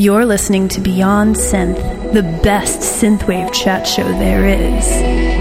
[0.00, 5.37] You're listening to Beyond Synth, the best synthwave chat show there is.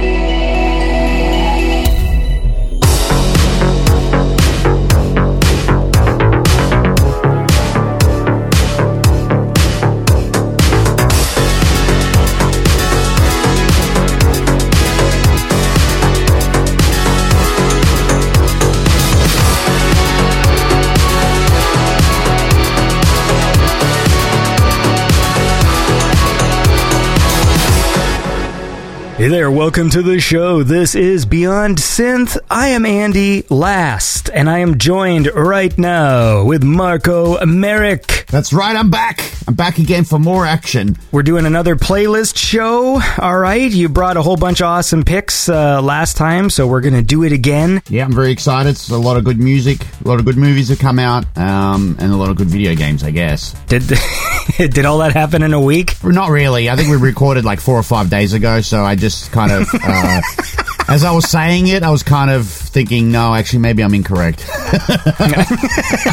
[29.28, 30.64] Hey there, welcome to the show.
[30.64, 32.38] This is Beyond Synth.
[32.50, 38.26] I am Andy Last, and I am joined right now with Marco Merrick.
[38.28, 39.37] That's right, I'm back.
[39.48, 40.98] I'm back again for more action.
[41.12, 43.02] We're doing another playlist show.
[43.20, 46.82] All right, you brought a whole bunch of awesome picks uh, last time, so we're
[46.82, 47.82] going to do it again.
[47.90, 48.70] Yeah, I'm very excited.
[48.70, 51.98] It's a lot of good music, a lot of good movies have come out, um,
[52.00, 53.54] and a lot of good video games, I guess.
[53.68, 53.84] Did
[54.58, 56.04] did all that happen in a week?
[56.04, 56.70] Not really.
[56.70, 59.52] I think we recorded like four or five days ago, so I just just kind
[59.52, 59.70] of.
[59.74, 60.22] Uh,
[60.90, 64.46] as I was saying it, I was kind of thinking, no, actually, maybe I'm incorrect.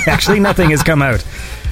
[0.06, 1.25] actually, nothing has come out.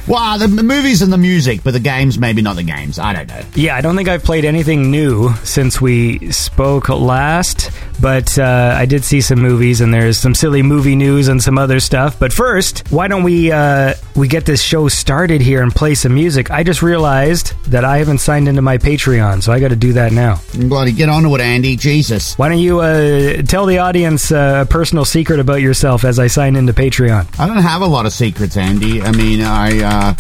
[0.08, 2.98] Well, the movies and the music, but the games, maybe not the games.
[2.98, 3.41] I don't know.
[3.55, 8.84] Yeah, I don't think I've played anything new since we spoke last, but uh, I
[8.86, 12.19] did see some movies, and there's some silly movie news and some other stuff.
[12.19, 16.14] But first, why don't we uh, we get this show started here and play some
[16.14, 16.50] music?
[16.50, 19.92] I just realized that I haven't signed into my Patreon, so I got to do
[19.94, 20.41] that now.
[20.55, 21.77] Bloody get on to it, Andy.
[21.77, 22.37] Jesus.
[22.37, 26.27] Why don't you uh, tell the audience uh, a personal secret about yourself as I
[26.27, 27.39] sign into Patreon?
[27.39, 29.00] I don't have a lot of secrets, Andy.
[29.00, 30.15] I mean, I uh,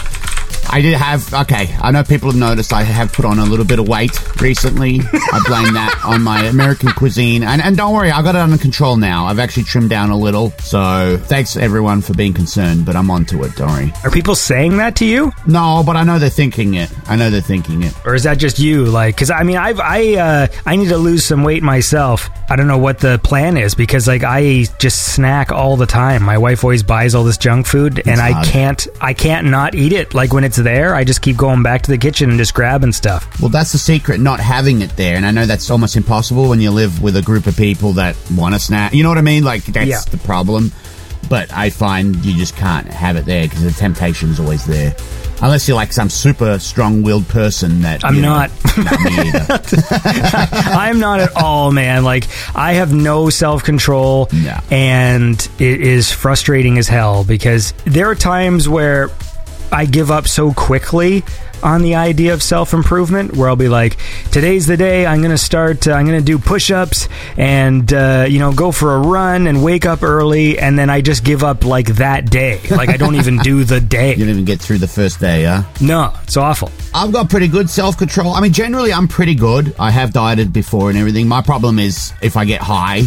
[0.70, 1.74] I did have okay.
[1.80, 5.00] I know people have noticed I have put on a little bit of weight recently.
[5.00, 8.58] I blame that on my American cuisine, and and don't worry, I got it under
[8.58, 9.26] control now.
[9.26, 10.50] I've actually trimmed down a little.
[10.60, 13.54] So thanks everyone for being concerned, but I'm onto it.
[13.56, 13.92] Don't worry.
[14.04, 15.32] Are people saying that to you?
[15.46, 16.90] No, but I know they're thinking it.
[17.06, 17.94] I know they're thinking it.
[18.06, 18.84] Or is that just you?
[18.86, 22.30] Like, because I mean, I've I uh, I need to lose some weight myself.
[22.48, 26.22] I don't know what the plan is because like I just snack all the time.
[26.22, 28.46] My wife always buys all this junk food, it's and I hard.
[28.46, 30.14] can't I can't not eat it.
[30.14, 32.92] Like when it's there, I just keep going back to the kitchen and just grabbing
[32.92, 33.40] stuff.
[33.40, 35.16] Well, that's the secret, not having it there.
[35.16, 38.16] And I know that's almost impossible when you live with a group of people that
[38.36, 38.92] want a snack.
[38.92, 39.44] You know what I mean?
[39.44, 40.00] Like, that's yeah.
[40.10, 40.70] the problem.
[41.30, 44.94] But I find you just can't have it there because the temptation is always there.
[45.40, 48.50] Unless you're like some super strong-willed person that I'm not.
[50.76, 52.04] I'm not at all, man.
[52.04, 54.58] Like I have no self-control, no.
[54.70, 59.08] and it is frustrating as hell because there are times where
[59.72, 61.24] I give up so quickly
[61.62, 63.96] on the idea of self improvement, where I'll be like,
[64.30, 67.90] today's the day I'm going to start, uh, I'm going to do push ups and,
[67.92, 70.58] uh, you know, go for a run and wake up early.
[70.58, 72.60] And then I just give up like that day.
[72.70, 74.12] Like I don't even do the day.
[74.22, 75.62] You don't even get through the first day, huh?
[75.80, 76.70] No, it's awful.
[76.94, 78.34] I've got pretty good self control.
[78.34, 79.74] I mean, generally, I'm pretty good.
[79.78, 81.28] I have dieted before and everything.
[81.28, 83.02] My problem is if I get high,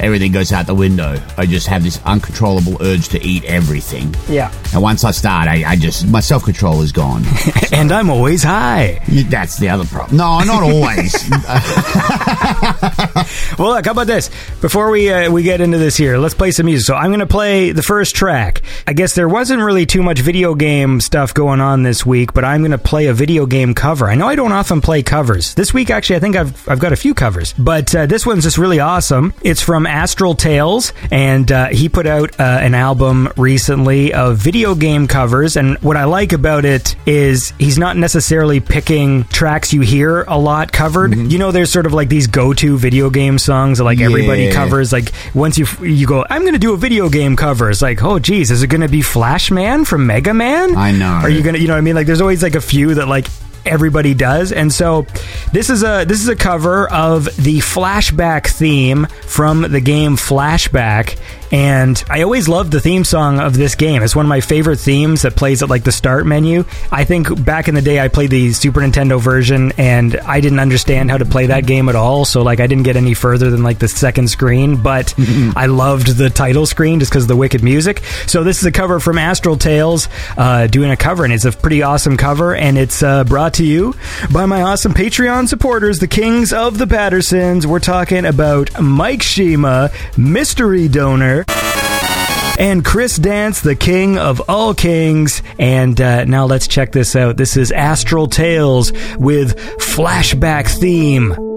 [0.00, 1.22] everything goes out the window.
[1.36, 4.14] I just have this uncontrollable urge to eat everything.
[4.28, 4.52] Yeah.
[4.72, 7.24] And once I start, I, I just, my self control is gone.
[7.72, 9.00] and I'm always high.
[9.28, 10.16] That's the other problem.
[10.16, 11.14] No, not always.
[13.58, 14.30] well, look, how about this?
[14.60, 16.86] Before we uh, we get into this here, let's play some music.
[16.86, 18.62] So I'm going to play the first track.
[18.86, 22.44] I guess there wasn't really too much video game stuff going on this week, but
[22.44, 24.08] I'm going to play a video game cover.
[24.08, 25.54] I know I don't often play covers.
[25.54, 28.44] This week, actually, I think I've I've got a few covers, but uh, this one's
[28.44, 29.32] just really awesome.
[29.42, 34.74] It's from Astral Tales, and uh, he put out uh, an album recently of video
[34.74, 35.56] game covers.
[35.56, 40.38] And what I like about it is he's not necessarily picking tracks you hear a
[40.38, 41.12] lot covered.
[41.12, 41.30] Mm-hmm.
[41.30, 44.06] You know, there's sort of like these go-to video game songs that like yeah.
[44.06, 44.92] everybody covers.
[44.92, 47.70] Like once you you go, I'm going to do a video game cover.
[47.70, 50.76] It's like, oh geez, is it going to be Flash Man from Mega Man?
[50.76, 51.06] I know.
[51.06, 51.94] Are you gonna, you know what I mean?
[51.94, 53.26] Like there's always like a few that like
[53.66, 54.52] everybody does.
[54.52, 55.06] And so
[55.52, 61.18] this is a this is a cover of the flashback theme from the game Flashback
[61.50, 64.02] and I always loved the theme song of this game.
[64.02, 66.64] It's one of my favorite themes that plays at like the start menu.
[66.92, 70.60] I think back in the day I played the Super Nintendo version and I didn't
[70.60, 72.24] understand how to play that game at all.
[72.24, 75.14] So like I didn't get any further than like the second screen, but
[75.56, 78.02] I loved the title screen just because of the wicked music.
[78.26, 81.52] So this is a cover from Astral Tales, uh, doing a cover, and it's a
[81.52, 83.94] pretty awesome cover, and it's uh, brought to you
[84.32, 87.66] by my awesome Patreon supporters, the Kings of the Patreons.
[87.66, 95.42] We're talking about Mike Shima, Mystery Donor and Chris Dance, the king of all kings.
[95.58, 97.36] And uh, now let's check this out.
[97.36, 101.49] This is Astral Tales with flashback theme.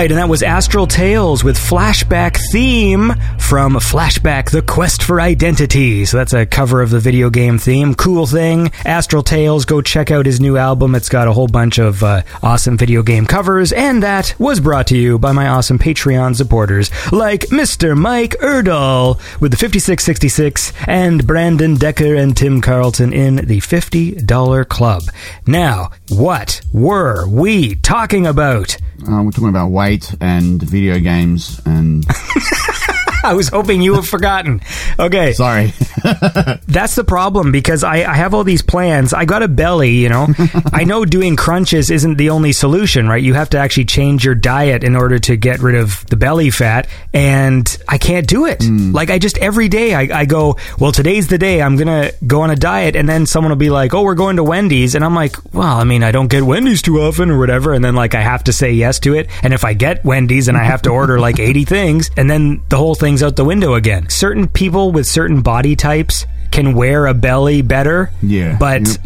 [0.00, 3.12] Right, and that was Astral Tales with Flashback theme
[3.50, 6.04] from Flashback The Quest for Identity.
[6.04, 7.96] So that's a cover of the video game theme.
[7.96, 8.70] Cool thing.
[8.84, 10.94] Astral Tales, go check out his new album.
[10.94, 14.86] It's got a whole bunch of uh, awesome video game covers, and that was brought
[14.86, 17.98] to you by my awesome Patreon supporters like Mr.
[17.98, 25.02] Mike Erdahl with the 5666 and Brandon Decker and Tim Carlton in the $50 club.
[25.48, 28.76] Now, what were we talking about?
[29.02, 32.06] Uh, we're talking about weight and video games and.
[33.24, 34.60] I was hoping you have forgotten.
[34.98, 35.32] Okay.
[35.32, 35.72] Sorry.
[36.66, 39.12] That's the problem because I, I have all these plans.
[39.12, 40.28] I got a belly, you know.
[40.72, 43.22] I know doing crunches isn't the only solution, right?
[43.22, 46.50] You have to actually change your diet in order to get rid of the belly
[46.50, 48.62] fat, and I can't do it.
[48.62, 48.92] Hmm.
[48.92, 52.14] Like, I just every day I, I go, well, today's the day I'm going to
[52.26, 54.94] go on a diet, and then someone will be like, oh, we're going to Wendy's.
[54.94, 57.74] And I'm like, well, I mean, I don't get Wendy's too often or whatever.
[57.74, 59.28] And then, like, I have to say yes to it.
[59.42, 62.62] And if I get Wendy's and I have to order like 80 things, and then
[62.68, 64.08] the whole thing's out the window again.
[64.08, 68.12] Certain people with certain body types can wear a belly better.
[68.22, 68.56] Yeah.
[68.58, 68.98] But Yep.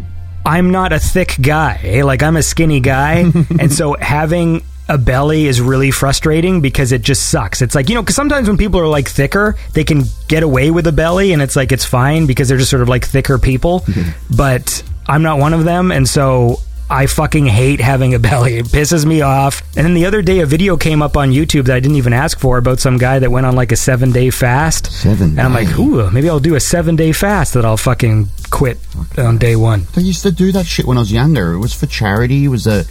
[0.45, 1.79] I'm not a thick guy.
[1.83, 2.03] eh?
[2.03, 3.25] Like I'm a skinny guy,
[3.59, 7.63] and so having a belly is really frustrating because it just sucks.
[7.63, 10.69] It's like you know, because sometimes when people are like thicker, they can get away
[10.69, 13.39] with a belly, and it's like it's fine because they're just sort of like thicker
[13.39, 13.83] people.
[14.37, 16.59] but I'm not one of them, and so.
[16.89, 18.57] I fucking hate having a belly.
[18.57, 19.61] It pisses me off.
[19.75, 22.13] And then the other day, a video came up on YouTube that I didn't even
[22.13, 24.91] ask for about some guy that went on like a seven day fast.
[24.91, 28.27] Seven And I'm like, ooh, maybe I'll do a seven day fast that I'll fucking
[28.51, 28.77] quit
[29.17, 29.87] on day one.
[29.95, 31.53] I used to do that shit when I was younger.
[31.53, 32.45] It was for charity.
[32.45, 32.85] It was a.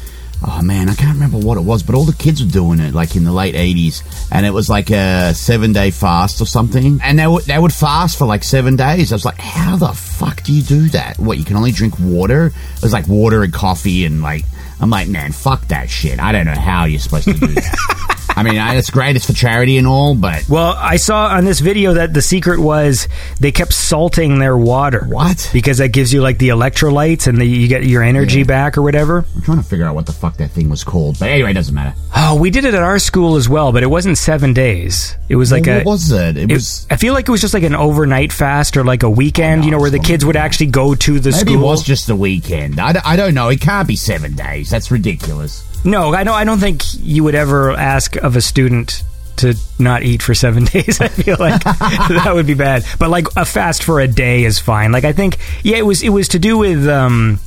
[0.47, 2.93] Oh man, I can't remember what it was, but all the kids were doing it,
[2.93, 7.01] like in the late '80s, and it was like a seven-day fast or something.
[7.03, 9.11] And they would they would fast for like seven days.
[9.11, 11.19] I was like, how the fuck do you do that?
[11.19, 12.47] What you can only drink water?
[12.77, 14.45] It was like water and coffee, and like
[14.81, 16.21] I'm like, man, fuck that shit.
[16.21, 18.11] I don't know how you're supposed to do that.
[18.37, 21.61] I mean, it's great, it's for charity and all, but Well, I saw on this
[21.61, 23.07] video that the secret was
[23.41, 25.05] they kept salting their water.
[25.09, 25.49] What?
[25.53, 28.45] Because that gives you like the electrolytes and the, you get your energy Yeah.
[28.45, 29.25] back or whatever.
[29.37, 31.19] I'm trying to figure out what the fuck that thing was called.
[31.19, 31.95] But anyway, it doesn't matter.
[32.17, 35.17] Oh, we did it at our school as well, but it wasn't seven days.
[35.29, 35.85] It was like Well, a.
[35.85, 36.37] what was it?
[36.37, 39.03] It it- was I feel like it was just like an overnight fast or like
[39.03, 41.55] a weekend, you know, where the kids would actually go to the maybe school.
[41.55, 42.81] it was just the weekend.
[42.81, 43.49] I, d- I don't know.
[43.49, 44.71] It can't be seven days.
[44.71, 45.65] That's ridiculous.
[45.85, 46.35] No, I don't.
[46.35, 49.03] I don't think you would ever ask of a student
[49.37, 51.01] to not eat for seven days.
[51.01, 52.85] I feel like that would be bad.
[52.99, 54.93] But like a fast for a day is fine.
[54.93, 56.03] Like I think, yeah, it was.
[56.03, 56.87] It was to do with.
[56.89, 57.39] um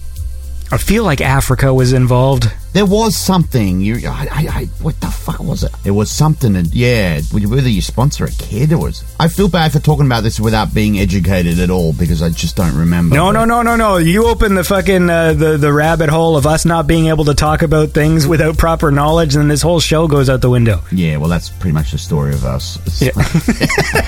[0.70, 2.52] I feel like Africa was involved.
[2.78, 3.82] There was something.
[3.82, 5.72] You, I, I, I, what the fuck was it?
[5.84, 6.54] It was something.
[6.54, 9.04] That, yeah, whether you sponsor a kid or was.
[9.20, 12.56] I feel bad for talking about this without being educated at all because I just
[12.56, 13.16] don't remember.
[13.16, 13.98] No, no, no, no, no.
[13.98, 17.34] You open the fucking uh, the the rabbit hole of us not being able to
[17.34, 20.82] talk about things without proper knowledge, and this whole show goes out the window.
[20.92, 23.02] Yeah, well, that's pretty much the story of us.
[23.02, 23.10] Yeah.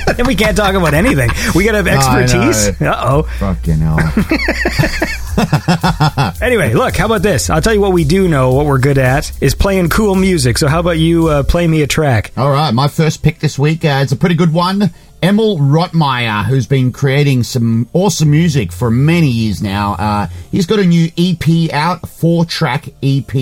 [0.14, 1.32] then we can't talk about anything.
[1.56, 2.80] We gotta have expertise.
[2.80, 3.24] Uh oh.
[3.40, 5.18] fucking hell.
[6.42, 7.50] Anyway, look, how about this?
[7.50, 10.58] I'll tell you what we do know, what we're good at, is playing cool music.
[10.58, 12.34] So how about you uh, play me a track?
[12.36, 13.86] All right, my first pick this week.
[13.86, 14.92] Uh, it's a pretty good one.
[15.24, 19.94] Emil Rottmayer, who's been creating some awesome music for many years now.
[19.94, 23.34] Uh, he's got a new EP out, four track EP,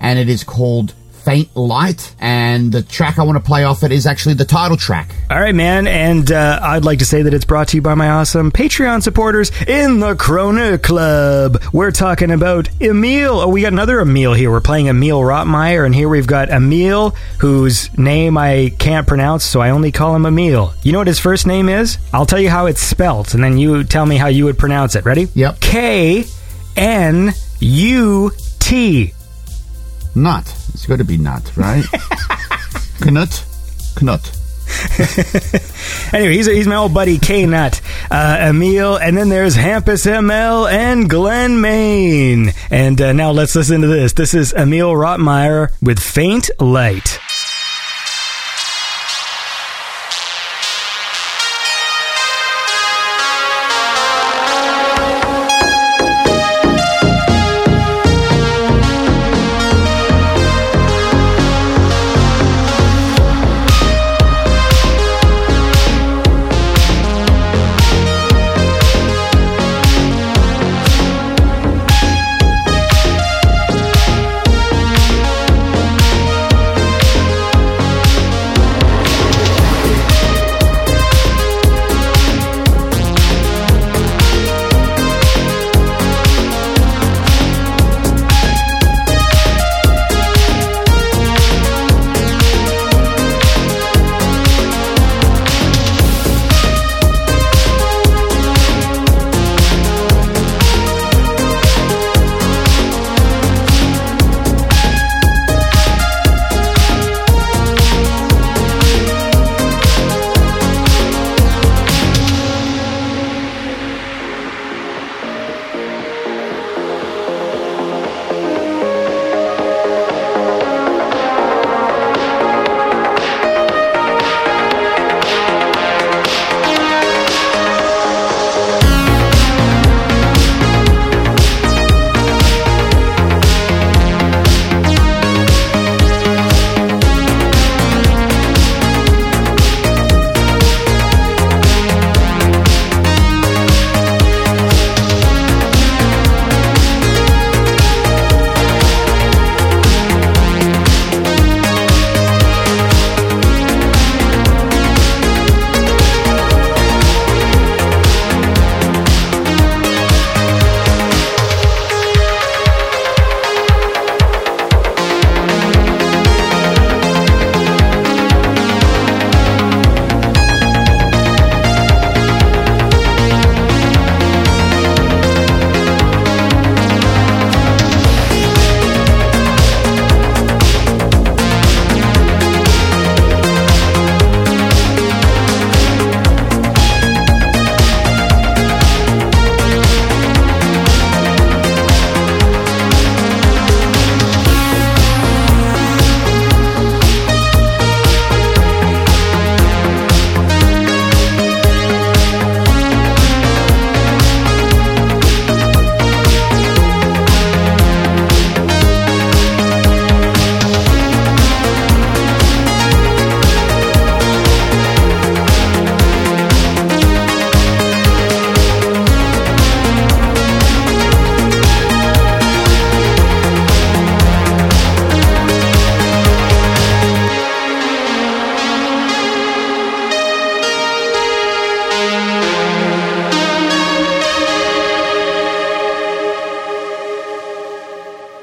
[0.00, 0.92] and it is called
[1.28, 2.14] Faint Light.
[2.20, 5.14] And the track I want to play off it is actually the title track.
[5.30, 7.92] All right, man, and uh, I'd like to say that it's brought to you by
[7.94, 11.62] my awesome Patreon supporters in the Kroner Club.
[11.70, 13.40] We're talking about Emil.
[13.40, 14.50] Oh, we got another Emil here.
[14.50, 19.60] We're playing Emil Rottmayer, and here we've got Emil, whose name I can't pronounce, so
[19.60, 20.72] I only call him Emil.
[20.82, 21.98] You know what his first name is?
[22.14, 24.94] I'll tell you how it's spelt, and then you tell me how you would pronounce
[24.94, 25.04] it.
[25.04, 25.28] Ready?
[25.34, 25.60] Yep.
[25.60, 26.24] K
[26.74, 28.30] N U
[28.60, 29.12] T.
[30.14, 30.54] Nut.
[30.78, 31.82] It's got to be nut, right?
[33.02, 33.44] Knut.
[33.96, 35.74] Knut.
[36.10, 40.70] Anyway, he's, he's my old buddy K Nut, uh, Emil, and then there's Hampus ML
[40.70, 42.54] and Glenn Main.
[42.70, 44.14] And uh, now let's listen to this.
[44.14, 47.20] This is Emil Rottmayer with Faint Light.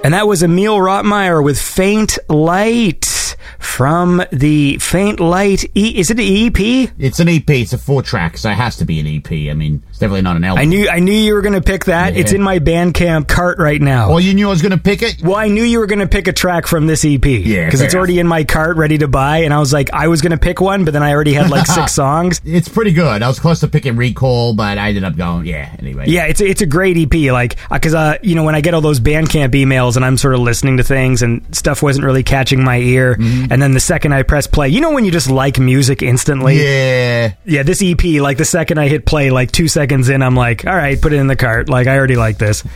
[0.06, 5.98] And that was Emil Rottmayer with Faint Light from the Faint Light E.
[5.98, 6.92] Is it an EP?
[7.00, 7.50] It's an EP.
[7.50, 9.50] It's a four track, so it has to be an EP.
[9.50, 10.62] I mean, it's definitely not an album.
[10.62, 12.14] I knew I knew you were going to pick that.
[12.14, 12.20] Yeah.
[12.20, 14.10] It's in my Bandcamp cart right now.
[14.10, 15.24] Well, you knew I was going to pick it.
[15.24, 17.26] Well, I knew you were going to pick a track from this EP.
[17.26, 19.40] Yeah, Because it's already in my cart ready to buy.
[19.40, 21.50] And I was like, I was going to pick one, but then I already had
[21.50, 22.42] like six songs.
[22.46, 23.24] It's pretty good.
[23.24, 26.14] I was close to picking Recall, but I ended up going, yeah, anyway.
[26.14, 27.32] Yeah, it's a, it's a great EP.
[27.32, 30.34] Like, because uh, you know, when I get all those Bandcamp emails and I'm sort
[30.34, 33.52] of listening to things and stuff wasn't really catching my ear, Mm-hmm.
[33.52, 36.62] and then the second I press play, you know, when you just like music instantly.
[36.62, 37.34] Yeah.
[37.46, 40.66] Yeah, this EP, like the second I hit play, like two seconds in, I'm like,
[40.66, 41.70] all right, put it in the cart.
[41.70, 42.64] Like, I already like this.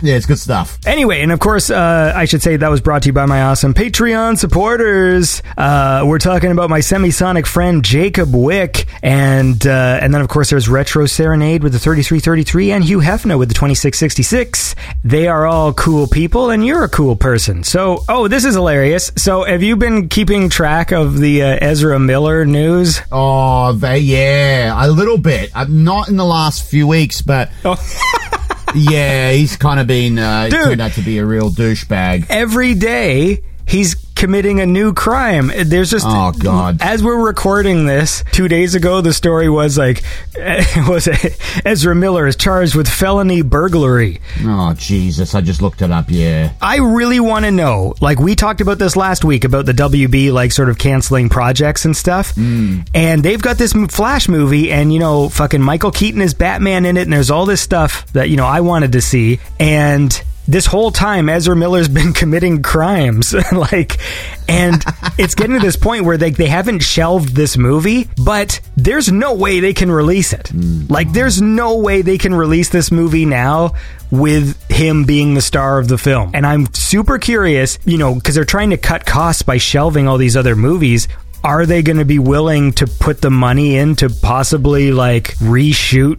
[0.00, 0.78] Yeah, it's good stuff.
[0.86, 3.42] Anyway, and of course, uh, I should say that was brought to you by my
[3.42, 5.42] awesome Patreon supporters.
[5.56, 10.50] Uh, we're talking about my semisonic friend Jacob Wick, and uh, and then of course
[10.50, 14.74] there's Retro Serenade with the 3333 and Hugh Hefner with the 2666.
[15.04, 17.62] They are all cool people, and you're a cool person.
[17.64, 19.12] So, oh, this is hilarious.
[19.16, 23.02] So, have you been keeping track of the uh, Ezra Miller news?
[23.12, 25.54] Oh, they, yeah, a little bit.
[25.54, 27.50] Uh, not in the last few weeks, but
[28.74, 30.52] yeah, he's kind of been uh, Dude.
[30.64, 32.24] turned out to be a real douchebag.
[32.30, 35.50] every day he's committing a new crime.
[35.64, 36.78] There's just Oh, God.
[36.82, 40.02] As we're recording this, two days ago, the story was like
[40.88, 41.08] was
[41.64, 44.20] Ezra Miller is charged with felony burglary.
[44.42, 46.06] Oh, Jesus, I just looked it up.
[46.08, 47.94] Yeah, I really want to know.
[48.00, 51.84] Like we talked about this last week about the WB like sort of canceling projects
[51.84, 52.34] and stuff.
[52.34, 52.80] Hmm.
[52.94, 56.96] And they've got this Flash movie and you know fucking Michael Keaton is Batman in
[56.96, 60.66] it and there's all this stuff that you know I wanted to see and this
[60.66, 63.98] whole time Ezra Miller's been committing crimes like
[64.48, 64.82] and
[65.18, 69.34] it's getting to this point where they they haven't shelved this movie but there's no
[69.34, 70.46] way they can release it.
[70.46, 70.90] Mm.
[70.90, 73.74] Like there's no way they can release this movie now
[74.10, 76.30] with him being the star of the film.
[76.34, 80.18] And I'm super curious, you know, because they're trying to cut costs by shelving all
[80.18, 81.08] these other movies.
[81.44, 86.18] Are they going to be willing to put the money in to possibly like reshoot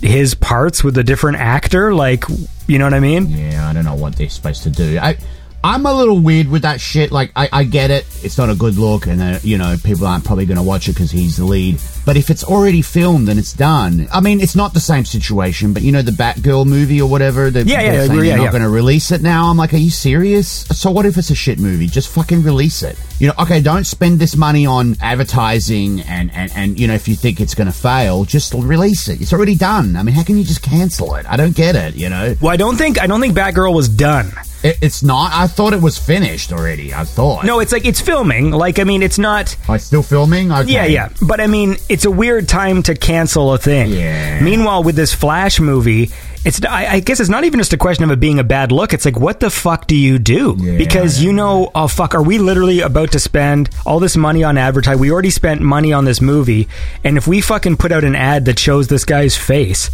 [0.00, 1.94] his parts with a different actor?
[1.94, 2.24] Like,
[2.66, 3.26] you know what I mean?
[3.28, 4.98] yeah, I don't know what they're supposed to do.
[4.98, 5.18] I.
[5.64, 7.10] I'm a little weird with that shit.
[7.10, 8.06] Like, I, I get it.
[8.22, 10.88] It's not a good look, and, uh, you know, people aren't probably going to watch
[10.88, 11.80] it because he's the lead.
[12.06, 15.72] But if it's already filmed and it's done, I mean, it's not the same situation,
[15.72, 18.24] but you know, the Batgirl movie or whatever, they're, Yeah, yeah, they're yeah, saying yeah,
[18.24, 18.50] they're not yeah.
[18.52, 19.50] going to release it now.
[19.50, 20.48] I'm like, are you serious?
[20.48, 21.88] So what if it's a shit movie?
[21.88, 22.96] Just fucking release it.
[23.18, 27.08] You know, okay, don't spend this money on advertising and, and, and you know, if
[27.08, 29.20] you think it's going to fail, just release it.
[29.20, 29.96] It's already done.
[29.96, 31.26] I mean, how can you just cancel it?
[31.28, 32.36] I don't get it, you know?
[32.40, 34.30] Well, I don't think I don't think Batgirl was done.
[34.62, 35.32] It, it's not.
[35.32, 36.92] I thought it was finished already.
[36.92, 37.44] I thought.
[37.44, 38.50] No, it's like it's filming.
[38.50, 39.56] Like I mean, it's not.
[39.68, 40.50] Oh, it's still filming?
[40.50, 40.72] Okay.
[40.72, 41.08] Yeah, yeah.
[41.26, 43.90] But I mean, it's a weird time to cancel a thing.
[43.90, 44.40] Yeah.
[44.40, 46.10] Meanwhile, with this Flash movie,
[46.44, 48.72] it's I, I guess it's not even just a question of it being a bad
[48.72, 48.92] look.
[48.92, 50.56] It's like, what the fuck do you do?
[50.58, 50.76] Yeah.
[50.76, 54.56] because you know, oh fuck, are we literally about to spend all this money on
[54.58, 55.00] advertising?
[55.00, 56.68] We already spent money on this movie,
[57.04, 59.90] and if we fucking put out an ad that shows this guy's face.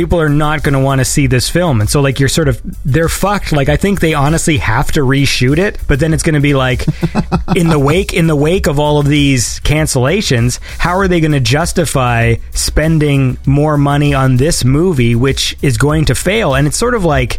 [0.00, 2.48] People are not going to want to see this film, and so like you're sort
[2.48, 3.52] of they're fucked.
[3.52, 6.54] Like I think they honestly have to reshoot it, but then it's going to be
[6.54, 6.86] like
[7.54, 11.32] in the wake in the wake of all of these cancellations, how are they going
[11.32, 16.54] to justify spending more money on this movie, which is going to fail?
[16.54, 17.38] And it's sort of like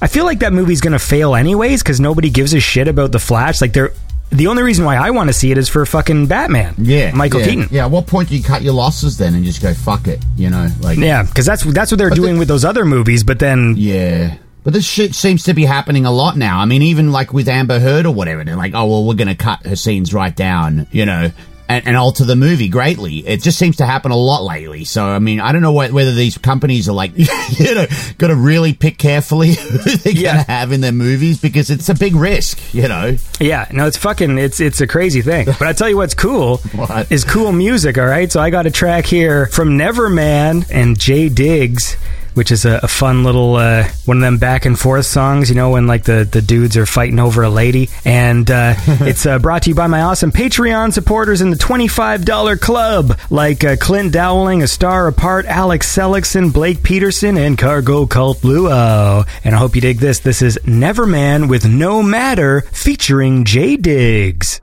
[0.00, 3.12] I feel like that movie's going to fail anyways because nobody gives a shit about
[3.12, 3.60] the Flash.
[3.60, 3.92] Like they're
[4.30, 6.74] the only reason why I want to see it is for fucking Batman.
[6.78, 7.12] Yeah.
[7.12, 7.68] Michael yeah, Keaton.
[7.70, 7.84] Yeah.
[7.86, 10.22] At what point do you cut your losses then and just go fuck it?
[10.36, 12.84] You know, like Yeah, because that's that's what they're But the- doing with those other
[12.84, 13.24] movies.
[13.24, 14.36] But then Yeah.
[14.64, 16.58] But this shit seems to be happening a lot now.
[16.58, 19.28] I mean, even like with Amber Heard or whatever, they're like, oh, well, we're going
[19.28, 21.30] to cut her scenes right down, you know,
[21.68, 23.18] and, and alter the movie greatly.
[23.26, 24.84] It just seems to happen a lot lately.
[24.84, 27.86] So, I mean, I don't know whether these companies are like, you know,
[28.18, 30.32] got to really pick carefully who they're Yeah.
[30.34, 33.16] going to have in their movies because it's a big risk, you know.
[33.40, 35.46] Yeah, no, it's fucking it's it's a crazy thing.
[35.46, 37.10] But I tell you what's cool What?
[37.12, 37.98] is cool music.
[37.98, 41.96] All right, so I got a track here from Neverman and Jay Diggs.
[42.34, 45.56] Which is a, a fun little uh, one of them back and forth songs, you
[45.56, 47.88] know, when like the, the dudes are fighting over a lady.
[48.04, 52.60] And uh, it's uh, brought to you by my awesome Patreon supporters in the $25
[52.60, 58.38] club, like uh, Clint Dowling, A Star Apart, Alex Seligson, Blake Peterson, and Cargo Cult
[58.40, 59.26] Luo.
[59.44, 60.20] And I hope you dig this.
[60.20, 64.60] This is Neverman with No Matter featuring Jay Diggs.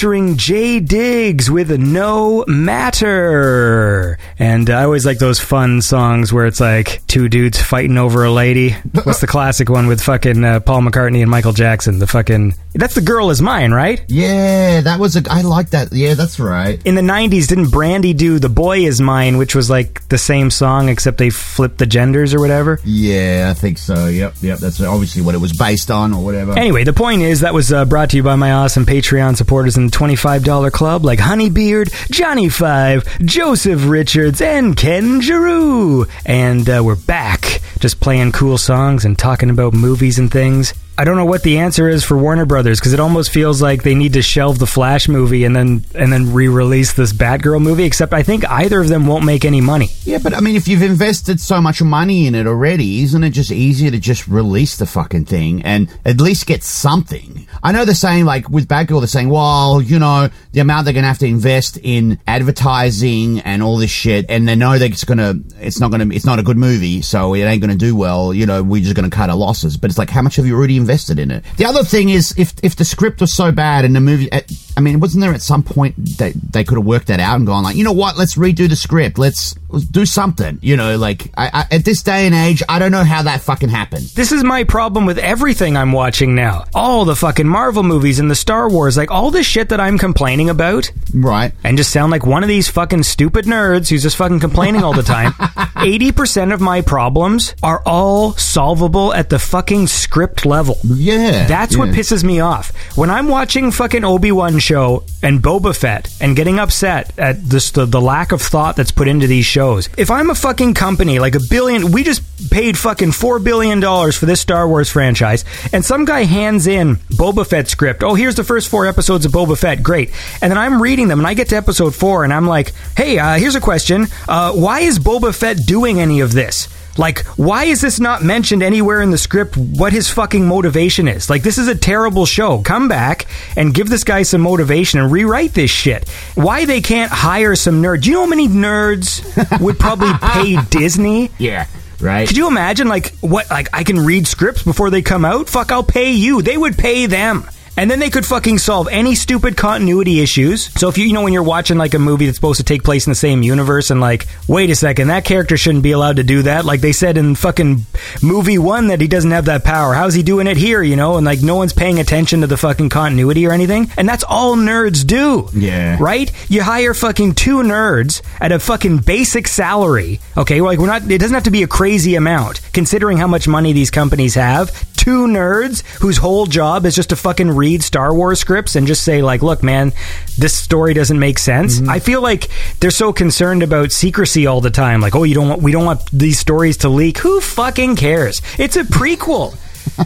[0.00, 4.16] Featuring Jay Diggs with No Matter.
[4.38, 8.30] And I always like those fun songs where it's like two dudes fighting over a
[8.30, 8.70] lady.
[9.02, 11.98] What's the classic one with fucking uh, Paul McCartney and Michael Jackson?
[11.98, 12.54] The fucking.
[12.72, 14.00] That's The Girl Is Mine, right?
[14.06, 15.22] Yeah, that was a.
[15.28, 15.92] I like that.
[15.92, 16.80] Yeah, that's right.
[16.86, 20.52] In the 90s, didn't Brandy do The Boy Is Mine, which was like the same
[20.52, 22.78] song except they flipped the genders or whatever?
[22.84, 24.06] Yeah, I think so.
[24.06, 24.58] Yep, yep.
[24.60, 26.56] That's obviously what it was based on or whatever.
[26.56, 29.76] Anyway, the point is that was uh, brought to you by my awesome Patreon supporters
[29.76, 36.06] in the $25 club like Honeybeard, Johnny Five, Joseph Richards, and Ken Giroux.
[36.24, 40.74] And uh, we're back just playing cool songs and talking about movies and things.
[41.00, 43.84] I don't know what the answer is for Warner Brothers because it almost feels like
[43.84, 47.84] they need to shelve the Flash movie and then and then re-release this Batgirl movie.
[47.84, 49.88] Except I think either of them won't make any money.
[50.04, 53.30] Yeah, but I mean, if you've invested so much money in it already, isn't it
[53.30, 57.48] just easier to just release the fucking thing and at least get something?
[57.62, 60.92] I know they're saying, like, with Batgirl, they're saying, well, you know, the amount they're
[60.92, 64.90] going to have to invest in advertising and all this shit, and they know that
[64.90, 67.96] it's to, it's not to, it's not a good movie, so it ain't to do
[67.96, 69.78] well, you know, we're just to cut our losses.
[69.78, 71.44] But it's like, how much have you already invested in it?
[71.56, 74.42] The other thing is, if, if the script was so bad and the movie, eh,
[74.80, 77.46] I mean, wasn't there at some point that they could have worked that out and
[77.46, 80.96] gone like, you know what, let's redo the script, let's, let's do something, you know,
[80.96, 84.04] like, I, I, at this day and age, I don't know how that fucking happened.
[84.14, 86.64] This is my problem with everything I'm watching now.
[86.74, 89.98] All the fucking Marvel movies and the Star Wars, like all this shit that I'm
[89.98, 91.52] complaining about, Right.
[91.62, 94.94] and just sound like one of these fucking stupid nerds who's just fucking complaining all
[94.94, 95.32] the time.
[95.80, 100.78] 80% of my problems are all solvable at the fucking script level.
[100.84, 101.46] Yeah.
[101.46, 102.72] That's what pisses me off.
[102.96, 107.86] When I'm watching fucking Obi-Wan show and Boba Fett and getting upset at this the,
[107.86, 109.88] the lack of thought that's put into these shows.
[109.98, 114.16] If I'm a fucking company like a billion we just paid fucking 4 billion dollars
[114.16, 118.04] for this Star Wars franchise and some guy hands in Boba Fett script.
[118.04, 119.82] Oh, here's the first 4 episodes of Boba Fett.
[119.82, 120.12] Great.
[120.40, 123.18] And then I'm reading them and I get to episode 4 and I'm like, "Hey,
[123.18, 124.06] uh, here's a question.
[124.28, 128.62] Uh, why is Boba Fett doing any of this?" Like, why is this not mentioned
[128.62, 131.30] anywhere in the script what his fucking motivation is?
[131.30, 132.60] Like, this is a terrible show.
[132.62, 133.26] Come back
[133.56, 136.08] and give this guy some motivation and rewrite this shit.
[136.34, 138.02] Why they can't hire some nerd?
[138.02, 141.30] Do you know how many nerds would probably pay Disney?
[141.38, 141.66] Yeah.
[142.00, 142.26] Right.
[142.26, 145.48] Could you imagine, like, what, like, I can read scripts before they come out?
[145.48, 146.40] Fuck, I'll pay you.
[146.40, 147.44] They would pay them.
[147.76, 150.72] And then they could fucking solve any stupid continuity issues.
[150.78, 152.84] So if you, you know, when you're watching like a movie that's supposed to take
[152.84, 156.16] place in the same universe and like, wait a second, that character shouldn't be allowed
[156.16, 156.64] to do that.
[156.64, 157.86] Like they said in fucking
[158.22, 159.94] movie one that he doesn't have that power.
[159.94, 161.16] How's he doing it here, you know?
[161.16, 163.90] And like no one's paying attention to the fucking continuity or anything.
[163.96, 165.48] And that's all nerds do.
[165.52, 165.96] Yeah.
[166.00, 166.30] Right?
[166.48, 170.20] You hire fucking two nerds at a fucking basic salary.
[170.36, 173.48] Okay, like we're not, it doesn't have to be a crazy amount considering how much
[173.48, 174.70] money these companies have.
[175.00, 179.02] Two nerds whose whole job is just to fucking read Star Wars scripts and just
[179.02, 179.94] say like, look, man,
[180.36, 181.80] this story doesn't make sense.
[181.80, 181.88] Mm-hmm.
[181.88, 182.48] I feel like
[182.80, 185.00] they're so concerned about secrecy all the time.
[185.00, 187.16] Like, oh, you don't want, we don't want these stories to leak.
[187.16, 188.42] Who fucking cares?
[188.58, 189.56] It's a prequel.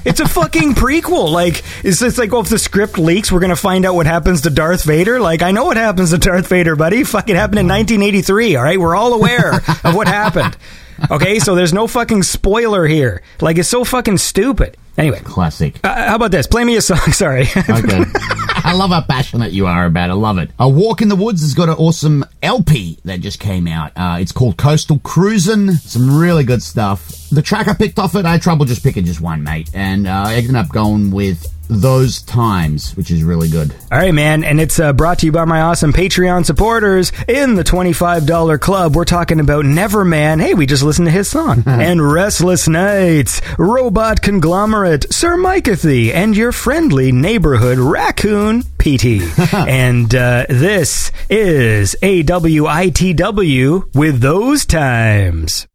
[0.04, 1.28] It's a fucking prequel.
[1.28, 4.42] Like, it's just like, oh, if the script leaks, we're gonna find out what happens
[4.42, 5.18] to Darth Vader.
[5.18, 7.02] Like, I know what happens to Darth Vader, buddy.
[7.02, 8.54] Fucking happened in 1983.
[8.54, 10.56] All right, we're all aware of what happened.
[11.10, 13.22] Okay, so there's no fucking spoiler here.
[13.40, 14.76] Like, it's so fucking stupid.
[14.96, 15.78] Anyway, Classic.
[15.84, 16.46] uh, how about this?
[16.46, 16.98] Play me a song.
[17.12, 17.42] Sorry.
[17.42, 18.04] Okay.
[18.66, 20.12] I love how passionate you are about it.
[20.12, 20.50] I love it.
[20.58, 23.92] A Walk in the Woods has got an awesome LP that just came out.
[23.96, 25.72] Uh, it's called Coastal Cruisin'.
[25.78, 27.08] Some really good stuff.
[27.30, 29.68] The track I picked off it, I had trouble just picking just one, mate.
[29.74, 33.72] And uh, I ended up going with Those Times, which is really good.
[33.90, 37.54] All right, man, and it's uh, brought to you by my awesome Patreon supporters in
[37.54, 38.94] the $25 club.
[38.94, 40.40] We're talking about Neverman.
[40.40, 41.62] Hey, we just listened to his song.
[41.66, 49.22] and Restless Nights, Robot Conglomerate, Sir Micathy, and your friendly neighborhood raccoon, PT.
[49.54, 55.66] and uh, this is AWITW with those times.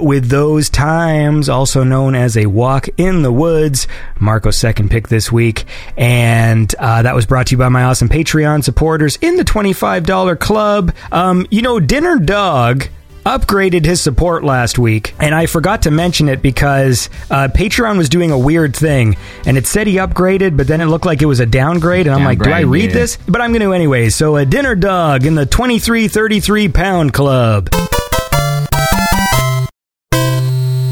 [0.01, 3.87] with those times, also known as a walk in the woods.
[4.19, 8.09] Marco's second pick this week, and uh, that was brought to you by my awesome
[8.09, 10.95] Patreon supporters in the twenty-five dollar club.
[11.11, 12.87] Um, you know, Dinner Dog
[13.25, 18.09] upgraded his support last week, and I forgot to mention it because uh, Patreon was
[18.09, 19.15] doing a weird thing,
[19.45, 22.15] and it said he upgraded, but then it looked like it was a downgrade, and
[22.15, 22.93] I'm like, do I read yeah.
[22.93, 23.17] this?
[23.27, 24.15] But I'm going to anyways.
[24.15, 27.69] So, a dinner dog in the 2333 pound club.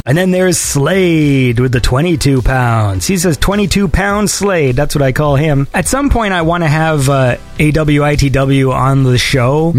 [0.06, 3.06] And then there's Slade with the 22 pounds.
[3.06, 4.76] He says 22 pound Slade.
[4.76, 5.68] That's what I call him.
[5.74, 9.72] At some point, I want to have uh, AWITW on the show,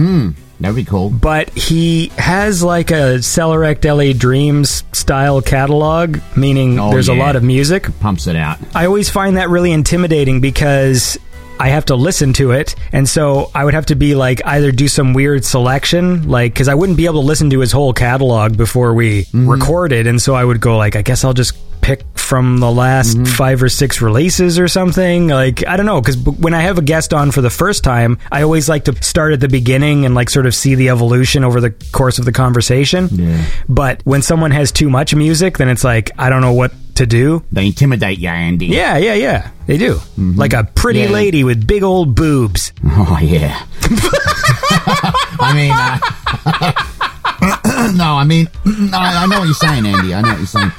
[0.63, 1.11] That'd be cool.
[1.11, 7.37] but he has like a Celerect LA Dreams style catalog, meaning Oh, there's a lot
[7.37, 7.89] of music.
[8.01, 8.59] Pumps it out.
[8.75, 11.19] I always find that really intimidating because
[11.59, 14.73] I have to listen to it, and so I would have to be like either
[14.73, 17.93] do some weird selection, like because I wouldn't be able to listen to his whole
[17.93, 19.49] catalog before we mm-hmm.
[19.49, 23.19] recorded, and so I would go like, I guess I'll just pick from the last
[23.27, 25.29] five or six releases or something.
[25.29, 28.19] Like I don't know, because when I have a guest on for the first time,
[28.31, 31.45] I always like to start at the beginning and like sort of see the evolution
[31.45, 33.09] over the course of the conversation.
[33.11, 33.45] Yeah.
[33.69, 37.07] But when someone has too much music, then it's like I don't know what to
[37.07, 37.43] do.
[37.53, 38.67] They intimidate you, Andy.
[38.67, 39.51] Yeah, yeah, yeah.
[39.67, 39.99] They do.
[40.17, 41.11] Like a pretty Yeah.
[41.11, 42.73] lady with big old boobs.
[42.87, 43.67] Oh yeah.
[45.45, 45.99] I mean, uh,
[47.97, 50.15] no, I mean, no, I know what you're saying, Andy.
[50.15, 50.71] I know what you're saying.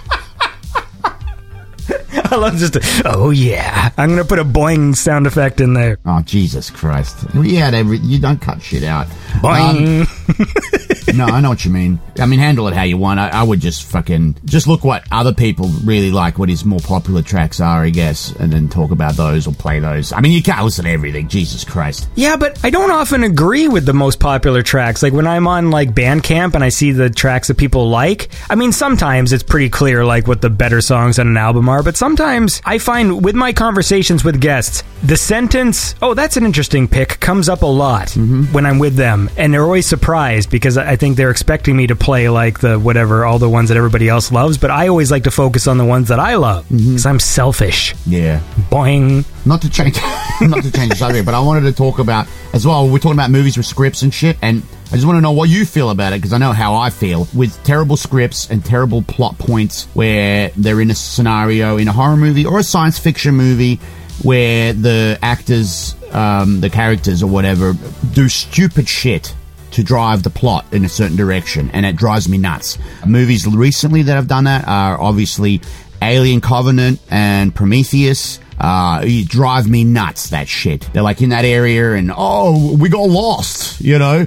[2.13, 3.91] I love just a, oh yeah.
[3.97, 5.97] I'm gonna put a boing sound effect in there.
[6.05, 7.17] Oh Jesus Christ!
[7.34, 7.97] You had every.
[7.99, 9.07] You don't cut shit out.
[9.41, 10.01] Boing.
[10.01, 10.88] Um,
[11.18, 11.99] no, I know what you mean.
[12.20, 13.20] I mean, handle it how you want.
[13.20, 16.80] I, I would just fucking just look what other people really like, what his more
[16.80, 20.11] popular tracks are, I guess, and then talk about those or play those.
[20.11, 21.28] I mean, you can't listen to everything.
[21.28, 22.07] Jesus Christ!
[22.16, 25.03] yeah, but I don't often agree with the most popular tracks.
[25.03, 28.30] Like when I'm on like Bandcamp and I see the tracks that people like.
[28.49, 31.84] I mean, sometimes it's pretty clear like what the better songs on an album are,
[31.84, 36.88] but sometimes I find with my conversations with guests, the sentence, "Oh, that's an interesting
[36.88, 38.43] pick," comes up a lot mm-hmm.
[38.53, 41.97] when I'm with them, and they're always surprised because I think they're expecting me to
[41.97, 45.26] play like the whatever all the ones that everybody else loves, but I always like
[45.26, 47.93] to focus on the ones that I love because I'm selfish.
[48.06, 48.39] Yeah.
[48.72, 49.26] Boing.
[49.45, 49.97] not to change
[50.41, 52.88] not to change the subject, but I wanted to talk about as well.
[52.88, 55.49] We're talking about movies with scripts and shit, and I just want to know what
[55.49, 59.01] you feel about it because I know how I feel with terrible scripts and terrible
[59.01, 63.36] plot points where they're in a scenario in a horror movie or a science fiction
[63.36, 63.82] movie
[64.22, 67.74] where the actors, um, the characters or whatever,
[68.14, 69.36] do stupid shit
[69.74, 72.78] to drive the plot in a certain direction, and it drives me nuts.
[73.05, 75.61] Movies recently that have done that are obviously
[76.01, 78.39] Alien Covenant and Prometheus.
[78.59, 80.88] Uh, you drive me nuts, that shit.
[80.93, 84.26] They're like in that area and, oh, we got lost, you know?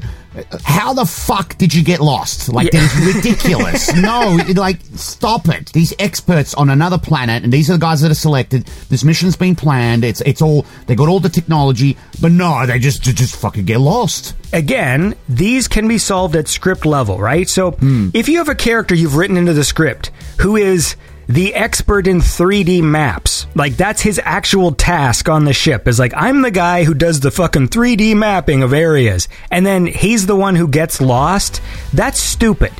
[0.64, 2.48] How the fuck did you get lost?
[2.48, 3.94] Like, that is ridiculous.
[3.96, 5.72] no, like, stop it.
[5.72, 8.66] These experts on another planet, and these are the guys that are selected.
[8.88, 10.04] This mission's been planned.
[10.04, 13.80] It's, it's all, they got all the technology, but no, they just, just fucking get
[13.80, 14.34] lost.
[14.52, 17.48] again, these can be solved at script level, right?
[17.48, 18.10] So hmm.
[18.14, 20.10] if you have a character you've written into the script
[20.40, 20.96] who is
[21.28, 26.12] the expert in 3D maps, like that's his actual task on the ship, is like,
[26.16, 30.36] I'm the guy who does the fucking 3D mapping of areas, and then he's the
[30.36, 31.60] one who gets lost,
[31.92, 32.72] that's stupid.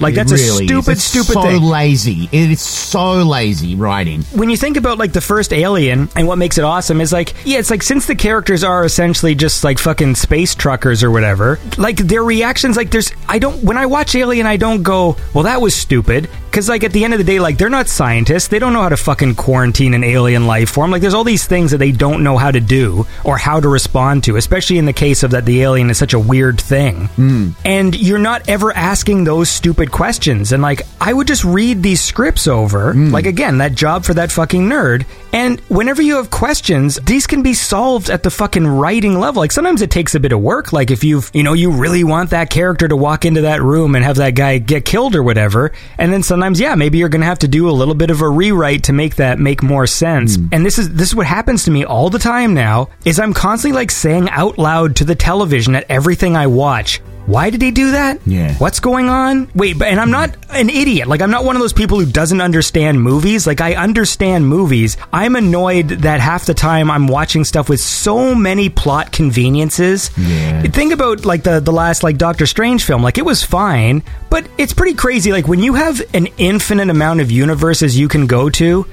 [0.00, 0.70] Like, that's It a really is.
[0.70, 1.62] stupid, It's stupid so thing.
[1.62, 2.28] lazy.
[2.32, 4.22] It is so lazy writing.
[4.32, 7.34] when you think about like the first alien and what makes it awesome is like
[7.44, 11.58] yeah it's like since the characters are essentially just like fucking space truckers or whatever
[11.78, 15.44] like their reactions like there's i don't when i watch alien i don't go well
[15.44, 18.48] that was stupid because like at the end of the day like they're not scientists
[18.48, 21.46] they don't know how to fucking quarantine an alien life form like there's all these
[21.46, 24.84] things that they don't know how to do or how to respond to especially in
[24.86, 27.50] the case of that the alien is such a weird thing hmm.
[27.64, 30.52] and you're not ever asking those stupid questions.
[30.52, 32.92] And like i would just read these scripts over.
[32.92, 33.10] Hmm.
[33.10, 35.06] Like again that job for that fucking nerd.
[35.32, 39.40] And whenever you have questions these can be solved at the fucking writing level.
[39.40, 40.72] Like sometimes it takes a bit of work.
[40.72, 43.94] Like if you've you know you really want that character to walk into that room
[43.94, 45.72] and have that guy get killed or whatever.
[45.98, 48.28] And then sometimes yeah maybe you're gonna have to do a little bit of a
[48.28, 50.36] rewrite to make that make more sense.
[50.36, 50.48] Hmm.
[50.52, 53.32] And this is this is what happens to me all the time now is i'm
[53.32, 57.70] constantly like saying out loud to the television at everything i watch why did he
[57.70, 58.20] do that?
[58.24, 58.54] Yeah.
[58.54, 59.48] What's going on?
[59.54, 61.08] Wait, but and I'm not an idiot.
[61.08, 63.46] Like I'm not one of those people who doesn't understand movies.
[63.46, 64.96] Like I understand movies.
[65.12, 70.10] I'm annoyed that half the time I'm watching stuff with so many plot conveniences.
[70.16, 70.62] Yeah.
[70.62, 73.02] Think about like the the last like Doctor Strange film.
[73.02, 77.20] Like it was fine, but it's pretty crazy like when you have an infinite amount
[77.20, 78.86] of universes you can go to,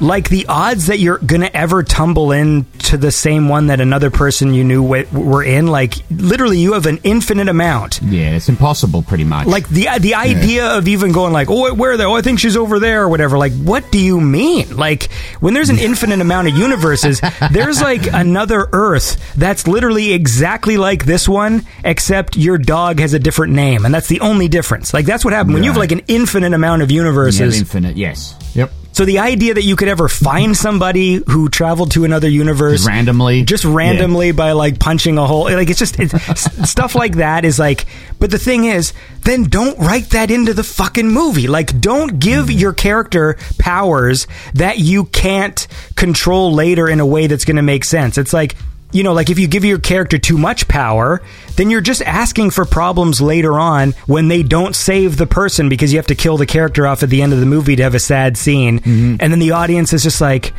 [0.00, 4.52] like the odds that you're gonna ever tumble into the same one that another person
[4.54, 8.00] you knew w- were in, like literally, you have an infinite amount.
[8.02, 9.46] Yeah, it's impossible, pretty much.
[9.46, 12.04] Like the the idea of even going like, oh, where are they?
[12.04, 13.38] Oh, I think she's over there or whatever.
[13.38, 14.76] Like, what do you mean?
[14.76, 17.20] Like, when there's an infinite amount of universes,
[17.50, 23.18] there's like another Earth that's literally exactly like this one, except your dog has a
[23.18, 24.92] different name, and that's the only difference.
[24.94, 27.58] Like, that's what happened when you have like an infinite amount of You have universes.
[27.58, 27.96] infinite.
[27.96, 28.34] Yes.
[28.54, 28.70] Yep.
[28.96, 33.44] So the idea that you could ever find somebody who traveled to another universe randomly.
[33.44, 37.58] just randomly by like punching a hole, like it's just it's, stuff like that is
[37.58, 37.84] like.
[38.18, 41.46] But the thing is, then don't write that into the fucking movie.
[41.46, 47.44] Like, don't give your character powers that you can't control later in a way that's
[47.44, 48.16] going to make sense.
[48.16, 48.56] It's like.
[48.92, 51.20] You know, like if you give your character too much power,
[51.56, 55.92] then you're just asking for problems later on when they don't save the person because
[55.92, 57.94] you have to kill the character off at the end of the movie to have
[57.94, 58.78] a sad scene.
[58.78, 59.16] Mm-hmm.
[59.20, 60.54] And then the audience is just like,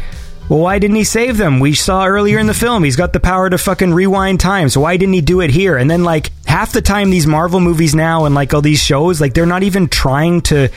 [0.50, 1.60] well, why didn't he save them?
[1.60, 4.70] We saw earlier in the film he's got the power to fucking rewind time.
[4.70, 5.78] So why didn't he do it here?
[5.78, 9.20] And then like half the time these Marvel movies now and like all these shows,
[9.20, 10.70] like they're not even trying to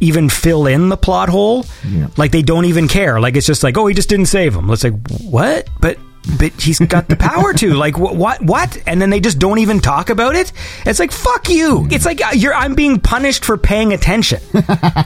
[0.00, 1.66] even fill in the plot hole.
[1.86, 2.08] Yeah.
[2.16, 3.20] Like they don't even care.
[3.20, 4.70] Like it's just like, oh, he just didn't save him.
[4.70, 5.68] It's like, what?
[5.80, 5.98] But
[6.38, 7.74] but he's got the power to.
[7.74, 8.76] Like wh- what what?
[8.86, 10.52] And then they just don't even talk about it?
[10.86, 11.86] It's like fuck you.
[11.90, 14.40] It's like uh, you're i'm being punished for paying attention.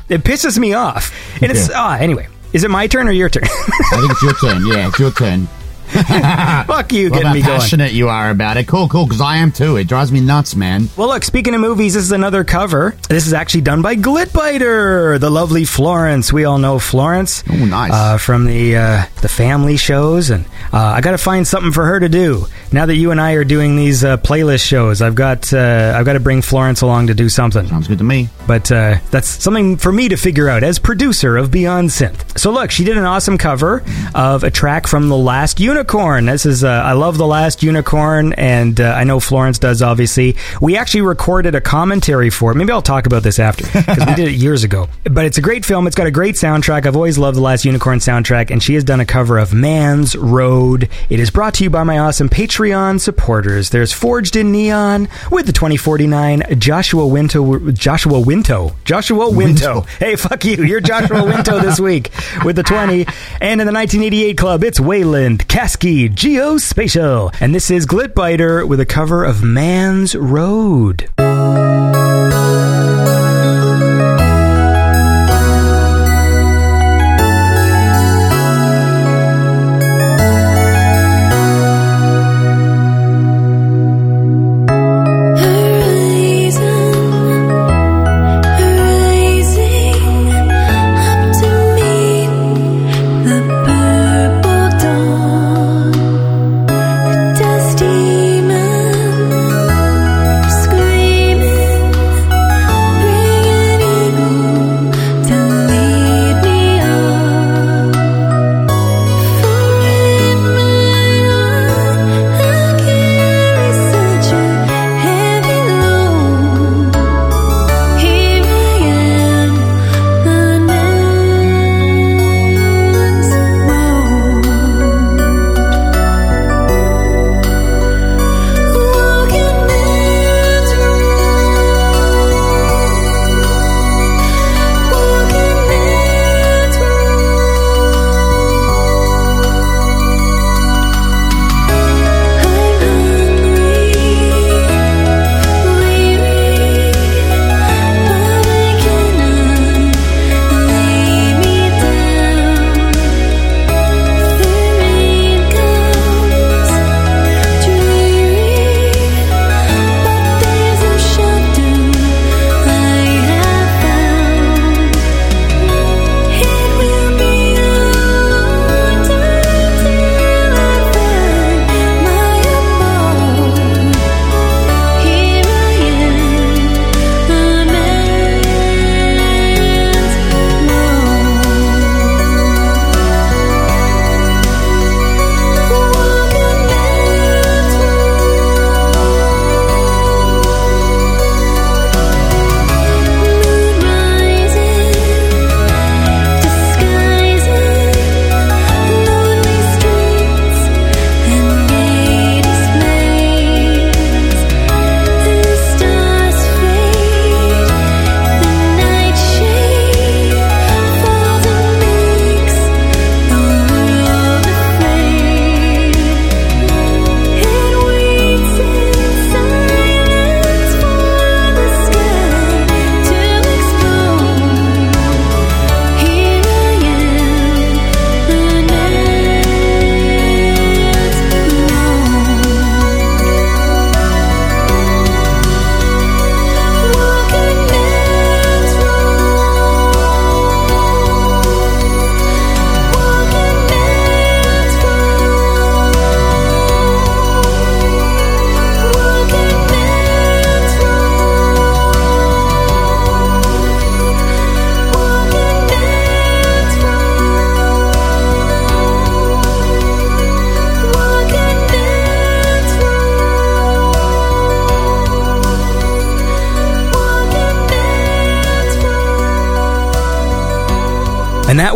[0.08, 1.12] It pisses me off.
[1.42, 3.44] And it's ah anyway is it my turn or your turn?
[3.44, 4.66] I think it's your turn.
[4.66, 5.48] Yeah, it's your turn.
[6.66, 7.58] Fuck you, Well, getting how me going.
[7.60, 8.66] passionate you are about it.
[8.66, 9.76] Cool, cool, because I am too.
[9.76, 10.88] It drives me nuts, man.
[10.96, 12.94] Well, look, speaking of movies, this is another cover.
[13.08, 16.32] This is actually done by Glitbiter, the lovely Florence.
[16.32, 17.44] We all know Florence.
[17.50, 17.92] Oh, nice.
[17.92, 21.84] Uh, from the uh, the family shows, and uh, I got to find something for
[21.84, 22.46] her to do.
[22.72, 26.06] Now that you and I are doing these uh, playlist shows, I've got uh, I've
[26.06, 27.66] got to bring Florence along to do something.
[27.66, 28.28] Sounds good to me.
[28.46, 32.38] But uh, that's something for me to figure out as producer of Beyond Synth.
[32.38, 33.82] So look, she did an awesome cover
[34.14, 36.26] of a track from The Last Unicorn.
[36.26, 39.82] This is uh, I love The Last Unicorn, and uh, I know Florence does.
[39.82, 42.54] Obviously, we actually recorded a commentary for it.
[42.54, 44.88] Maybe I'll talk about this after because we did it years ago.
[45.02, 45.88] But it's a great film.
[45.88, 46.86] It's got a great soundtrack.
[46.86, 50.14] I've always loved The Last Unicorn soundtrack, and she has done a cover of Man's
[50.14, 50.88] Road.
[51.10, 53.70] It is brought to you by my awesome Patreon supporters.
[53.70, 57.72] There's Forged in Neon with the 2049 Joshua Winto.
[57.72, 58.76] Joshua Winto.
[58.84, 59.80] Joshua Winto.
[59.98, 60.62] Hey, fuck you.
[60.62, 62.12] You're Joshua Winto this week
[62.44, 63.04] with the 20.
[63.40, 67.34] And in the 1988 club, it's Wayland Geospatial.
[67.40, 71.08] And this is Glitbiter with a cover of Man's Road.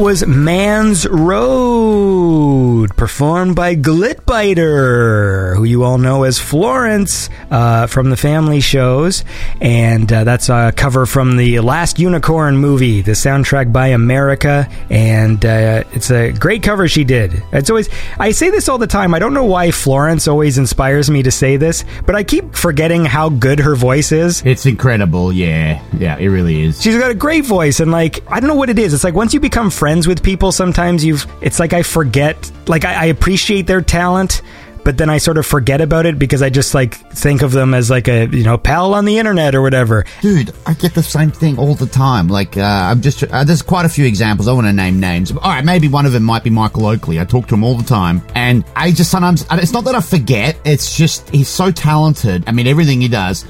[0.07, 5.26] Was Man's Road, performed by Glitbiter,
[5.57, 9.25] who you all know as Florence uh, from the family shows.
[9.61, 14.69] And uh, that's a cover from the Last Unicorn movie, the soundtrack by America.
[14.91, 17.43] And uh, it's a great cover she did.
[17.53, 17.89] It's always,
[18.19, 19.15] I say this all the time.
[19.15, 23.05] I don't know why Florence always inspires me to say this, but I keep forgetting
[23.05, 24.43] how good her voice is.
[24.45, 25.33] It's incredible.
[25.33, 25.83] Yeah.
[25.99, 26.83] Yeah, it really is.
[26.83, 28.93] She's got a great voice, and like I don't know what it is.
[28.95, 31.27] It's like once you become friends with people, sometimes you've.
[31.41, 32.51] It's like I forget.
[32.67, 34.43] Like I, I appreciate their talent,
[34.87, 37.74] but then I sort of forget about it because I just like think of them
[37.74, 40.05] as like a you know pal on the internet or whatever.
[40.22, 42.28] Dude, I get the same thing all the time.
[42.28, 44.47] Like, uh, I'm just, uh, there's quite a few examples.
[44.47, 45.32] I want to name names.
[45.32, 47.18] All right, maybe one of them might be Michael Oakley.
[47.18, 48.22] I talk to him all the time.
[48.37, 52.45] And I just sometimes, it's not that I forget, it's just, he's so talented.
[52.47, 53.45] I mean, everything he does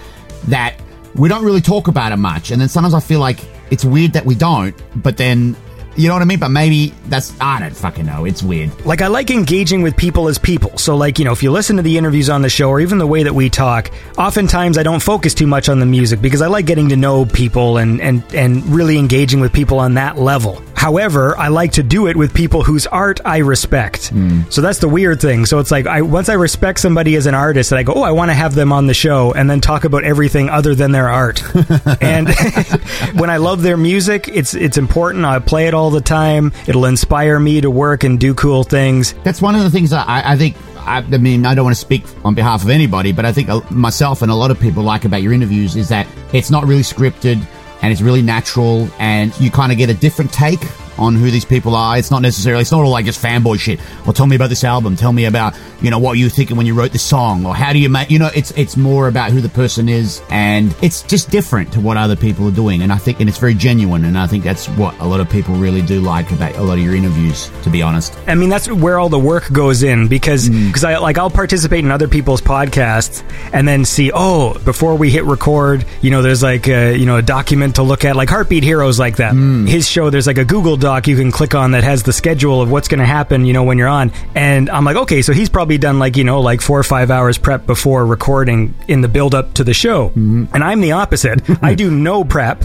[0.48, 0.80] that
[1.16, 2.50] we don't really talk about it much.
[2.50, 5.54] And then sometimes I feel like it's weird that we don't, but then,
[5.96, 6.38] you know what I mean?
[6.38, 8.24] But maybe that's, I don't fucking know.
[8.24, 8.84] It's weird.
[8.84, 10.76] Like I like engaging with people as people.
[10.78, 12.98] So like, you know, if you listen to the interviews on the show or even
[12.98, 16.42] the way that we talk, oftentimes I don't focus too much on the music because
[16.42, 20.18] I like getting to know people and and and really engaging with people on that
[20.18, 20.62] level.
[20.86, 24.12] However, I like to do it with people whose art I respect.
[24.50, 25.44] So that's the weird thing.
[25.44, 28.02] So it's like I once I respect somebody as an artist and I go, "Oh,
[28.02, 30.92] I want to have them on the show," and then talk about everything other than
[30.92, 31.42] their art.
[32.00, 32.28] and
[33.18, 35.24] when I love their music, it's it's important.
[35.24, 36.52] I play it all the time.
[36.68, 39.12] It'll inspire me to work and do cool things.
[39.24, 40.56] That's one of the things that I, I think.
[40.78, 43.48] I, I mean, I don't want to speak on behalf of anybody, but I think
[43.48, 46.64] uh, myself and a lot of people like about your interviews is that it's not
[46.64, 47.44] really scripted
[47.82, 50.60] and it's really natural, and you kind of get a different take
[50.98, 51.98] on who these people are.
[51.98, 53.80] It's not necessarily, it's not all like just fanboy shit.
[54.04, 54.96] Well, tell me about this album.
[54.96, 57.54] Tell me about, you know, what you were thinking when you wrote this song, or
[57.54, 60.74] how do you make, you know, it's it's more about who the person is, and
[60.82, 62.82] it's just different to what other people are doing.
[62.82, 65.28] And I think, and it's very genuine, and I think that's what a lot of
[65.30, 67.50] people really do like about a lot of your interviews.
[67.62, 70.68] To be honest, I mean, that's where all the work goes in because mm.
[70.68, 73.22] because I like I'll participate in other people's podcasts
[73.52, 77.16] and then see oh before we hit record, you know, there's like a, you know
[77.16, 79.34] a document to look at like Heartbeat Heroes like that.
[79.34, 79.68] Mm.
[79.68, 82.62] His show, there's like a Google Doc you can click on that has the schedule
[82.62, 84.12] of what's going to happen, you know, when you're on.
[84.36, 87.10] And I'm like, okay, so he's probably done like you know like four or five
[87.10, 91.42] hours prep before recording in the build up to the show, and I'm the opposite.
[91.60, 92.64] I do no prep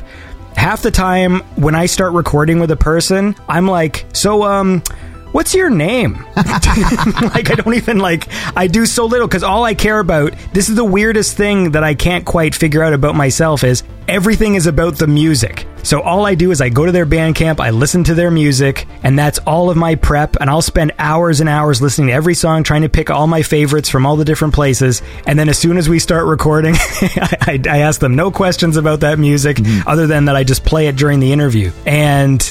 [0.55, 4.84] half the time when I start recording with a person, I'm like, so um
[5.32, 6.25] what's your name?
[6.36, 10.69] like I don't even like I do so little cuz all I care about this
[10.69, 14.67] is the weirdest thing that I can't quite figure out about myself is everything is
[14.67, 15.65] about the music.
[15.84, 18.86] So all I do is I go to their Bandcamp, I listen to their music,
[19.03, 22.36] and that's all of my prep and I'll spend hours and hours listening to every
[22.36, 25.57] song trying to pick all my favorites from all the different places and then as
[25.57, 29.57] soon as we start recording I, I, I ask them no questions about that music
[29.57, 29.88] mm-hmm.
[29.88, 31.71] other than that I just play it during the interview.
[31.86, 32.41] And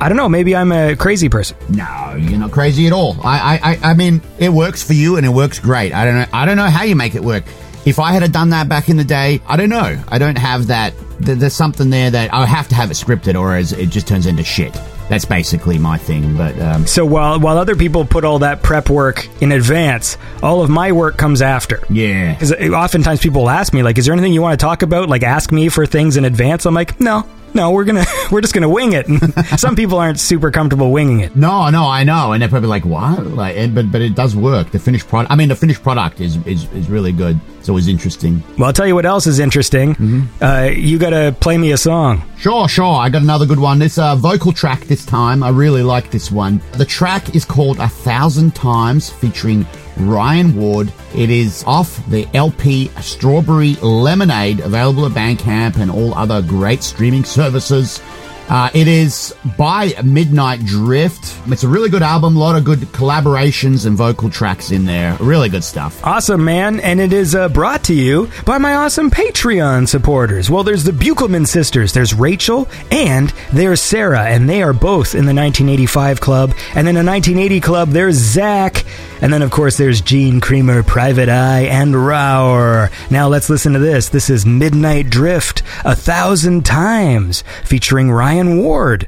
[0.00, 1.56] I don't know, maybe I'm a crazy person.
[1.68, 3.16] no, you're not crazy at all.
[3.22, 5.92] I, I, I, mean, it works for you, and it works great.
[5.92, 7.44] I don't know, I don't know how you make it work.
[7.84, 10.02] If I had done that back in the day, I don't know.
[10.08, 10.92] I don't have that.
[11.18, 14.26] There's something there that I have to have it scripted, or as it just turns
[14.26, 14.78] into shit.
[15.08, 16.36] That's basically my thing.
[16.36, 20.62] But um, So while while other people put all that prep work in advance, all
[20.62, 21.82] of my work comes after.
[21.90, 24.82] yeah, Because oftentimes people will ask me, like, "Is there anything you want to talk
[24.82, 26.64] about?" Like, ask me for things in advance.
[26.66, 29.08] I'm like, no, no, we're gonna we're just gonna wing it.
[29.08, 31.36] And some people aren't super comfortable winging it.
[31.36, 34.36] No, no, I know, and they're probably like, "What?" Like, and, but but it does
[34.36, 34.70] work.
[34.70, 35.32] The finished product.
[35.32, 37.40] I mean, the finished product is is, is really good.
[37.58, 38.42] It's always interesting.
[38.56, 40.28] Well, I'll tell you what else is interesting.
[40.40, 42.22] Uh, you gotta play me a song.
[42.38, 42.94] Sure, sure.
[42.94, 43.82] I got another good one.
[43.82, 45.42] It's a vocal track this time.
[45.42, 46.62] I really like this one.
[46.72, 49.66] The track is called A Thousand Times, featuring
[50.08, 50.92] Ryan Ward.
[51.14, 57.24] It is off the LP Strawberry Lemonade, available at Bandcamp and all other great streaming
[57.24, 58.00] services.
[58.50, 61.38] Uh, it is by Midnight Drift.
[61.46, 65.16] It's a really good album, a lot of good collaborations and vocal tracks in there.
[65.20, 66.04] Really good stuff.
[66.04, 66.80] Awesome, man.
[66.80, 70.50] And it is uh, brought to you by my awesome Patreon supporters.
[70.50, 71.92] Well, there's the Buchelman sisters.
[71.92, 76.50] There's Rachel and there's Sarah, and they are both in the 1985 club.
[76.74, 78.84] And then the 1980 club, there's Zach.
[79.22, 82.90] And then, of course, there's Gene Creamer, Private Eye, and Rower.
[83.10, 84.08] Now let's listen to this.
[84.08, 89.06] This is Midnight Drift, a thousand times, featuring Ryan Ward.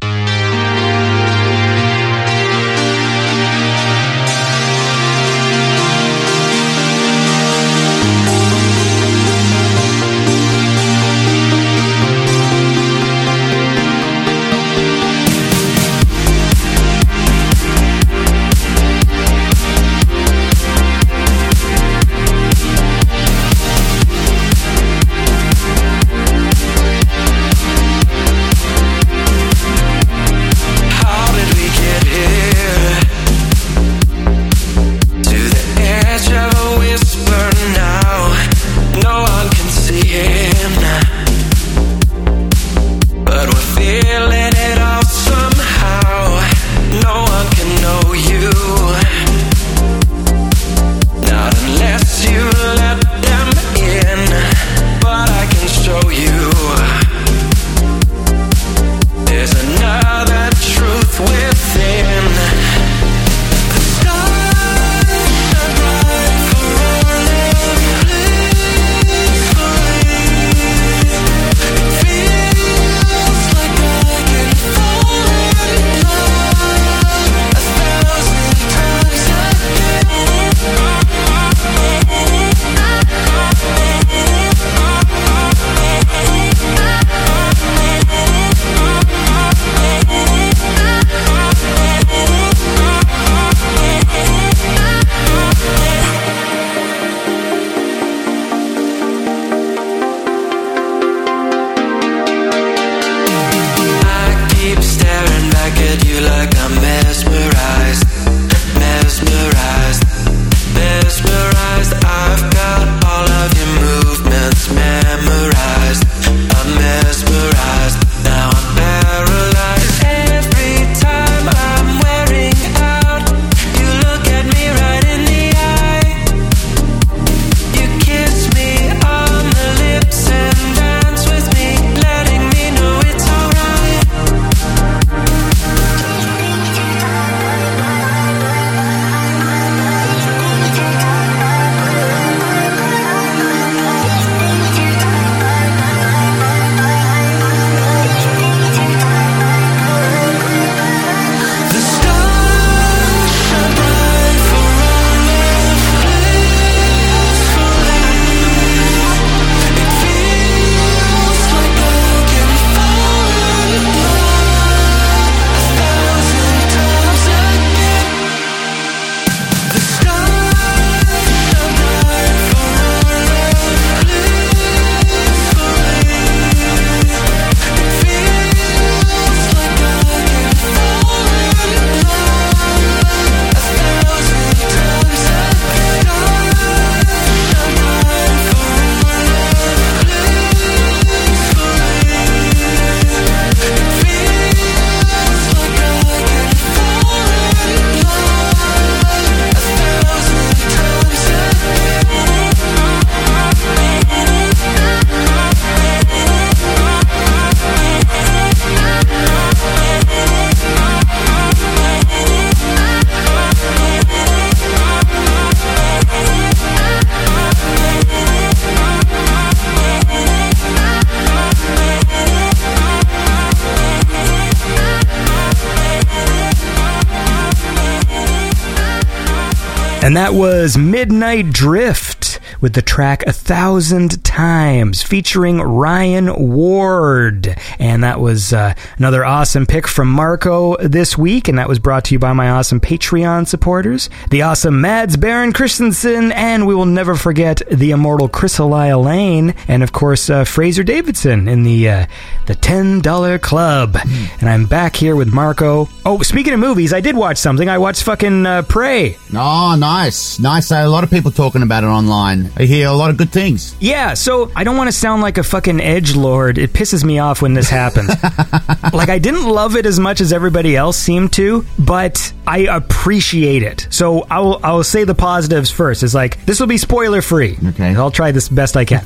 [230.03, 232.21] And that was Midnight Drift
[232.62, 237.54] with the track A Thousand Times featuring Ryan Ward.
[237.78, 241.48] And that was uh, another awesome pick from Marco this week.
[241.48, 245.52] And that was brought to you by my awesome Patreon supporters, the awesome Mads Baron
[245.52, 250.84] Christensen, and we will never forget the immortal Chrysalia Lane, and of course, uh, Fraser
[250.84, 252.06] Davidson in the, uh,
[252.46, 253.98] the $10 Club.
[254.40, 255.88] And I'm back here with Marco.
[256.06, 257.68] Oh, speaking of movies, I did watch something.
[257.68, 259.16] I watched fucking uh, Prey.
[259.34, 260.70] Oh, nice, nice.
[260.70, 262.51] A lot of people talking about it online.
[262.57, 263.74] I hear a lot of good things.
[263.80, 266.59] Yeah, so I don't want to sound like a fucking edge lord.
[266.59, 268.09] It pisses me off when this happens.
[268.92, 273.62] like I didn't love it as much as everybody else seemed to, but I appreciate
[273.62, 273.86] it.
[273.90, 276.03] So I'll I'll say the positives first.
[276.03, 277.59] Is like this will be spoiler free.
[277.68, 277.94] Okay.
[277.96, 279.03] I'll try this best I can.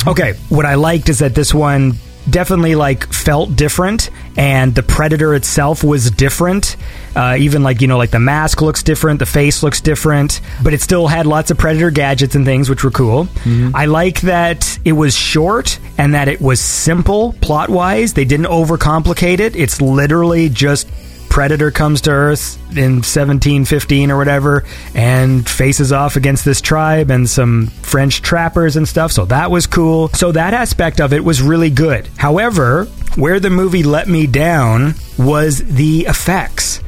[0.06, 1.94] okay, what I liked is that this one
[2.28, 6.76] definitely like felt different and the predator itself was different.
[7.14, 10.74] Uh, even like you know like the mask looks different the face looks different but
[10.74, 13.28] it still had lots of predator gadgets and things which were cool.
[13.74, 18.46] I like that it was short and that it was simple plot wise they didn't
[18.46, 19.54] overcomplicate it.
[19.56, 20.88] It's literally just
[21.28, 24.64] Predator comes to Earth in 1715 or whatever
[24.94, 29.12] and faces off against this tribe and some French trappers and stuff.
[29.12, 30.08] So that was cool.
[30.08, 32.08] So that aspect of it was really good.
[32.16, 32.84] However,
[33.16, 36.80] where the movie let me down was the effects.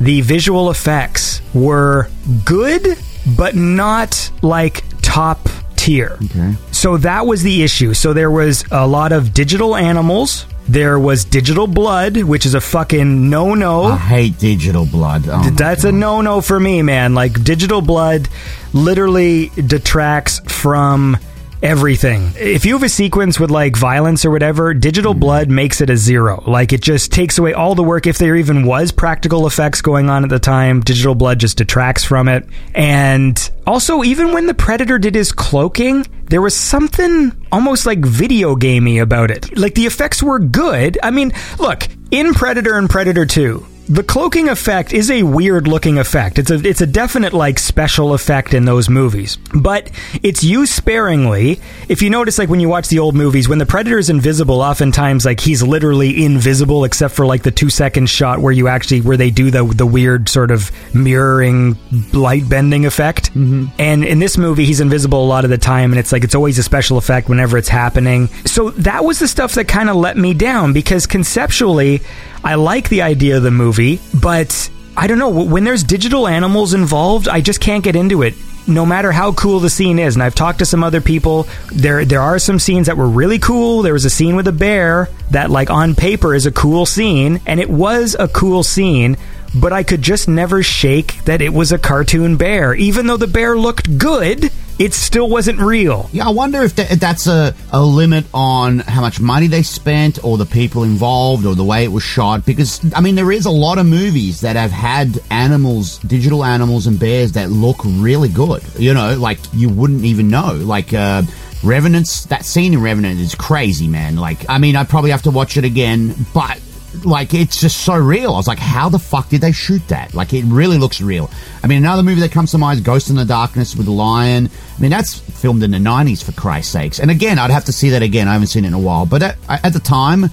[0.00, 2.08] The visual effects were
[2.44, 2.98] good,
[3.36, 6.18] but not like top tier.
[6.24, 6.54] Okay.
[6.70, 7.94] So that was the issue.
[7.94, 10.46] So there was a lot of digital animals.
[10.68, 13.84] There was digital blood, which is a fucking no no.
[13.84, 15.24] I hate digital blood.
[15.28, 17.14] Oh That's a no no for me, man.
[17.14, 18.28] Like digital blood
[18.72, 21.18] literally detracts from
[21.62, 22.32] everything.
[22.36, 25.20] If you have a sequence with like violence or whatever, digital hmm.
[25.20, 26.42] blood makes it a zero.
[26.46, 28.06] Like it just takes away all the work.
[28.06, 32.04] If there even was practical effects going on at the time, digital blood just detracts
[32.04, 32.46] from it.
[32.74, 38.56] And also, even when the predator did his cloaking, there was something almost like video
[38.56, 39.56] gamey about it.
[39.56, 40.98] Like the effects were good.
[41.02, 45.98] I mean, look, in Predator and Predator 2, the cloaking effect is a weird looking
[45.98, 46.38] effect.
[46.38, 49.36] It's a it's a definite like special effect in those movies.
[49.54, 49.90] But
[50.22, 51.60] it's used sparingly.
[51.88, 54.60] If you notice like when you watch the old movies, when the predator is invisible,
[54.60, 59.00] oftentimes like he's literally invisible except for like the 2 second shot where you actually
[59.00, 61.76] where they do the the weird sort of mirroring
[62.12, 63.30] light bending effect.
[63.34, 63.66] Mm-hmm.
[63.78, 66.34] And in this movie he's invisible a lot of the time and it's like it's
[66.34, 68.28] always a special effect whenever it's happening.
[68.46, 72.00] So that was the stuff that kind of let me down because conceptually
[72.44, 75.30] I like the idea of the movie, but I don't know.
[75.30, 78.34] When there's digital animals involved, I just can't get into it.
[78.66, 82.04] No matter how cool the scene is, and I've talked to some other people, there
[82.04, 83.82] there are some scenes that were really cool.
[83.82, 87.40] There was a scene with a bear that, like on paper, is a cool scene,
[87.46, 89.16] and it was a cool scene.
[89.54, 93.26] But I could just never shake that it was a cartoon bear, even though the
[93.26, 94.50] bear looked good.
[94.78, 96.08] It still wasn't real.
[96.12, 99.62] Yeah, I wonder if, that, if that's a, a limit on how much money they
[99.62, 102.46] spent or the people involved or the way it was shot.
[102.46, 106.86] Because, I mean, there is a lot of movies that have had animals, digital animals
[106.86, 108.62] and bears that look really good.
[108.76, 110.54] You know, like you wouldn't even know.
[110.54, 111.22] Like, uh,
[111.62, 114.16] Revenants, that scene in Revenant is crazy, man.
[114.16, 116.58] Like, I mean, I'd probably have to watch it again, but
[117.04, 118.32] like it's just so real.
[118.32, 120.14] I was like, how the fuck did they shoot that?
[120.14, 121.30] Like it really looks real.
[121.62, 123.92] I mean, another movie that comes to mind is Ghost in the Darkness with the
[123.92, 124.50] lion.
[124.76, 126.98] I mean, that's filmed in the '90s for Christ's sakes.
[126.98, 128.28] And again, I'd have to see that again.
[128.28, 130.24] I haven't seen it in a while, but at, at the time,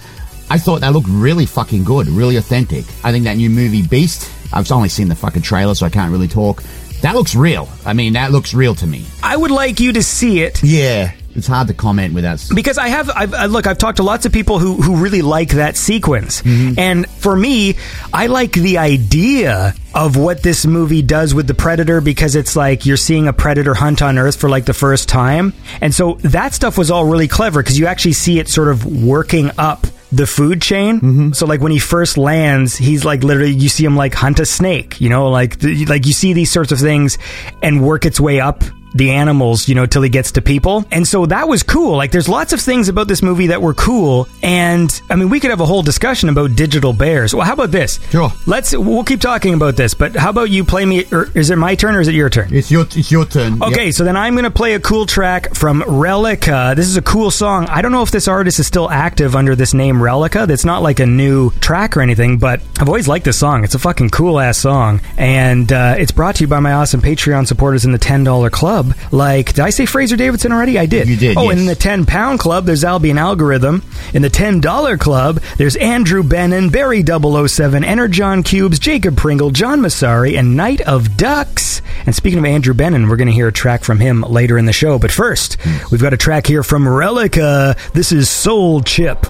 [0.50, 2.86] I thought that looked really fucking good, really authentic.
[3.04, 4.32] I think that new movie Beast.
[4.52, 6.64] I've only seen the fucking trailer, so I can't really talk.
[7.02, 7.70] That looks real.
[7.86, 9.06] I mean, that looks real to me.
[9.24, 12.44] I would like you to see it Yeah, it's hard to comment without.
[12.54, 15.22] because I have I've, uh, look I've talked to lots of people who who really
[15.22, 16.78] like that sequence mm-hmm.
[16.78, 17.76] and for me
[18.14, 22.86] I like the idea of what this movie does with the predator because it's like
[22.86, 26.54] you're seeing a predator hunt on earth for like the first time and so that
[26.54, 30.26] stuff was all really clever because you actually see it sort of working up the
[30.26, 30.96] food chain.
[30.96, 31.32] Mm-hmm.
[31.34, 34.46] So like when he first lands, he's like literally you see him like hunt a
[34.46, 37.18] snake, you know, like like you see these sorts of things
[37.62, 38.64] and work its way up
[38.94, 40.86] the animals, you know, till he gets to people.
[40.92, 41.96] And so that was cool.
[41.98, 44.28] Like there's lots of things about this movie that were cool.
[44.42, 47.34] And I mean, we could have a whole discussion about digital bears.
[47.36, 48.00] Well, how about this?
[48.10, 48.32] Sure.
[48.46, 51.58] Let's we'll keep talking about this, but how about you play me or is it
[51.58, 52.54] my turn or is it your turn?
[52.54, 53.62] It's your it's your turn.
[53.62, 53.94] Okay, Yep.
[53.94, 56.76] so then I'm going to play a cool track from Relica.
[56.76, 57.66] This is a cool song.
[57.68, 60.48] I don't know if this artist is still active under this name Relica.
[60.48, 63.64] That's not like a new track or anything, but I've always liked this song.
[63.64, 65.02] It's a fucking cool ass song.
[65.18, 68.79] And uh, it's brought to you by my awesome Patreon supporters in the $10 club.
[68.84, 70.78] Club, like did I say Fraser Davidson already?
[70.78, 71.08] I did.
[71.08, 71.52] You did, Oh, yes.
[71.52, 73.84] and in the ten pound club, there's Albion Algorithm.
[74.14, 79.82] In the ten dollar club, there's Andrew Bennon, Barry 007, Energon Cubes, Jacob Pringle, John
[79.82, 81.82] Massari, and Knight of Ducks.
[82.06, 84.66] And speaking of Andrew Bennon, we're going to hear a track from him later in
[84.66, 84.98] the show.
[85.00, 85.78] But first, hmm.
[85.92, 87.78] we've got a track here from Relica.
[87.94, 89.26] This is Soul Chip.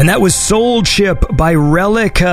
[0.00, 2.24] And that was Soul Chip by Relica.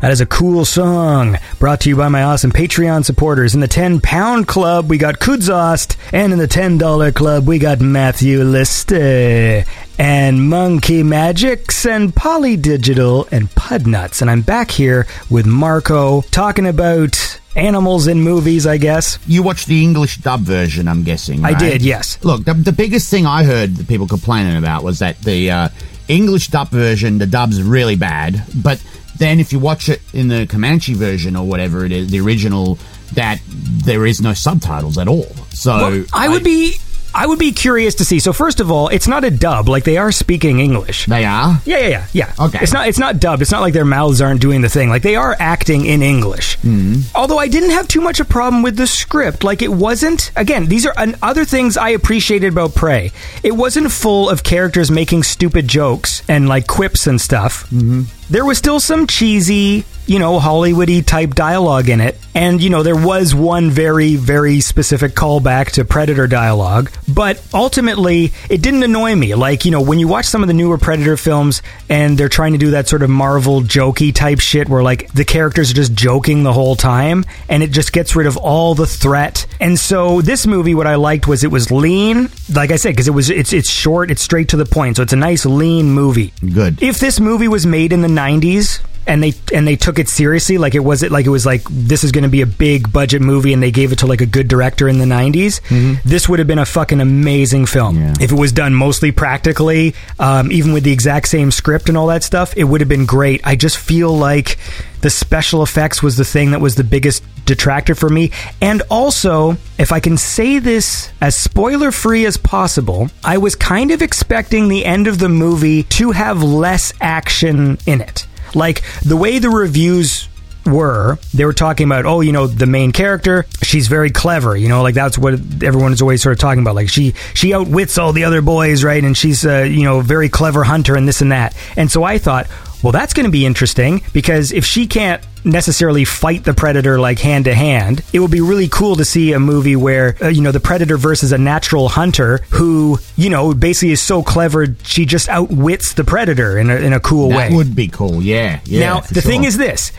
[0.00, 3.56] That is a cool song brought to you by my awesome Patreon supporters.
[3.56, 5.96] In the 10 pound club, we got Kudzost.
[6.12, 9.64] And in the $10 club, we got Matthew Lister.
[9.98, 14.22] And Monkey Magics and Polydigital and Pudnuts.
[14.22, 19.18] And I'm back here with Marco talking about animals in movies, I guess.
[19.26, 21.44] You watched the English dub version, I'm guessing.
[21.44, 22.22] I did, yes.
[22.22, 25.68] Look, the, the biggest thing I heard that people complaining about was that the uh,
[26.08, 28.44] English dub version, the dub's really bad.
[28.54, 28.82] But
[29.18, 32.78] then if you watch it in the Comanche version or whatever it is, the original,
[33.14, 35.34] that there is no subtitles at all.
[35.50, 36.76] So Well, I would be
[37.16, 38.20] I would be curious to see.
[38.20, 39.68] So first of all, it's not a dub.
[39.68, 41.06] Like they are speaking English.
[41.06, 41.62] They are.
[41.64, 42.32] Yeah, yeah, yeah, yeah.
[42.38, 42.58] Okay.
[42.60, 42.88] It's not.
[42.88, 43.40] It's not dubbed.
[43.40, 44.90] It's not like their mouths aren't doing the thing.
[44.90, 46.58] Like they are acting in English.
[46.58, 47.16] Mm-hmm.
[47.16, 49.44] Although I didn't have too much of a problem with the script.
[49.44, 50.30] Like it wasn't.
[50.36, 53.12] Again, these are an, other things I appreciated about Prey.
[53.42, 57.64] It wasn't full of characters making stupid jokes and like quips and stuff.
[57.70, 58.25] Mm-hmm.
[58.28, 62.18] There was still some cheesy, you know, Hollywoody type dialogue in it.
[62.34, 66.90] And, you know, there was one very, very specific callback to Predator dialogue.
[67.08, 69.34] But ultimately, it didn't annoy me.
[69.34, 72.52] Like, you know, when you watch some of the newer Predator films and they're trying
[72.52, 75.94] to do that sort of Marvel jokey type shit where, like, the characters are just
[75.94, 79.46] joking the whole time and it just gets rid of all the threat.
[79.58, 83.08] And so this movie, what I liked was it was lean, like I said, because
[83.08, 84.96] it was, it's, it's short, it's straight to the point.
[84.96, 86.34] So it's a nice, lean movie.
[86.40, 86.82] Good.
[86.82, 90.58] If this movie was made in the 90s and they and they took it seriously.
[90.58, 92.92] Like it was it like it was like this is going to be a big
[92.92, 95.60] budget movie and they gave it to like a good director in the 90s
[96.04, 97.96] this would have been a fucking amazing film.
[97.98, 98.14] Yeah.
[98.20, 102.08] if it was done mostly practically um, even with the exact same script and all
[102.08, 103.40] that stuff it would have been great.
[103.46, 104.58] I just feel like
[105.00, 108.32] the special effects was the thing that was the biggest detractor for me.
[108.60, 113.90] And also if i can say this as spoiler free as possible i was kind
[113.90, 119.16] of expecting the end of the movie to have less action in it like the
[119.16, 120.28] way the reviews
[120.66, 124.68] were they were talking about oh you know the main character she's very clever you
[124.68, 126.74] know like that's what everyone is always sort of talking about.
[126.74, 129.02] Like she she outwits all the other boys right?
[129.02, 131.56] And she's a you know very clever hunter and this and that.
[131.76, 132.48] And so i thought
[132.82, 137.18] well that's going to be interesting because if she can't necessarily fight the predator like
[137.18, 140.42] hand to hand it would be really cool to see a movie where uh, you
[140.42, 145.06] know the predator versus a natural hunter who you know basically is so clever she
[145.06, 148.22] just outwits the predator in a, in a cool That way That would be cool.
[148.22, 148.60] Yeah.
[148.64, 148.80] Yeah.
[148.80, 149.92] now, the thing is this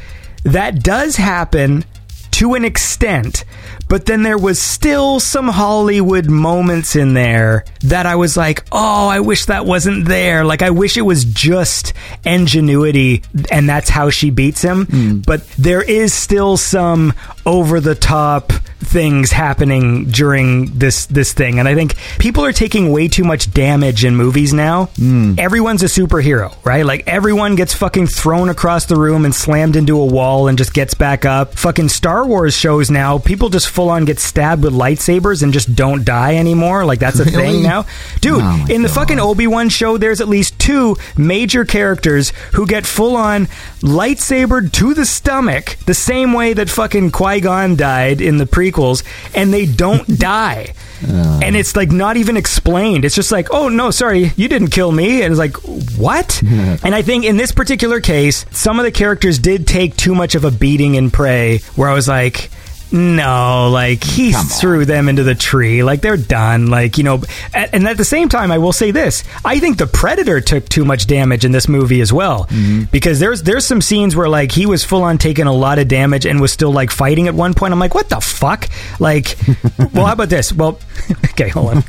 [0.44, 1.86] that does happen
[2.32, 3.46] to an extent,
[3.90, 9.08] but then there was still some Hollywood moments in there that I was like, oh,
[9.08, 10.44] I wish that wasn't there.
[10.46, 11.94] Like, I wish it was just
[12.26, 14.86] ingenuity and that's how she beats him.
[14.86, 15.18] Hmm.
[15.20, 17.14] But there is still some
[17.46, 22.92] over the top things happening during this this thing and i think people are taking
[22.92, 25.34] way too much damage in movies now Hmm.
[25.38, 30.00] everyone's a superhero right like everyone gets fucking thrown across the room and slammed into
[30.00, 33.90] a wall and just gets back up fucking star wars shows now people just full
[33.90, 36.84] on get stabbed with lightsabers and just don't die anymore?
[36.84, 37.36] Like that's a Really?
[37.38, 37.86] thing now?
[38.22, 38.96] Dude Oh in the God.
[38.96, 43.48] fucking obi-wan show there's at least two major characters who get full on
[43.82, 49.04] lightsabered to the stomach the same way that fucking qui-gon died in the prequels
[49.36, 50.74] and they don't die.
[51.08, 51.40] Oh.
[51.44, 53.06] And it's like not even explained.
[53.06, 55.22] It's just like oh no sorry you didn't kill me.
[55.22, 55.56] And it's like
[55.98, 56.42] what?
[56.84, 60.36] And i think in this particular case some of the characters did take too much
[60.36, 62.50] of a beating in prey where i was like
[62.92, 65.84] no, like he threw them into the tree.
[65.84, 66.68] Like they're done.
[66.68, 67.22] Like, you know,
[67.54, 69.24] and at the same time, I will say this.
[69.44, 72.46] I think the Predator took too much damage in this movie as well.
[72.46, 72.84] Mm-hmm.
[72.92, 75.88] Because there's there's some scenes where like he was full on taking a lot of
[75.88, 77.74] damage and was still like fighting at one point.
[77.74, 78.70] I'm like, what the fuck?
[79.00, 79.38] Like,
[79.94, 80.54] well, how about this?
[80.54, 80.80] Well,
[81.32, 81.84] okay, hold on.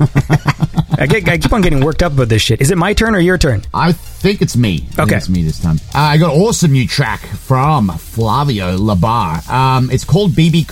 [0.99, 2.61] I, get, I keep on getting worked up about this shit.
[2.61, 3.63] Is it my turn or your turn?
[3.73, 4.89] I think it's me.
[4.99, 5.17] Okay.
[5.17, 5.77] it's me this time.
[5.95, 9.49] Uh, I got an awesome new track from Flavio Labar.
[9.49, 10.67] Um, it's called BB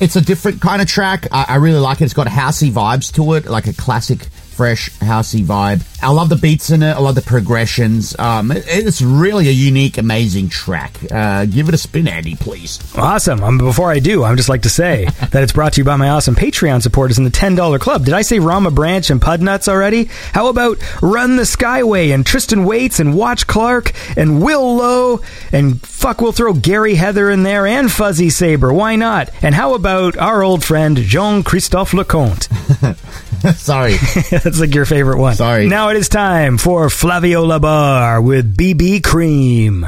[0.00, 1.26] It's a different kind of track.
[1.32, 2.04] I, I really like it.
[2.04, 5.84] It's got housey vibes to it, like a classic, fresh housey vibe.
[6.02, 6.90] I love the beats in it.
[6.90, 8.18] I love the progressions.
[8.18, 10.98] Um, it- it's really a unique, amazing track.
[11.12, 12.80] Uh, give it a spin, Andy, please.
[12.96, 13.42] Awesome.
[13.44, 15.94] Um, before I do, I'm just like to say that it's brought to you by
[15.94, 18.04] my awesome Patreon supporters in the $10 club.
[18.04, 20.10] Did I say Rama Branch and Pudnuts already?
[20.32, 25.20] How about Run the Skyway and Tristan Waits and Watch Clark and Will Lowe
[25.52, 28.72] and fuck, we'll throw Gary Heather in there and Fuzzy Saber.
[28.72, 29.30] Why not?
[29.40, 32.48] And how about our old friend Jean Christophe Leconte?
[33.56, 33.92] Sorry.
[34.30, 35.34] That's like your favorite one.
[35.34, 35.68] Sorry.
[35.68, 39.86] Now it is time for Flavio Labar with BB Cream.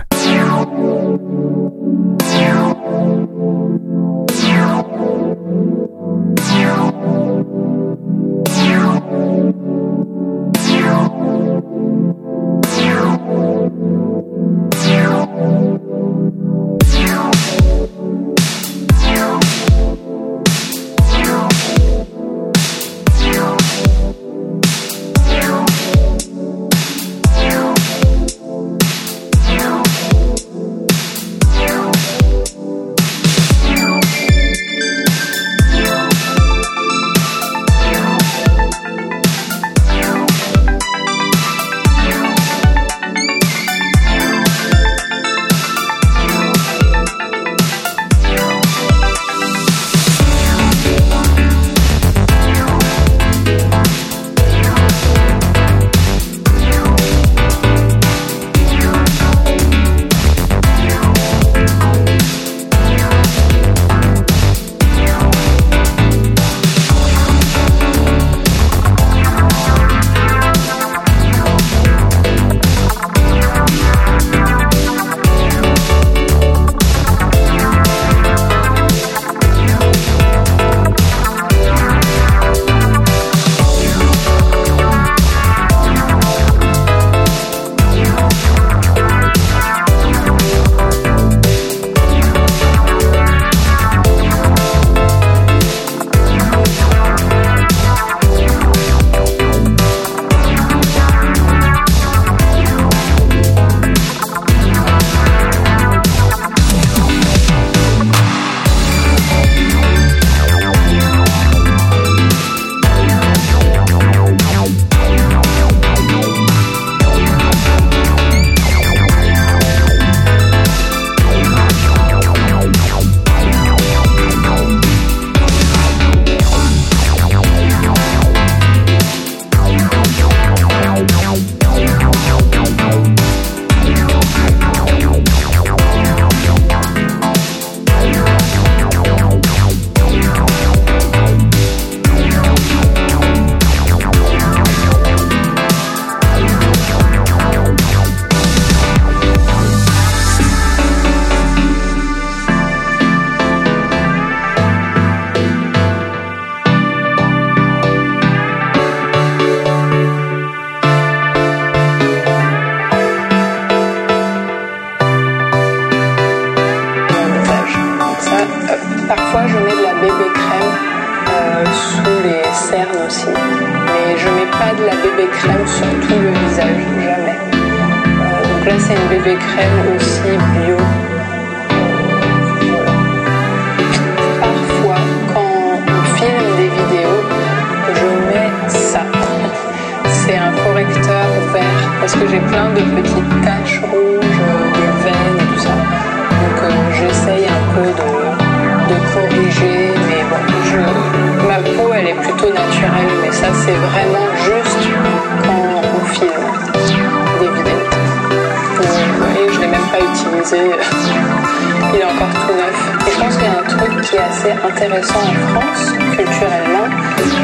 [214.81, 216.89] Intéressant en France, culturellement.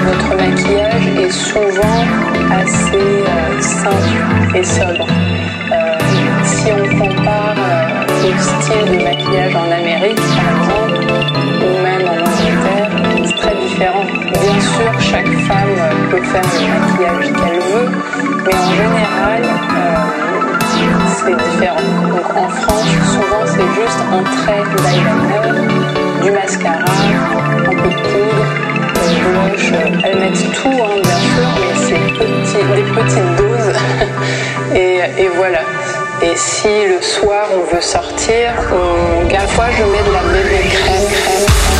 [0.06, 2.00] Notre maquillage est souvent
[2.50, 5.06] assez euh, simple et sobre.
[5.06, 5.98] Euh,
[6.44, 11.04] si on compare euh, au style de maquillage en Amérique, par exemple,
[11.60, 12.90] ou même en Angleterre,
[13.26, 14.04] c'est très différent.
[14.04, 17.90] Bien sûr, chaque femme euh, peut faire le maquillage qu'elle veut,
[18.46, 19.42] mais en général,
[21.18, 21.88] c'est différent.
[22.08, 25.95] Donc en France, souvent c'est juste un trait d'eyeliner,
[26.26, 28.46] du mascara, un peu de poudre,
[29.22, 29.72] blush.
[29.72, 31.74] euh, Elles mettent tout, hein, bien sûr, mais
[32.44, 33.72] c'est des petites doses.
[34.74, 35.60] et, voilà.
[36.22, 41.06] Et si le soir on veut sortir, on, parfois je mets de la bébé crème,
[41.08, 41.75] crème.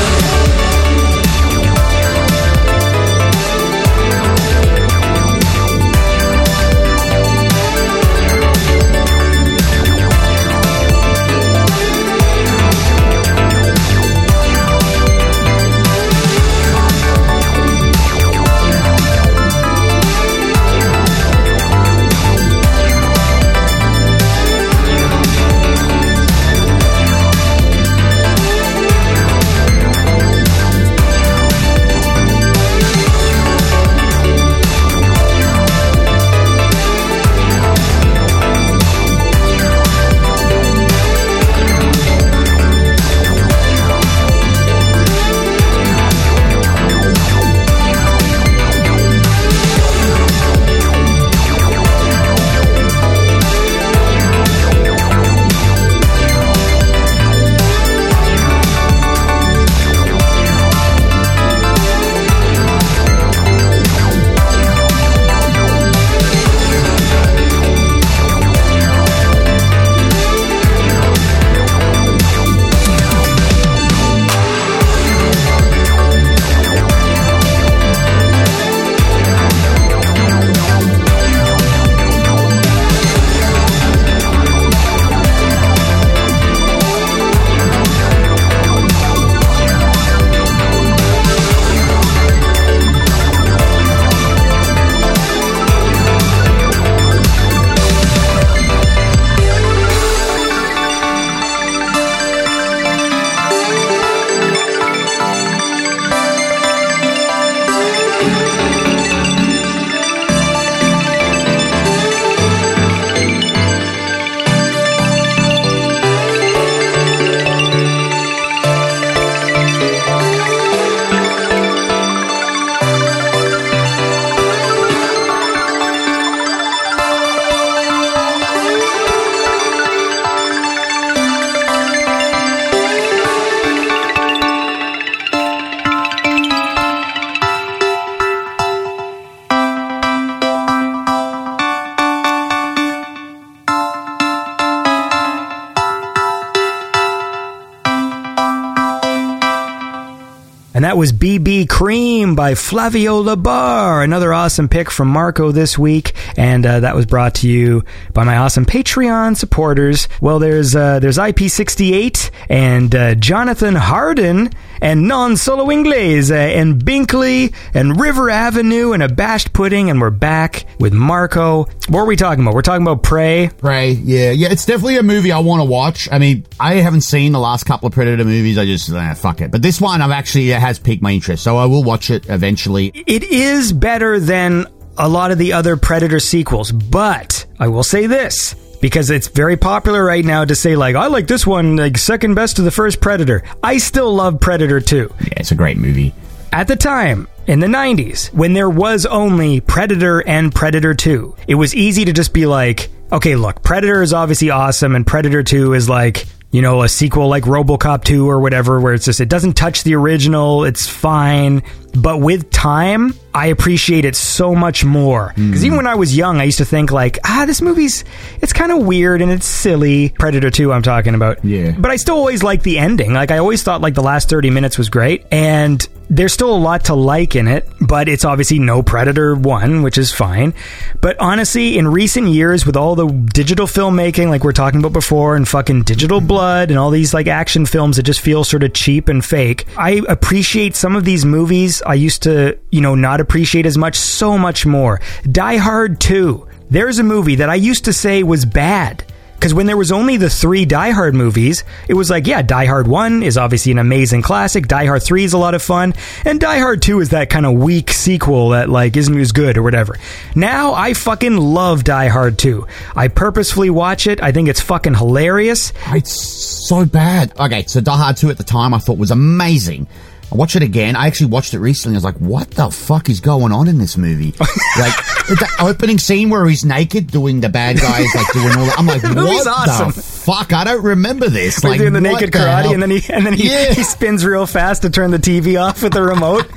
[150.77, 156.13] And that was BB Cream by Flavio Labar, another awesome pick from Marco this week.
[156.37, 157.83] And uh, that was brought to you
[158.13, 160.07] by my awesome Patreon supporters.
[160.21, 164.51] Well, there's uh, there's IP68 and uh, Jonathan Harden
[164.83, 169.89] and Non Solo Inglés and Binkley and River Avenue and a Abashed Pudding.
[169.89, 171.65] And we're back with Marco.
[171.89, 172.53] What are we talking about?
[172.53, 173.49] We're talking about Prey.
[173.57, 174.49] Prey, yeah, yeah.
[174.51, 176.07] It's definitely a movie I want to watch.
[176.13, 178.59] I mean, I haven't seen the last couple of Predator movies.
[178.59, 179.51] I just, eh, fuck it.
[179.51, 182.93] But this one, I've actually has piqued my interest, so I will watch it eventually.
[183.07, 184.67] It is better than
[184.99, 189.57] a lot of the other Predator sequels, but I will say this because it's very
[189.57, 192.71] popular right now to say like I like this one like second best to the
[192.71, 193.43] first Predator.
[193.63, 195.15] I still love Predator 2.
[195.21, 196.15] Yeah, it's a great movie.
[196.53, 201.55] At the time, in the 90s, when there was only Predator and Predator 2, it
[201.55, 205.75] was easy to just be like, okay, look, Predator is obviously awesome and Predator 2
[205.75, 209.29] is like you know, a sequel like Robocop 2 or whatever, where it's just, it
[209.29, 211.63] doesn't touch the original, it's fine.
[211.97, 215.33] But with time, I appreciate it so much more.
[215.37, 218.03] Because even when I was young, I used to think like, ah, this movie's
[218.41, 220.09] it's kind of weird and it's silly.
[220.11, 221.45] Predator Two, I'm talking about.
[221.45, 221.73] Yeah.
[221.79, 223.13] But I still always liked the ending.
[223.13, 226.57] Like I always thought like the last 30 minutes was great, and there's still a
[226.57, 227.69] lot to like in it.
[227.81, 230.55] But it's obviously no Predator One, which is fine.
[231.01, 235.37] But honestly, in recent years, with all the digital filmmaking, like we're talking about before,
[235.37, 238.73] and fucking digital blood and all these like action films that just feel sort of
[238.73, 243.21] cheap and fake, I appreciate some of these movies I used to, you know, not
[243.21, 245.01] appreciate as much so much more.
[245.31, 246.47] Die Hard 2.
[246.71, 249.05] There's a movie that I used to say was bad.
[249.37, 252.65] Because when there was only the three Die Hard movies, it was like, yeah, Die
[252.65, 254.67] Hard 1 is obviously an amazing classic.
[254.67, 255.93] Die Hard 3 is a lot of fun.
[256.25, 259.59] And Die Hard 2 is that kind of weak sequel that, like, isn't as good
[259.59, 259.97] or whatever.
[260.35, 262.67] Now, I fucking love Die Hard 2.
[262.97, 264.23] I purposefully watch it.
[264.23, 265.75] I think it's fucking hilarious.
[265.89, 267.39] It's so bad.
[267.39, 269.87] Okay, so Die Hard 2 at the time I thought was amazing.
[270.31, 270.97] I watched it again.
[270.97, 271.95] I actually watched it recently.
[271.95, 274.33] I was like, what the fuck is going on in this movie?
[274.79, 274.95] like,
[275.29, 278.75] the opening scene where he's naked doing the bad guys, like doing all that.
[278.79, 279.93] I'm like, what awesome.
[279.93, 280.53] the fuck?
[280.53, 281.63] I don't remember this.
[281.63, 282.73] Like Like, doing the naked karate, hell?
[282.75, 283.73] and then he and then he, Yeah.
[283.73, 286.47] he spins real fast to turn the TV off with the remote.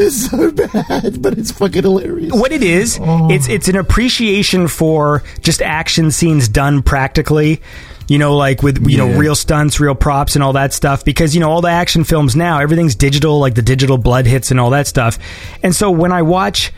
[0.00, 2.32] It's so bad, but it's fucking hilarious.
[2.32, 3.28] what it is, oh.
[3.30, 7.60] it's it's an appreciation for just action scenes done practically.
[8.08, 11.04] You know, like with you know real stunts, real props, and all that stuff.
[11.04, 14.50] Because you know all the action films now, everything's digital, like the digital blood hits
[14.50, 15.18] and all that stuff.
[15.62, 16.72] And so when I watch.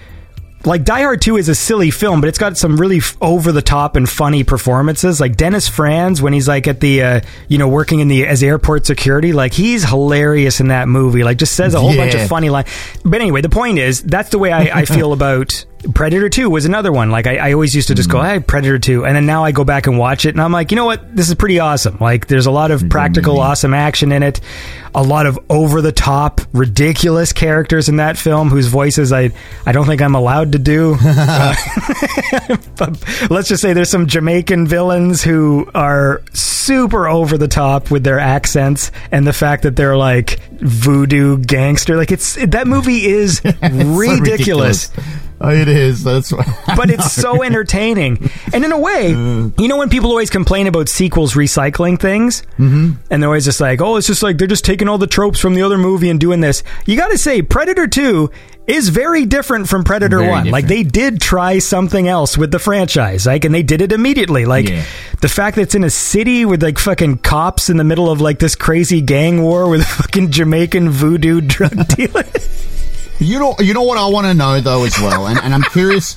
[0.67, 3.51] Like Die Hard 2 is a silly film, but it's got some really f- over
[3.51, 5.19] the top and funny performances.
[5.19, 8.43] Like Dennis Franz when he's like at the uh, you know working in the as
[8.43, 11.25] airport security, like he's hilarious in that movie.
[11.25, 12.69] Like just says a whole bunch of funny lines.
[13.03, 16.67] But anyway, the point is that's the way I, I feel about Predator 2 was
[16.67, 17.11] another one.
[17.11, 19.53] Like I, I always used to just go, "Hey, Predator 2," and then now I
[19.53, 21.17] go back and watch it, and I'm like, you know what?
[21.17, 21.97] This is pretty awesome.
[22.01, 24.41] Like there's a lot of practical, awesome action in it,
[24.95, 29.31] a lot of over the top, ridiculous characters in that film whose voices I
[29.65, 30.97] I don't think I'm allowed to do.
[31.01, 31.55] Uh,
[32.77, 38.05] but let's just say there's some Jamaican villains who are super over the top with
[38.05, 41.97] their accents and the fact that they're like voodoo gangster.
[41.97, 44.91] Like it's that movie is It's so ridiculous
[45.43, 46.05] it is.
[46.05, 46.45] That's why.
[46.77, 48.31] but it's so entertaining.
[48.53, 52.93] And in a way, you know, when people always complain about sequels recycling things, mm-hmm.
[53.11, 55.41] and they're always just like, oh, it's just like they're just taking all the tropes
[55.41, 56.63] from the other movie and doing this.
[56.87, 58.31] You got to say, Predator 2
[58.67, 60.51] is very different from Predator Very 1.
[60.51, 64.45] Like, they did try something else with the franchise, like, and they did it immediately.
[64.45, 64.85] Like, Yeah.
[65.21, 68.21] the fact that it's in a city with like fucking cops in the middle of
[68.21, 72.50] like this crazy gang war with fucking Jamaican voodoo drug dealers.
[73.21, 75.63] You know, you know what I want to know though as well, and, and I'm
[75.63, 76.17] curious,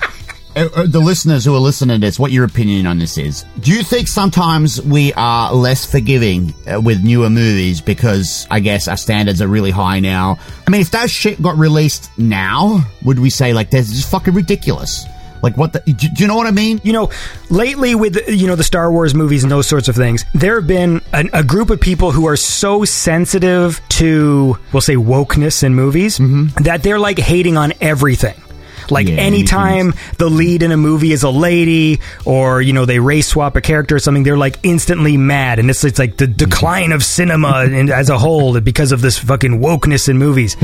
[0.56, 3.44] uh, uh, the listeners who are listening to this, what your opinion on this is.
[3.60, 8.88] Do you think sometimes we are less forgiving uh, with newer movies because I guess
[8.88, 10.38] our standards are really high now?
[10.66, 14.34] I mean, if that shit got released now, would we say like this is fucking
[14.34, 15.06] ridiculous?
[15.44, 15.74] Like what?
[15.74, 16.80] The, do, do you know what I mean?
[16.84, 17.12] you know,
[17.50, 20.68] lately with you know the Star Wars movies and those sorts of things, there have
[20.68, 25.76] been an, a group of people who are so sensitive to, we'll say, wokeness in
[25.76, 26.64] movies mm-hmm.
[26.64, 28.42] that they're like hating on everything.
[28.90, 33.00] Like Yeah, anytime the lead in a movie is a lady, or you know they
[33.00, 36.28] race swap a character or something, they're like instantly mad, and it's it's like the
[36.28, 40.56] decline of cinema as a whole because of this fucking wokeness in movies.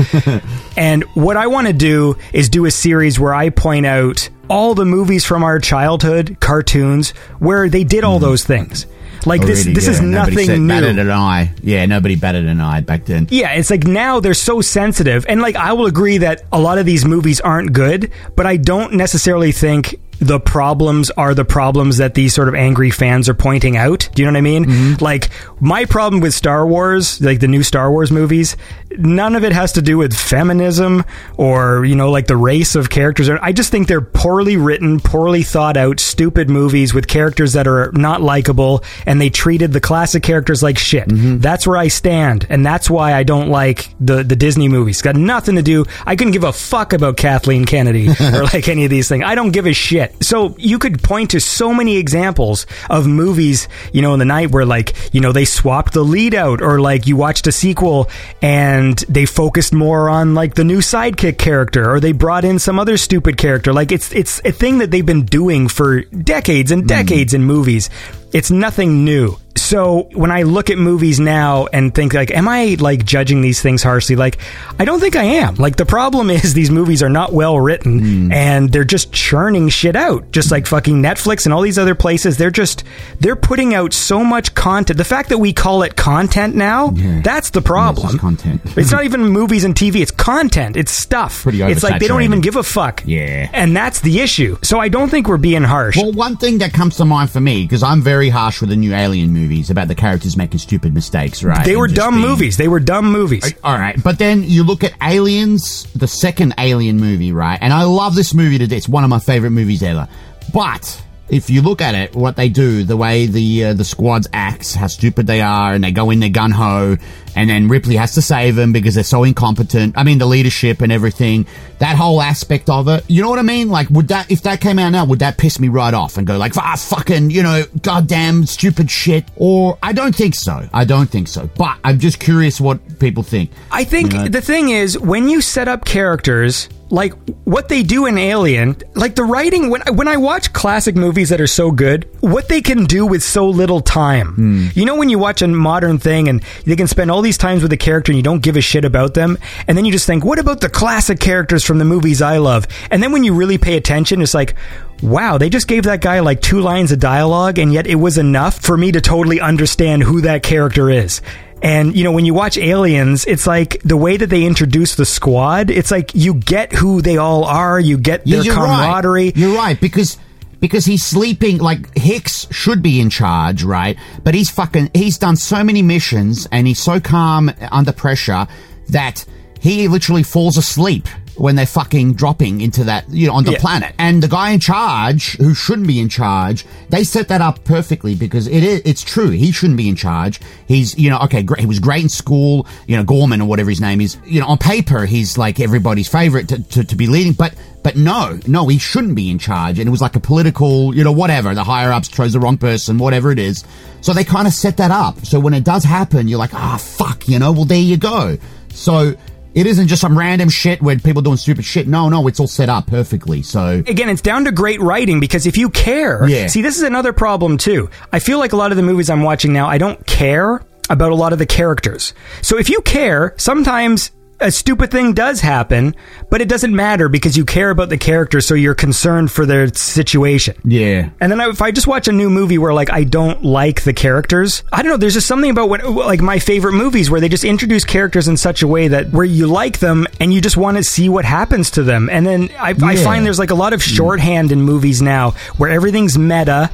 [0.76, 4.74] and what I want to do is do a series where I point out all
[4.74, 8.24] the movies from our childhood, cartoons, where they did all hmm.
[8.24, 8.86] those things.
[9.26, 10.68] Like this, Already, this is yeah, nobody nothing said, new.
[10.68, 11.52] Batted an eye.
[11.62, 13.28] Yeah, nobody batted an eye back then.
[13.30, 15.26] Yeah, it's like now they're so sensitive.
[15.28, 18.56] And like I will agree that a lot of these movies aren't good, but I
[18.56, 23.34] don't necessarily think the problems are the problems that these sort of angry fans are
[23.34, 24.08] pointing out.
[24.14, 24.66] Do you know what I mean?
[24.66, 25.04] Mm-hmm.
[25.04, 25.30] Like
[25.60, 28.56] my problem with Star Wars, like the new Star Wars movies,
[28.98, 31.04] none of it has to do with feminism
[31.38, 33.30] or, you know, like the race of characters.
[33.30, 37.90] I just think they're poorly written, poorly thought out, stupid movies with characters that are
[37.92, 41.08] not likable and they treated the classic characters like shit.
[41.08, 41.38] Mm-hmm.
[41.38, 44.96] That's where I stand and that's why I don't like the the Disney movies.
[44.96, 45.86] It's got nothing to do.
[46.04, 49.24] I couldn't give a fuck about Kathleen Kennedy or like any of these things.
[49.24, 50.09] I don't give a shit.
[50.20, 54.50] So you could point to so many examples of movies, you know, in the night
[54.50, 58.10] where like, you know, they swapped the lead out or like you watched a sequel
[58.42, 62.78] and they focused more on like the new sidekick character or they brought in some
[62.78, 63.72] other stupid character.
[63.72, 66.88] Like it's it's a thing that they've been doing for decades and mm-hmm.
[66.88, 67.88] decades in movies.
[68.32, 69.36] It's nothing new.
[69.70, 73.62] So when I look at movies now and think like, am I like judging these
[73.62, 74.16] things harshly?
[74.16, 74.38] Like,
[74.80, 75.54] I don't think I am.
[75.54, 78.32] Like the problem is these movies are not well written hmm.
[78.32, 82.36] and they're just churning shit out, just like fucking Netflix and all these other places.
[82.36, 82.82] They're just
[83.20, 84.96] they're putting out so much content.
[84.96, 87.20] The fact that we call it content now, Yeah.
[87.22, 88.18] that's the problem.
[88.18, 88.62] content.
[88.76, 90.00] It's not even movies and TV.
[90.00, 90.76] It's content.
[90.76, 91.44] It's stuff.
[91.44, 93.04] Pretty it's like they don't even give a fuck.
[93.06, 93.48] Yeah.
[93.52, 94.58] And that's the issue.
[94.62, 95.96] So I don't think we're being harsh.
[95.96, 98.76] Well, one thing that comes to mind for me, because I'm very harsh with the
[98.76, 101.64] new Alien movies about the characters making stupid mistakes, right?
[101.66, 102.56] they were dumb being- movies.
[102.56, 103.52] They were dumb movies.
[103.62, 107.58] All right, but then you look at Aliens, the second Alien movie, right?
[107.60, 108.78] And I love this movie to death.
[108.78, 110.08] It's one of my favorite movies ever.
[110.54, 114.28] But if you look at it, what they do, the way the uh, the squads
[114.32, 116.96] acts, how stupid they are, and they go in their gun ho,
[117.36, 119.96] and then Ripley has to save them because they're so incompetent.
[119.96, 121.46] I mean, the leadership and everything,
[121.78, 123.04] that whole aspect of it.
[123.08, 123.68] You know what I mean?
[123.68, 126.26] Like, would that if that came out now, would that piss me right off and
[126.26, 129.24] go like, ah, fucking, you know, goddamn stupid shit?
[129.36, 130.68] Or I don't think so.
[130.72, 131.48] I don't think so.
[131.56, 133.50] But I'm just curious what people think.
[133.70, 137.14] I think You know, the thing is when you set up characters like
[137.44, 141.40] what they do in Alien, like the writing when when I watch classic movies that
[141.40, 144.34] are so good, what they can do with so little time.
[144.34, 144.66] Hmm.
[144.74, 147.62] You know when you watch a modern thing and they can spend all these times
[147.62, 149.38] with a character and you don't give a shit about them,
[149.68, 152.66] and then you just think, what about the classic characters from the movies I love?
[152.90, 154.56] And then when you really pay attention, it's like
[155.02, 158.18] Wow, they just gave that guy like two lines of dialogue, and yet it was
[158.18, 161.22] enough for me to totally understand who that character is.
[161.62, 165.04] And you know, when you watch Aliens, it's like the way that they introduce the
[165.04, 165.70] squad.
[165.70, 169.26] It's like you get who they all are, you get their you're camaraderie.
[169.26, 169.36] Right.
[169.36, 170.18] You're right because
[170.60, 171.58] because he's sleeping.
[171.58, 173.98] Like Hicks should be in charge, right?
[174.22, 174.90] But he's fucking.
[174.94, 178.46] He's done so many missions and he's so calm under pressure
[178.88, 179.24] that
[179.60, 183.58] he literally falls asleep when they're fucking dropping into that, you know, on the Yeah.
[183.60, 183.94] planet.
[183.98, 188.14] And the guy in charge, who shouldn't be in charge, they set that up perfectly
[188.14, 189.30] because it is, it's true.
[189.30, 190.40] He shouldn't be in charge.
[190.68, 191.60] He's, you know, okay, great.
[191.60, 194.16] He was great in school, you know, Gorman or whatever his name is.
[194.26, 197.96] You know, on paper, he's like everybody's favorite to, to, to be leading, but, but
[197.96, 199.78] no, no, he shouldn't be in charge.
[199.78, 201.54] And it was like a political, you know, whatever.
[201.54, 203.64] The higher ups chose the wrong person, whatever it is.
[204.02, 205.24] So they kind of set that up.
[205.24, 208.36] So when it does happen, you're like, ah, fuck, you know, well, there you go.
[208.72, 209.14] So,
[209.54, 211.88] it isn't just some random shit where people doing stupid shit.
[211.88, 213.42] No, no, it's all set up perfectly.
[213.42, 216.46] So Again, it's down to great writing because if you care, Yeah.
[216.46, 217.90] see, this is another problem too.
[218.12, 221.12] I feel like a lot of the movies I'm watching now, I don't care about
[221.12, 222.14] a lot of the characters.
[222.42, 224.10] So if you care, sometimes
[224.40, 225.94] a stupid thing does happen,
[226.30, 229.72] but it doesn't matter because you care about the characters, so you're concerned for their
[229.74, 230.56] situation.
[230.64, 233.44] yeah, And then I, if I just watch a new movie where like I don't
[233.44, 234.96] like the characters, I don't know.
[234.96, 238.36] There's just something about what like my favorite movies where they just introduce characters in
[238.36, 241.24] such a way that where you like them and you just want to see what
[241.24, 242.08] happens to them.
[242.10, 245.70] And then I, I find there's like a lot of shorthand in movies now where
[245.70, 246.70] everything's meta.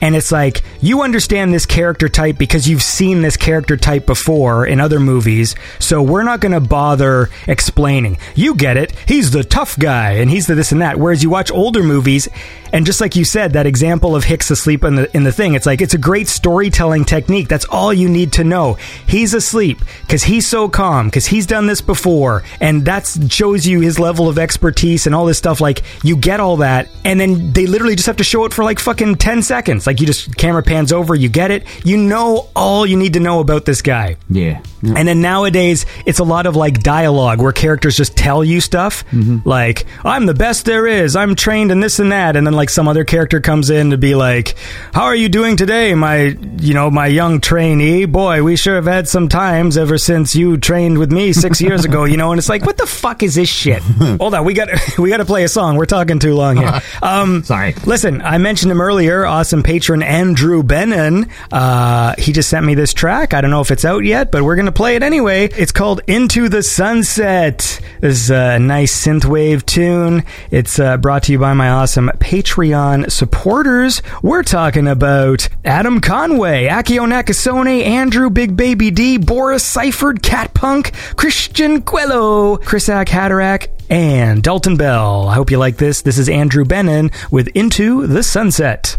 [0.00, 4.66] And it's like, you understand this character type because you've seen this character type before
[4.66, 8.18] in other movies, so we're not going to bother explaining.
[8.34, 8.92] You get it.
[9.06, 10.98] He's the tough guy, and he's the this and that.
[10.98, 12.28] Whereas you watch older movies,
[12.72, 15.54] and just like you said, that example of Hicks asleep in the in the thing,
[15.54, 17.48] it's like it's a great storytelling technique.
[17.48, 18.74] That's all you need to know.
[19.06, 23.80] He's asleep because he's so calm because he's done this before, and that shows you
[23.80, 25.60] his level of expertise and all this stuff.
[25.60, 28.64] Like you get all that, and then they literally just have to show it for
[28.64, 29.86] like fucking ten seconds.
[29.86, 31.66] Like you just camera pans over, you get it.
[31.84, 34.16] You know all you need to know about this guy.
[34.28, 34.94] yeah, yeah.
[34.96, 39.04] And then nowadays, it's a lot of like dialogue where characters just tell you stuff
[39.10, 39.48] mm-hmm.
[39.48, 42.36] like, I'm the best there is, I'm trained in this and that.
[42.36, 44.54] And then like some other character comes in to be like,
[44.92, 48.04] How are you doing today, my, you know, my young trainee?
[48.04, 51.86] Boy, we sure have had some times ever since you trained with me six years
[51.86, 52.32] ago, you know?
[52.32, 53.82] And it's like, What the fuck is this shit?
[54.20, 54.68] Hold on, we got
[54.98, 55.76] we got to play a song.
[55.76, 56.82] We're talking too long here.
[57.02, 57.72] Um, Sorry.
[57.86, 59.24] Listen, I mentioned him earlier.
[59.24, 61.30] Awesome patron Andrew Bennon.
[61.50, 63.32] Uh, he just sent me this track.
[63.32, 65.48] I don't know if it's out yet, but we're gonna play it anyway.
[65.56, 70.24] It's called "Into the Sunset." This is a nice synthwave tune.
[70.50, 72.10] It's uh, brought to you by my awesome
[72.50, 74.02] Patreon supporters.
[74.22, 80.92] We're talking about Adam Conway, Akio Nakasone, Andrew Big Baby D, Boris Seifert, Cat Punk,
[81.14, 85.28] Christian Quello, Chrisak Hatterack, and Dalton Bell.
[85.28, 86.02] I hope you like this.
[86.02, 88.96] This is Andrew Bennon with Into the Sunset.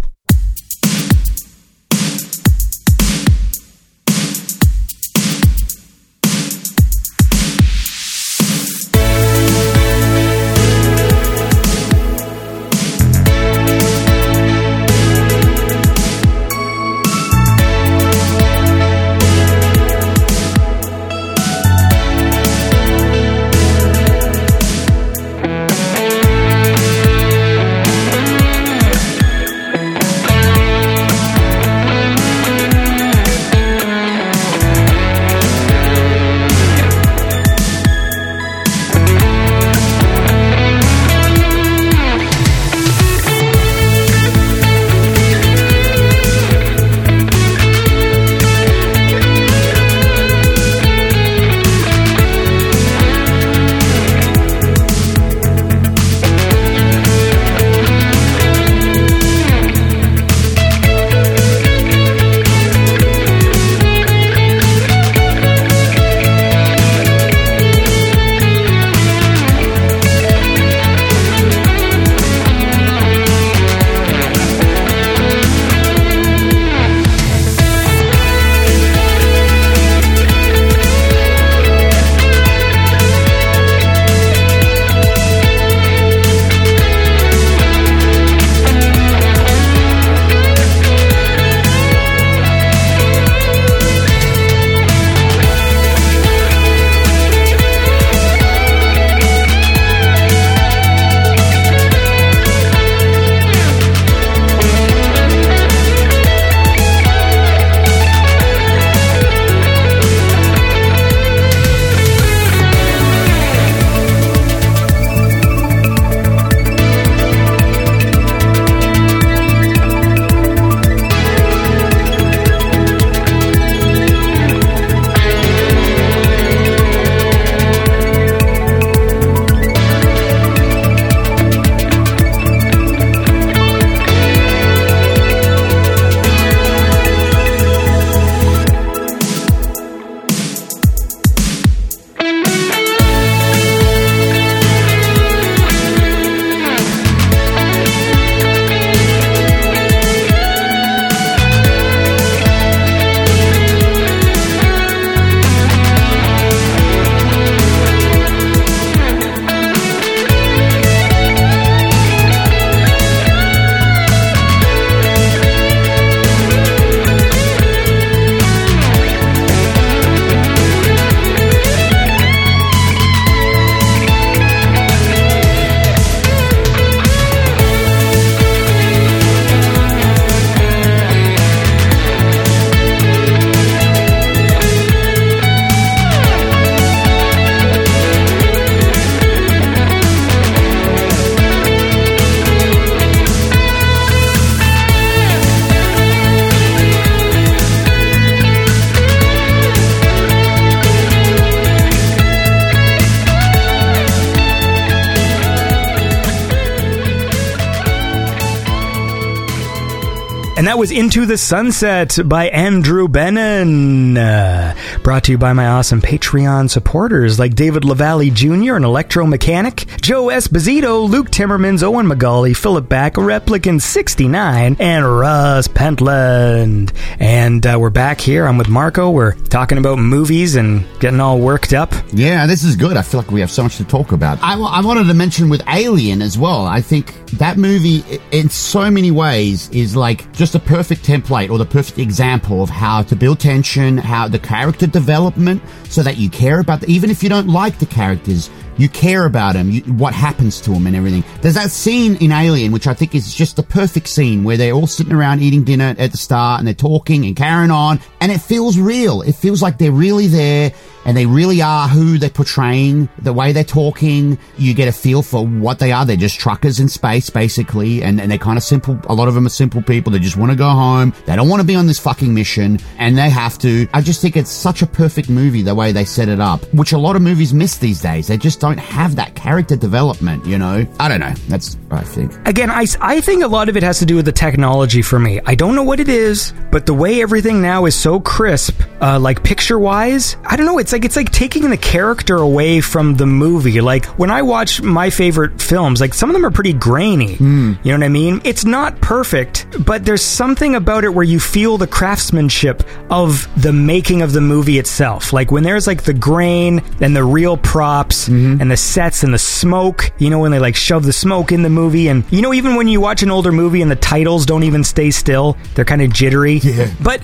[210.72, 214.16] That was Into the Sunset by Andrew Bennon.
[214.16, 214.74] Uh,
[215.04, 220.28] brought to you by my awesome Patreon supporters like David LaValle Jr., an electromechanic, Joe
[220.28, 226.94] Esposito, Luke Timmermans, Owen McGauley, Philip Back, Replicant69, and Russ Pentland.
[227.20, 228.46] And uh, we're back here.
[228.46, 229.12] I'm with Marco.
[229.12, 231.94] We're talking about movies and getting all worked up.
[232.14, 232.98] Yeah, this is good.
[232.98, 234.38] I feel like we have so much to talk about.
[234.42, 236.66] I, I wanted to mention with Alien as well.
[236.66, 241.58] I think that movie, in so many ways, is like just a perfect template or
[241.58, 246.30] the perfect example of how to build tension, how the character development, so that you
[246.30, 249.82] care about, the, even if you don't like the characters, you care about them, you,
[249.94, 251.24] what happens to them and everything.
[251.42, 254.74] There's that scene in Alien, which I think is just the perfect scene where they're
[254.74, 258.32] all sitting around eating dinner at the start and they're talking and carrying on and
[258.32, 259.22] it feels real.
[259.22, 260.74] It feels like they're really there
[261.06, 264.38] and they really are who they're portraying, the way they're talking.
[264.58, 266.06] You get a feel for what they are.
[266.06, 269.00] They're just truckers in space, basically, and, and they're kind of simple.
[269.08, 270.12] A lot of them are simple people.
[270.12, 271.14] They just want to go home.
[271.26, 273.88] They don't want to be on this fucking mission, and they have to.
[273.94, 276.92] I just think it's such a perfect movie the way they set it up, which
[276.92, 278.28] a lot of movies miss these days.
[278.28, 280.86] They just don't have that character development, you know?
[281.00, 281.34] I don't know.
[281.48, 282.34] That's what I think.
[282.48, 285.20] Again, I, I think a lot of it has to do with the technology for
[285.20, 285.40] me.
[285.46, 289.20] I don't know what it is, but the way everything now is so crisp, uh,
[289.20, 290.78] like picture wise, I don't know.
[290.78, 293.82] It's like it's like taking the character away from the movie.
[293.82, 297.36] Like when I watch my favorite films, like some of them are pretty grainy.
[297.36, 297.74] Hmm.
[297.84, 298.42] You know what I mean?
[298.44, 303.74] It's not perfect, but there's something about it where you feel the craftsmanship of the
[303.74, 305.34] making of the movie itself.
[305.34, 308.62] Like when there's like the grain and the real props mm-hmm.
[308.62, 311.64] and the sets and the smoke, you know, when they like shove the smoke in
[311.64, 312.08] the movie.
[312.08, 314.84] And you know, even when you watch an older movie and the titles don't even
[314.84, 316.60] stay still, they're kind of jittery.
[316.72, 316.92] Yeah.
[317.02, 317.22] But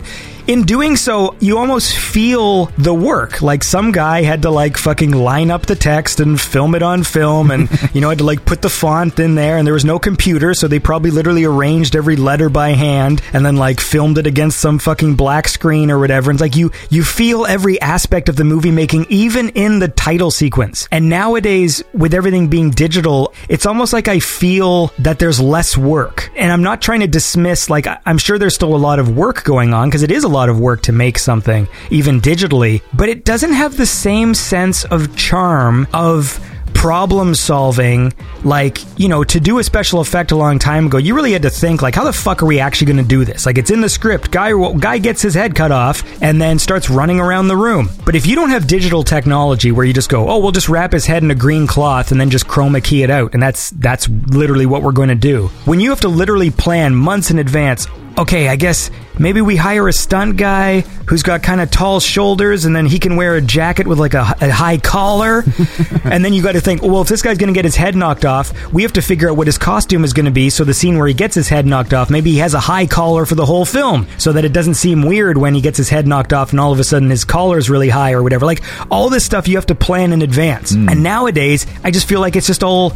[0.48, 3.42] in doing so, you almost feel the work.
[3.42, 7.04] Like some guy had to like fucking line up the text and film it on
[7.04, 9.84] film and, you know, had to like put the font in there and there was
[9.84, 10.54] no computer.
[10.54, 14.60] So they probably literally arranged every letter by hand and then like filmed it against
[14.60, 16.32] some fucking black screen or whatever.
[16.32, 19.90] And it's like you, you feel every aspect of the movie making, even in the
[19.90, 20.88] title sequence.
[20.92, 26.30] And nowadays, with everything being digital, it's almost like I feel that there's less work.
[26.36, 29.44] And I'm not trying to dismiss, like, I'm sure there's still a lot of work
[29.44, 33.10] going on because it is a lot of work to make something, even digitally, but
[33.10, 36.40] it doesn't have the same sense of charm of
[36.78, 38.14] problem solving.
[38.44, 41.42] Like you know to do a special effect a long time ago you really had
[41.42, 43.46] to think like how the fuck are we actually going to do this?
[43.46, 44.32] Like it's in the script.
[44.32, 47.90] Guy guy gets his head cut off and then starts running around the room.
[48.06, 50.94] But if you don't have digital technology where you just go oh we'll just wrap
[50.94, 53.72] his head in a green cloth and then just chroma key it out and that's
[53.72, 55.48] that's literally what we're going to do.
[55.66, 57.88] When you have to literally plan months in advance
[58.18, 58.90] okay, I guess
[59.20, 63.00] maybe we hire a stunt guy who's got kind of tall shoulders and then he
[63.00, 65.44] can wear a jacket with like a, a high collar.
[66.04, 67.96] and then you got to think, well, if this guy's going to get his head
[67.96, 70.50] knocked off, we have to figure out what his costume is going to be.
[70.50, 72.86] So the scene where he gets his head knocked off, maybe he has a high
[72.86, 75.90] collar for the whole film so that it doesn't seem weird when he gets his
[75.90, 78.46] head knocked off and all of a sudden his collar is really high or whatever.
[78.46, 78.62] Like
[78.92, 80.74] all this stuff you have to plan in advance.
[80.74, 80.92] Mm.
[80.92, 82.94] And nowadays, I just feel like it's just all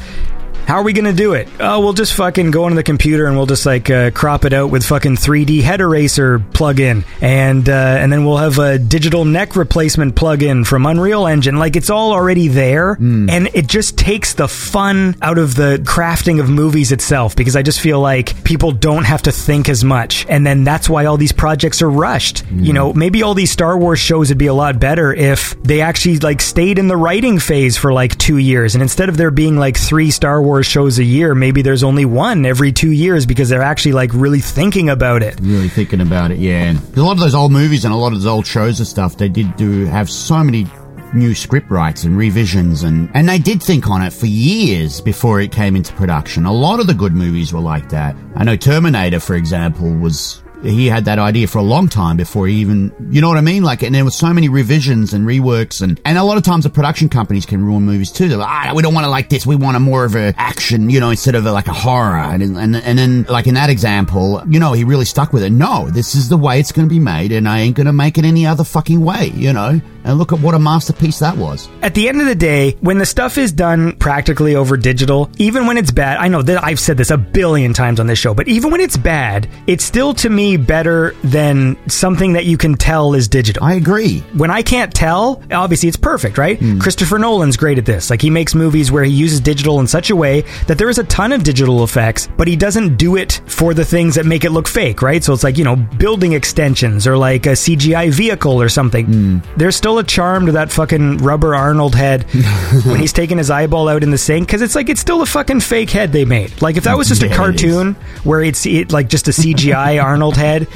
[0.65, 1.47] how are we gonna do it?
[1.59, 4.53] Oh, we'll just fucking go into the computer and we'll just like uh, crop it
[4.53, 9.25] out with fucking 3D head eraser plugin, and uh, and then we'll have a digital
[9.25, 11.57] neck replacement plugin from Unreal Engine.
[11.57, 16.39] Like it's all already there, and it just takes the fun out of the crafting
[16.39, 17.35] of movies itself.
[17.35, 20.89] Because I just feel like people don't have to think as much, and then that's
[20.89, 22.43] why all these projects are rushed.
[22.51, 25.81] You know, maybe all these Star Wars shows would be a lot better if they
[25.81, 29.31] actually like stayed in the writing phase for like two years, and instead of there
[29.31, 33.25] being like three Star Wars shows a year, maybe there's only one every two years
[33.25, 35.39] because they're actually like really thinking about it.
[35.41, 36.69] Really thinking about it, yeah.
[36.69, 38.87] And a lot of those old movies and a lot of those old shows and
[38.87, 40.67] stuff, they did do have so many
[41.13, 45.41] new script writes and revisions and and they did think on it for years before
[45.41, 46.45] it came into production.
[46.45, 48.15] A lot of the good movies were like that.
[48.35, 52.47] I know Terminator, for example, was he had that idea for a long time before
[52.47, 53.63] he even, you know what I mean?
[53.63, 56.63] Like, and there were so many revisions and reworks, and and a lot of times
[56.63, 58.27] the production companies can ruin movies too.
[58.27, 59.45] They're like, ah, we don't want it like this.
[59.45, 62.17] We want a more of a action, you know, instead of a, like a horror.
[62.17, 65.51] And and and then like in that example, you know, he really stuck with it.
[65.51, 67.93] No, this is the way it's going to be made, and I ain't going to
[67.93, 69.81] make it any other fucking way, you know.
[70.03, 71.69] And look at what a masterpiece that was.
[71.81, 75.67] At the end of the day, when the stuff is done practically over digital, even
[75.67, 78.33] when it's bad, I know that I've said this a billion times on this show,
[78.33, 82.75] but even when it's bad, it's still to me better than something that you can
[82.75, 83.63] tell is digital.
[83.63, 84.19] I agree.
[84.33, 86.57] when I can't tell, obviously it's perfect, right?
[86.57, 86.79] Hmm.
[86.79, 88.09] Christopher Nolan's great at this.
[88.09, 90.97] Like he makes movies where he uses digital in such a way that there is
[90.97, 94.43] a ton of digital effects, but he doesn't do it for the things that make
[94.45, 95.23] it look fake, right?
[95.23, 99.05] So it's like, you know, building extensions or like a CGI vehicle or something.
[99.05, 99.37] Hmm.
[99.57, 102.23] There's still still a charm to that fucking rubber Arnold head
[102.85, 105.25] when he's taking his eyeball out in the sink because it's like it's still a
[105.25, 106.61] fucking fake head they made.
[106.61, 110.01] Like if that was just Yeah, a cartoon where it's it, like just a CGI
[110.03, 110.67] Arnold head.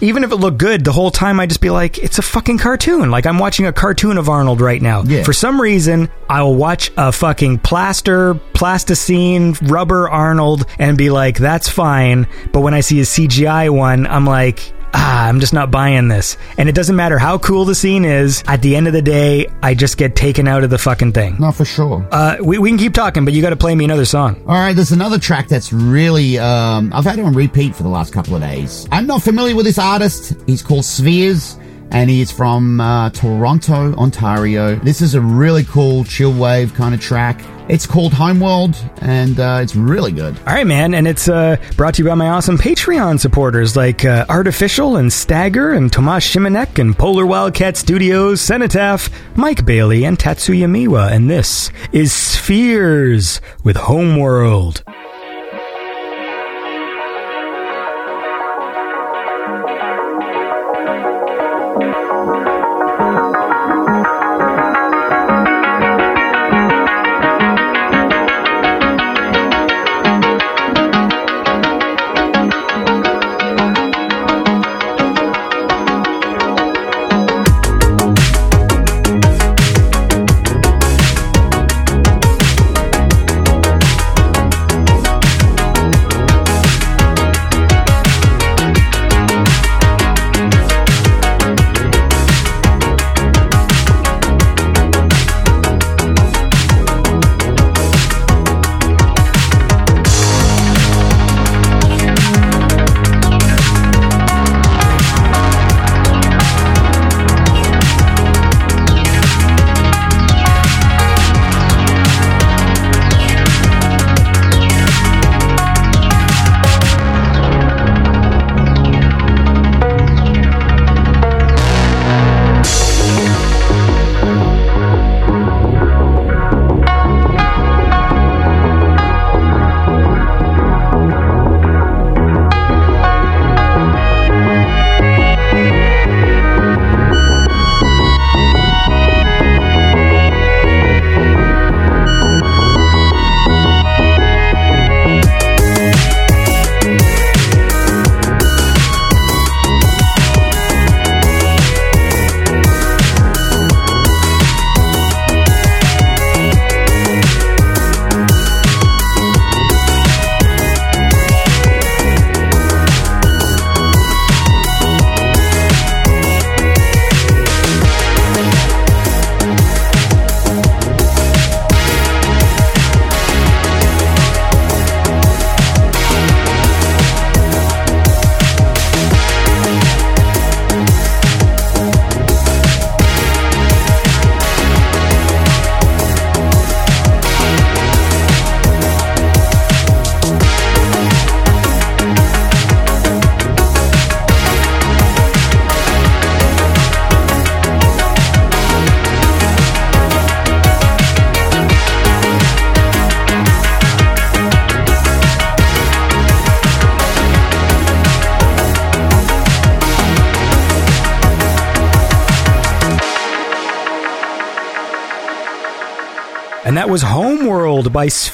[0.00, 2.58] Even if it looked good, the whole time I'd just be like, it's a fucking
[2.58, 3.10] cartoon.
[3.10, 5.02] Like I'm watching a cartoon of Arnold right now.
[5.02, 5.24] Yeah.
[5.24, 11.68] For some reason, I'll watch a fucking plaster, plasticine, rubber Arnold and be like, that's
[11.68, 12.28] fine.
[12.52, 16.36] But when I see a CGI one, I'm like, ah, I'm just not buying this.
[16.58, 18.42] And it doesn't matter how cool the scene is.
[18.46, 21.36] At the end of the day, I just get taken out of the fucking thing.
[21.38, 22.06] Not for sure.
[22.10, 24.42] Uh, we, we can keep talking, but you got to play me another song.
[24.46, 27.88] All right, there's another track that's really um, I've had it on repeat for the
[27.88, 28.86] last couple of days.
[28.92, 30.34] I'm not familiar with this artist.
[30.46, 31.56] He's called Spheres,
[31.92, 34.76] and he's from uh, Toronto, Ontario.
[34.76, 37.44] This is a really cool chill wave kind of track.
[37.68, 40.36] It's called Homeworld, and uh, it's really good.
[40.40, 44.04] All right, man, and it's uh, brought to you by my awesome Patreon supporters like
[44.04, 50.18] uh, Artificial and Stagger and Tomas Shimanek and Polar Wildcat Studios, Cenotaph, Mike Bailey, and
[50.18, 51.12] Tatsuya Miwa.
[51.12, 54.82] And this is Spheres with Homeworld.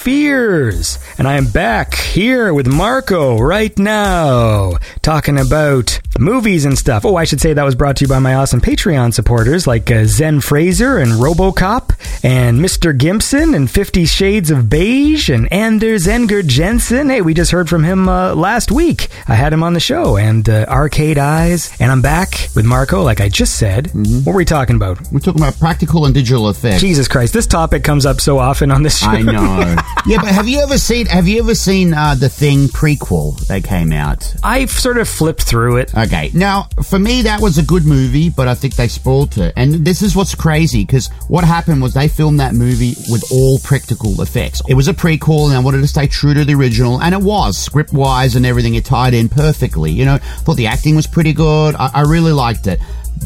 [0.08, 0.98] Spheres.
[1.18, 4.72] And I am back here with Marco right now,
[5.02, 7.04] talking about movies and stuff.
[7.04, 9.90] Oh, I should say that was brought to you by my awesome Patreon supporters like
[9.90, 11.90] uh, Zen Fraser and Robocop
[12.24, 12.96] and Mr.
[12.96, 17.10] Gimpson and Fifty Shades of Beige and Anders Enger Jensen.
[17.10, 19.08] Hey, we just heard from him uh, last week.
[19.30, 21.70] I had him on the show and uh, Arcade Eyes.
[21.80, 23.90] And I'm back with Marco, like I just said.
[24.24, 24.98] What were we talking about?
[25.12, 26.80] We're talking about practical and digital effects.
[26.80, 29.08] Jesus Christ, this topic comes up so often on this show.
[29.08, 29.76] I know.
[30.06, 31.04] yeah, but have you ever seen?
[31.06, 34.34] Have you ever seen uh, the Thing prequel that came out?
[34.42, 35.94] I've sort of flipped through it.
[35.94, 39.52] Okay, now for me that was a good movie, but I think they spoiled it.
[39.56, 43.58] And this is what's crazy because what happened was they filmed that movie with all
[43.58, 44.62] practical effects.
[44.68, 47.20] It was a prequel, and I wanted to stay true to the original, and it
[47.20, 48.74] was script wise and everything.
[48.74, 49.92] It tied in perfectly.
[49.92, 51.74] You know, thought the acting was pretty good.
[51.74, 52.80] I, I really liked it.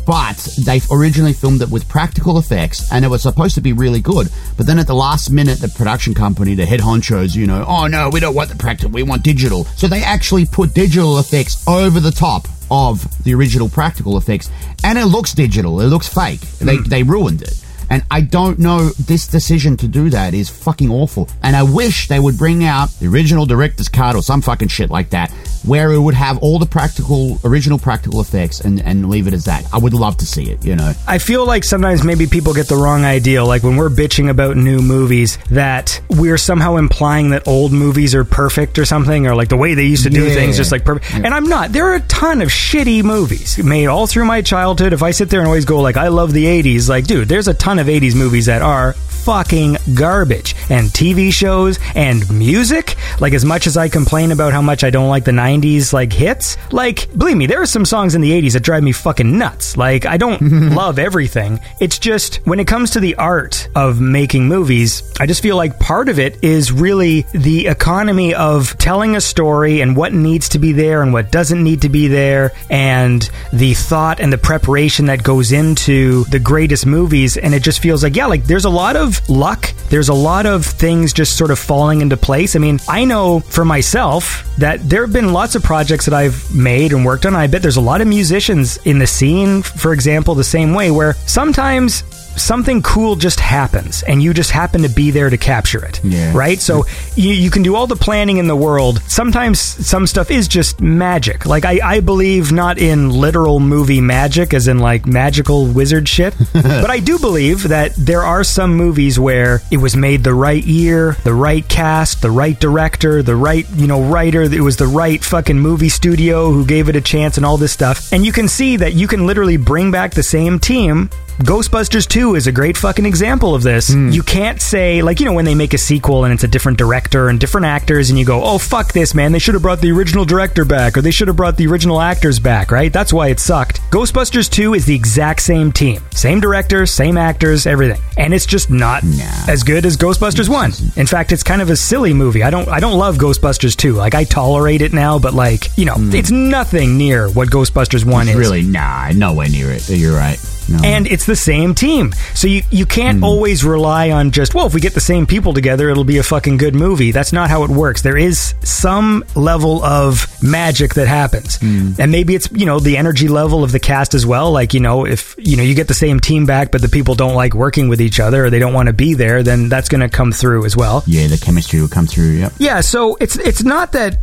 [0.07, 4.01] But they originally filmed it with practical effects, and it was supposed to be really
[4.01, 4.29] good.
[4.57, 7.87] But then at the last minute, the production company, the head honchos, you know, oh
[7.87, 9.65] no, we don't want the practical, we want digital.
[9.77, 14.51] So they actually put digital effects over the top of the original practical effects,
[14.83, 15.81] and it looks digital.
[15.81, 16.41] It looks fake.
[16.41, 16.85] They hmm.
[16.85, 17.63] they ruined it.
[17.93, 21.29] And I don't know, this decision to do that is fucking awful.
[21.43, 24.89] And I wish they would bring out the original director's cut or some fucking shit
[24.89, 25.31] like that,
[25.65, 29.45] where it would have all the practical, original practical effects and, and leave it as
[29.45, 29.65] that.
[29.73, 30.93] I would love to see it, you know.
[31.07, 33.45] I feel like sometimes maybe people get the wrong idea.
[33.45, 38.25] Like when we're bitching about new movies, that we're somehow implying that old movies are
[38.25, 40.35] perfect or something, or like the way they used to do Yeah.
[40.35, 41.13] things, just like perfect.
[41.15, 41.73] And I'm not.
[41.73, 44.93] There are a ton of shitty movies made all through my childhood.
[44.93, 47.49] If I sit there and always go like, I love the '80s, like, dude, there's
[47.49, 50.55] a ton of '80s movies that are fucking garbage.
[50.69, 52.97] And TV shows and music.
[53.21, 55.52] Like as much as I complain about how much I don't like the '90s
[55.93, 58.93] like hits, like believe me, there are some songs in the '80s that drive me
[58.93, 59.77] fucking nuts.
[59.77, 60.41] Like I don't
[60.75, 61.61] love everything.
[61.81, 65.79] It's just when it comes to the art of making movies, I just feel like
[65.79, 70.59] part of it is really the economy of telling a story and what needs to
[70.59, 75.07] be there and what doesn't need to be there and the thought and the preparation
[75.07, 78.71] that goes into the greatest movies and it just feels like yeah like there's a
[78.71, 82.59] lot of luck there's a lot of things just sort of falling into place i
[82.59, 86.93] mean i know for myself that there have been lots of projects that i've made
[86.93, 87.35] and worked on.
[87.35, 90.91] I bet there's a lot of musicians in the scene for example the same way
[90.91, 92.05] where sometimes
[92.37, 96.33] something cool just happens and you just happen to be there to capture it Yeah.
[96.35, 96.59] right?
[96.61, 96.85] So
[97.15, 99.03] you, you can do all the planning in the world.
[99.07, 101.47] Sometimes some stuff is just magic.
[101.47, 106.35] Like I, I believe not in literal movie magic as in like magical wizard shit
[106.53, 110.65] but i do believe that there are some movies where it was made the right
[110.65, 114.87] year the right cast the right director the right you know writer it was the
[114.87, 118.13] right fucking movie studio who gave it a chance and all this stuff.
[118.13, 122.35] And you can see that you can literally bring back the same team Ghostbusters 2
[122.37, 123.93] is a great fucking example of this.
[123.93, 124.11] Hmm.
[124.11, 126.79] You can't say, like, you know, when they make a sequel and it's a different
[126.79, 129.33] director and different actors, and you go, oh, fuck this, man.
[129.33, 132.01] They should have brought the original director back, or they should have brought the original
[132.01, 132.93] actors back, right?
[132.93, 133.81] That's why it sucked.
[133.91, 136.03] Ghostbusters 2 is the exact same team.
[136.13, 138.01] Same director, same actors, everything.
[138.19, 139.25] And it's just not Nah.
[139.49, 140.73] as good as Ghostbusters 1.
[140.97, 142.43] In fact, it's kind of a silly movie.
[142.43, 143.95] I don't I don't love Ghostbusters 2.
[143.95, 146.15] Like I tolerate it now, but like, you know, hmm.
[146.15, 148.37] it's nothing near what Ghostbusters 1 is.
[148.37, 149.89] Really, nah, nowhere near it.
[149.89, 150.39] You're right.
[150.69, 150.79] No.
[150.85, 152.13] and it's the same team.
[152.35, 153.25] So you you can't Hmm.
[153.25, 156.23] always rely on just well, if we get the same people together, it'll be a
[156.23, 157.11] fucking good movie.
[157.13, 158.03] That's not how it works.
[158.03, 161.93] There is some level of magic that happens, Hmm.
[161.99, 164.51] and maybe it's you know the energy level of the cast as well.
[164.53, 167.15] Like you know if you know you get the same team back, but the people
[167.15, 169.89] don't like working with each other or they don't want to be there, then that's
[169.89, 171.03] going to come through as well.
[171.07, 172.31] yeah, the chemistry will come through.
[172.33, 172.53] Yep.
[172.59, 174.19] Yeah, so it's it's not that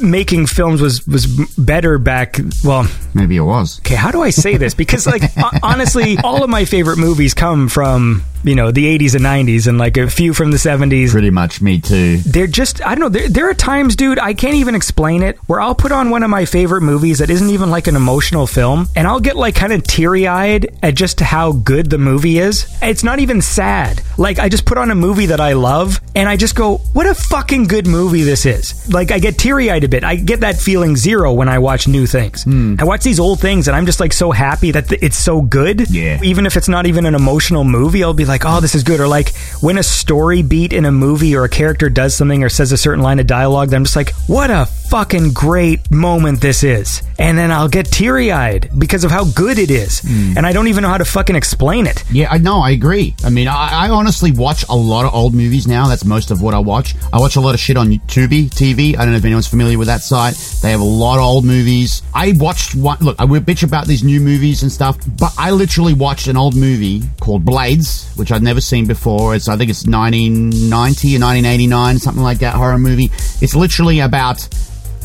[0.00, 1.26] making films was was
[1.56, 2.38] better back.
[2.64, 3.78] Well, Maybe it was.
[3.80, 4.74] okay, how do I say this?
[4.74, 5.22] Because like
[5.62, 9.78] honestly, all of my favorite movies come from you know the 80s and 90s, and
[9.78, 11.10] like a few from the 70s.
[11.10, 12.18] Pretty much me too.
[12.18, 13.08] They're just I don't know.
[13.08, 15.36] There, there are times, dude, I can't even explain it.
[15.46, 18.46] Where I'll put on one of my favorite movies that isn't even like an emotional
[18.46, 22.38] film, and I'll get like kind of teary eyed at just how good the movie
[22.38, 22.66] is.
[22.82, 24.02] It's not even sad.
[24.16, 27.06] Like I just put on a movie that I love, and I just go, "What
[27.06, 30.04] a fucking good movie this is!" Like I get teary eyed a bit.
[30.04, 32.44] I get that feeling zero when I watch new things.
[32.44, 32.76] Hmm.
[32.78, 35.40] I watch these old things, and I'm just like so happy that th- it's so
[35.42, 35.90] good.
[35.90, 36.20] Yeah.
[36.22, 39.00] Even if it's not even an emotional movie, I'll be like, "Oh, this is good."
[39.00, 42.48] Or like when a story beat in a movie or a character does something or
[42.48, 46.40] says a certain line of dialogue, then I'm just like, "What a fucking great moment
[46.40, 50.34] this is!" And then I'll get teary eyed because of how good it is, hmm.
[50.36, 52.04] and I don't even know how to fucking explain it.
[52.10, 52.60] Yeah, I know.
[52.60, 53.14] I agree.
[53.24, 55.88] I mean, I, I honestly watch a lot of old movies now.
[55.88, 56.94] That's most of what I watch.
[57.12, 58.96] I watch a lot of shit on Tubi TV.
[58.96, 60.34] I don't know if anyone's familiar with that site.
[60.62, 62.02] They have a lot of old movies.
[62.14, 62.98] I watched one.
[63.00, 66.36] Look, I will bitch about these new movies and stuff, but I literally watched an
[66.36, 69.34] old movie called Blades, which I'd never seen before.
[69.34, 73.10] It's I think it's 1990 or 1989, something like that horror movie.
[73.40, 74.48] It's literally about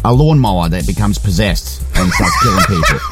[0.06, 3.00] a lawnmower that becomes possessed and starts killing people.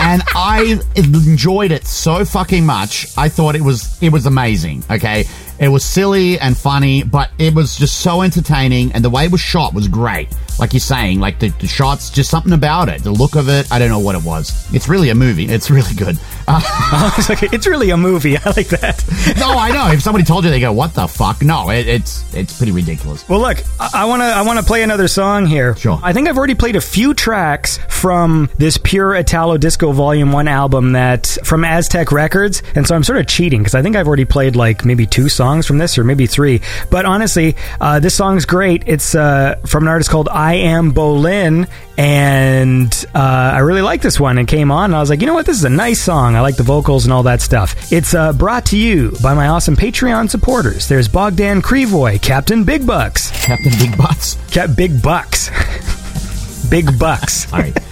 [0.00, 3.08] And I enjoyed it so fucking much.
[3.18, 4.84] I thought it was it was amazing.
[4.88, 5.24] Okay,
[5.58, 9.32] it was silly and funny, but it was just so entertaining, and the way it
[9.32, 10.28] was shot was great.
[10.58, 13.70] Like you're saying, like the, the shots, just something about it, the look of it.
[13.70, 14.72] I don't know what it was.
[14.74, 15.44] It's really a movie.
[15.44, 16.18] It's really good.
[16.48, 18.36] Uh, it's, like, it's really a movie.
[18.36, 19.04] I like that.
[19.38, 19.92] no, I know.
[19.92, 23.28] If somebody told you, they go, "What the fuck?" No, it, it's it's pretty ridiculous.
[23.28, 25.76] Well, look, I want to I want to play another song here.
[25.76, 26.00] Sure.
[26.02, 30.48] I think I've already played a few tracks from this Pure Italo Disco Volume One
[30.48, 34.08] album that from Aztec Records, and so I'm sort of cheating because I think I've
[34.08, 36.60] already played like maybe two songs from this or maybe three.
[36.90, 38.84] But honestly, uh, this song's great.
[38.86, 44.20] It's uh, from an artist called I Am Bolin, and uh, I really like this
[44.20, 44.38] one.
[44.38, 46.36] And came on, and I was like, you know what, this is a nice song.
[46.36, 47.92] I like the vocals and all that stuff.
[47.92, 50.88] It's uh, brought to you by my awesome Patreon supporters.
[50.88, 53.30] There's Bogdan Krivoy, Captain Big Bucks.
[53.44, 55.50] Captain Big Bucks, Cat big bucks.
[56.70, 57.52] big bucks.
[57.52, 57.87] All right.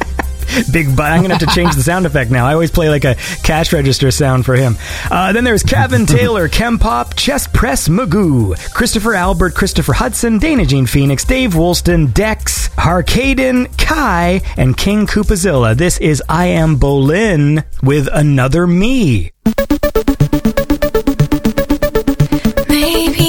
[0.72, 1.12] Big butt.
[1.12, 2.46] I'm gonna have to change the sound effect now.
[2.46, 4.76] I always play like a cash register sound for him.
[5.10, 10.64] Uh, then there's Kevin Taylor, Kem Pop, Chest Press Magoo, Christopher Albert, Christopher Hudson, Dana
[10.64, 15.76] Jean Phoenix, Dave Woolston, Dex, Harkaden, Kai, and King Koopazilla.
[15.76, 19.32] This is I Am Bolin with Another Me.
[22.68, 23.25] Maybe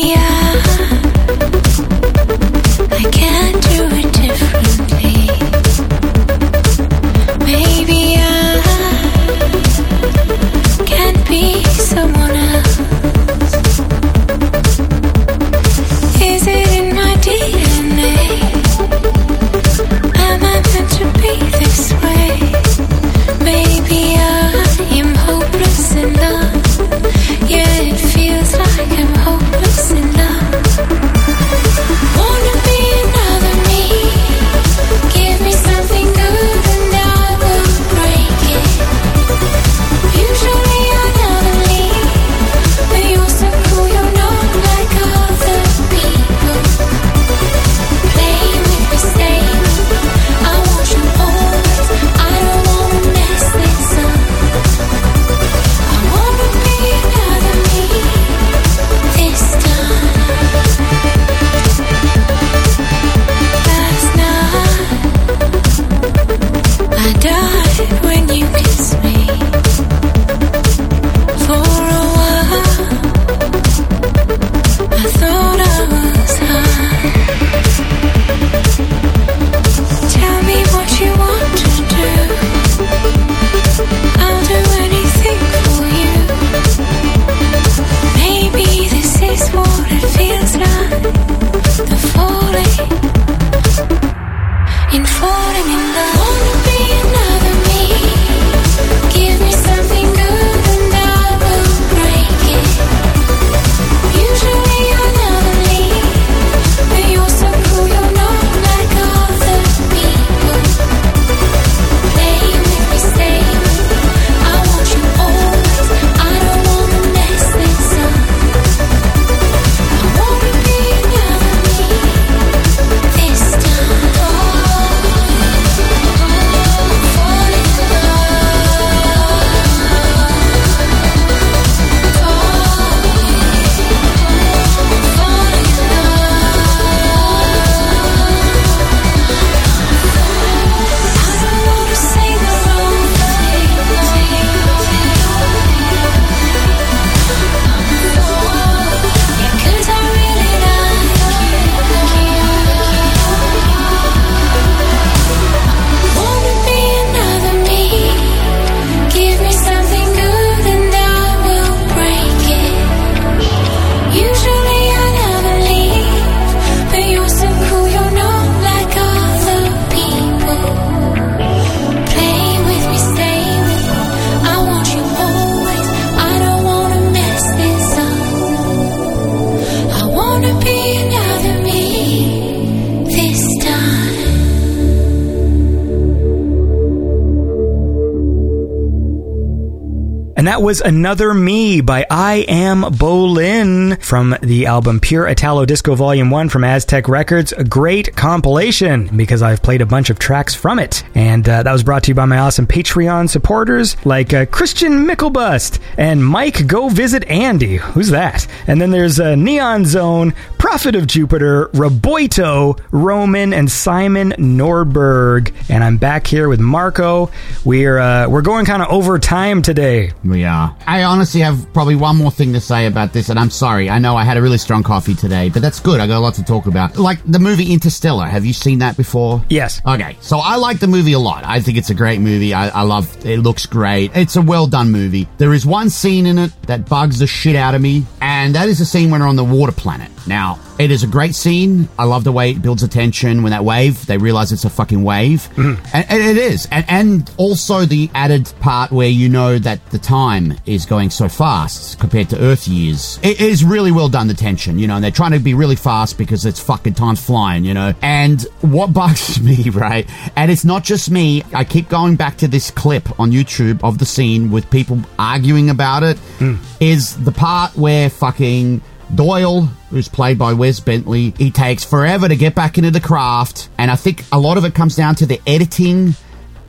[190.68, 196.50] was Another Me by I Am Bolin from the album Pure Italo Disco Volume 1
[196.50, 197.54] from Aztec Records.
[197.54, 201.06] A great compilation because I've played a bunch of tracks from it.
[201.16, 205.08] And uh, that was brought to you by my awesome Patreon supporters like uh, Christian
[205.08, 207.78] Mickelbust and Mike Go Visit Andy.
[207.78, 208.46] Who's that?
[208.68, 210.34] And then there's uh, Neon Zone,
[210.68, 215.54] Prophet of Jupiter, Roboito, Roman, and Simon Norberg.
[215.70, 217.32] And I'm back here with Marco.
[217.64, 220.12] We're uh, we're going kind of over time today.
[220.26, 220.76] We are.
[220.86, 223.90] I honestly have probably one more thing to say about this, and I'm sorry.
[223.90, 226.02] I know I had a really strong coffee today, but that's good.
[226.02, 226.98] I got a lot to talk about.
[226.98, 228.26] Like the movie Interstellar.
[228.26, 229.42] Have you seen that before?
[229.50, 229.82] Yes.
[229.86, 231.46] Okay, so I like the movie a lot.
[231.46, 232.54] I think it's a great movie.
[232.54, 233.40] I, I love it.
[233.40, 234.12] Looks great.
[234.18, 235.30] It's a well done movie.
[235.38, 238.68] There is one scene in it that bugs the shit out of me, and that
[238.68, 240.12] is the scene when they're on the water planet.
[240.28, 241.90] Now, it is a great scene.
[241.98, 245.04] I love the way it builds attention when that wave, they realize it's a fucking
[245.04, 245.50] wave.
[245.56, 245.86] Mm-hmm.
[245.94, 246.68] And, and it is.
[246.72, 251.30] And, and also the added part where you know that the time is going so
[251.30, 253.20] fast compared to Earth years.
[253.24, 255.76] It is really well done, the tension, you know, and they're trying to be really
[255.76, 257.94] fast because it's fucking time's flying, you know.
[258.02, 260.08] And what bugs me, right?
[260.36, 261.44] And it's not just me.
[261.54, 265.70] I keep going back to this clip on YouTube of the scene with people arguing
[265.70, 266.18] about it.
[266.40, 266.56] Hmm.
[266.80, 268.82] Is the part where fucking
[269.14, 273.70] Doyle, who's played by Wes Bentley, he takes forever to get back into the craft,
[273.78, 276.16] and I think a lot of it comes down to the editing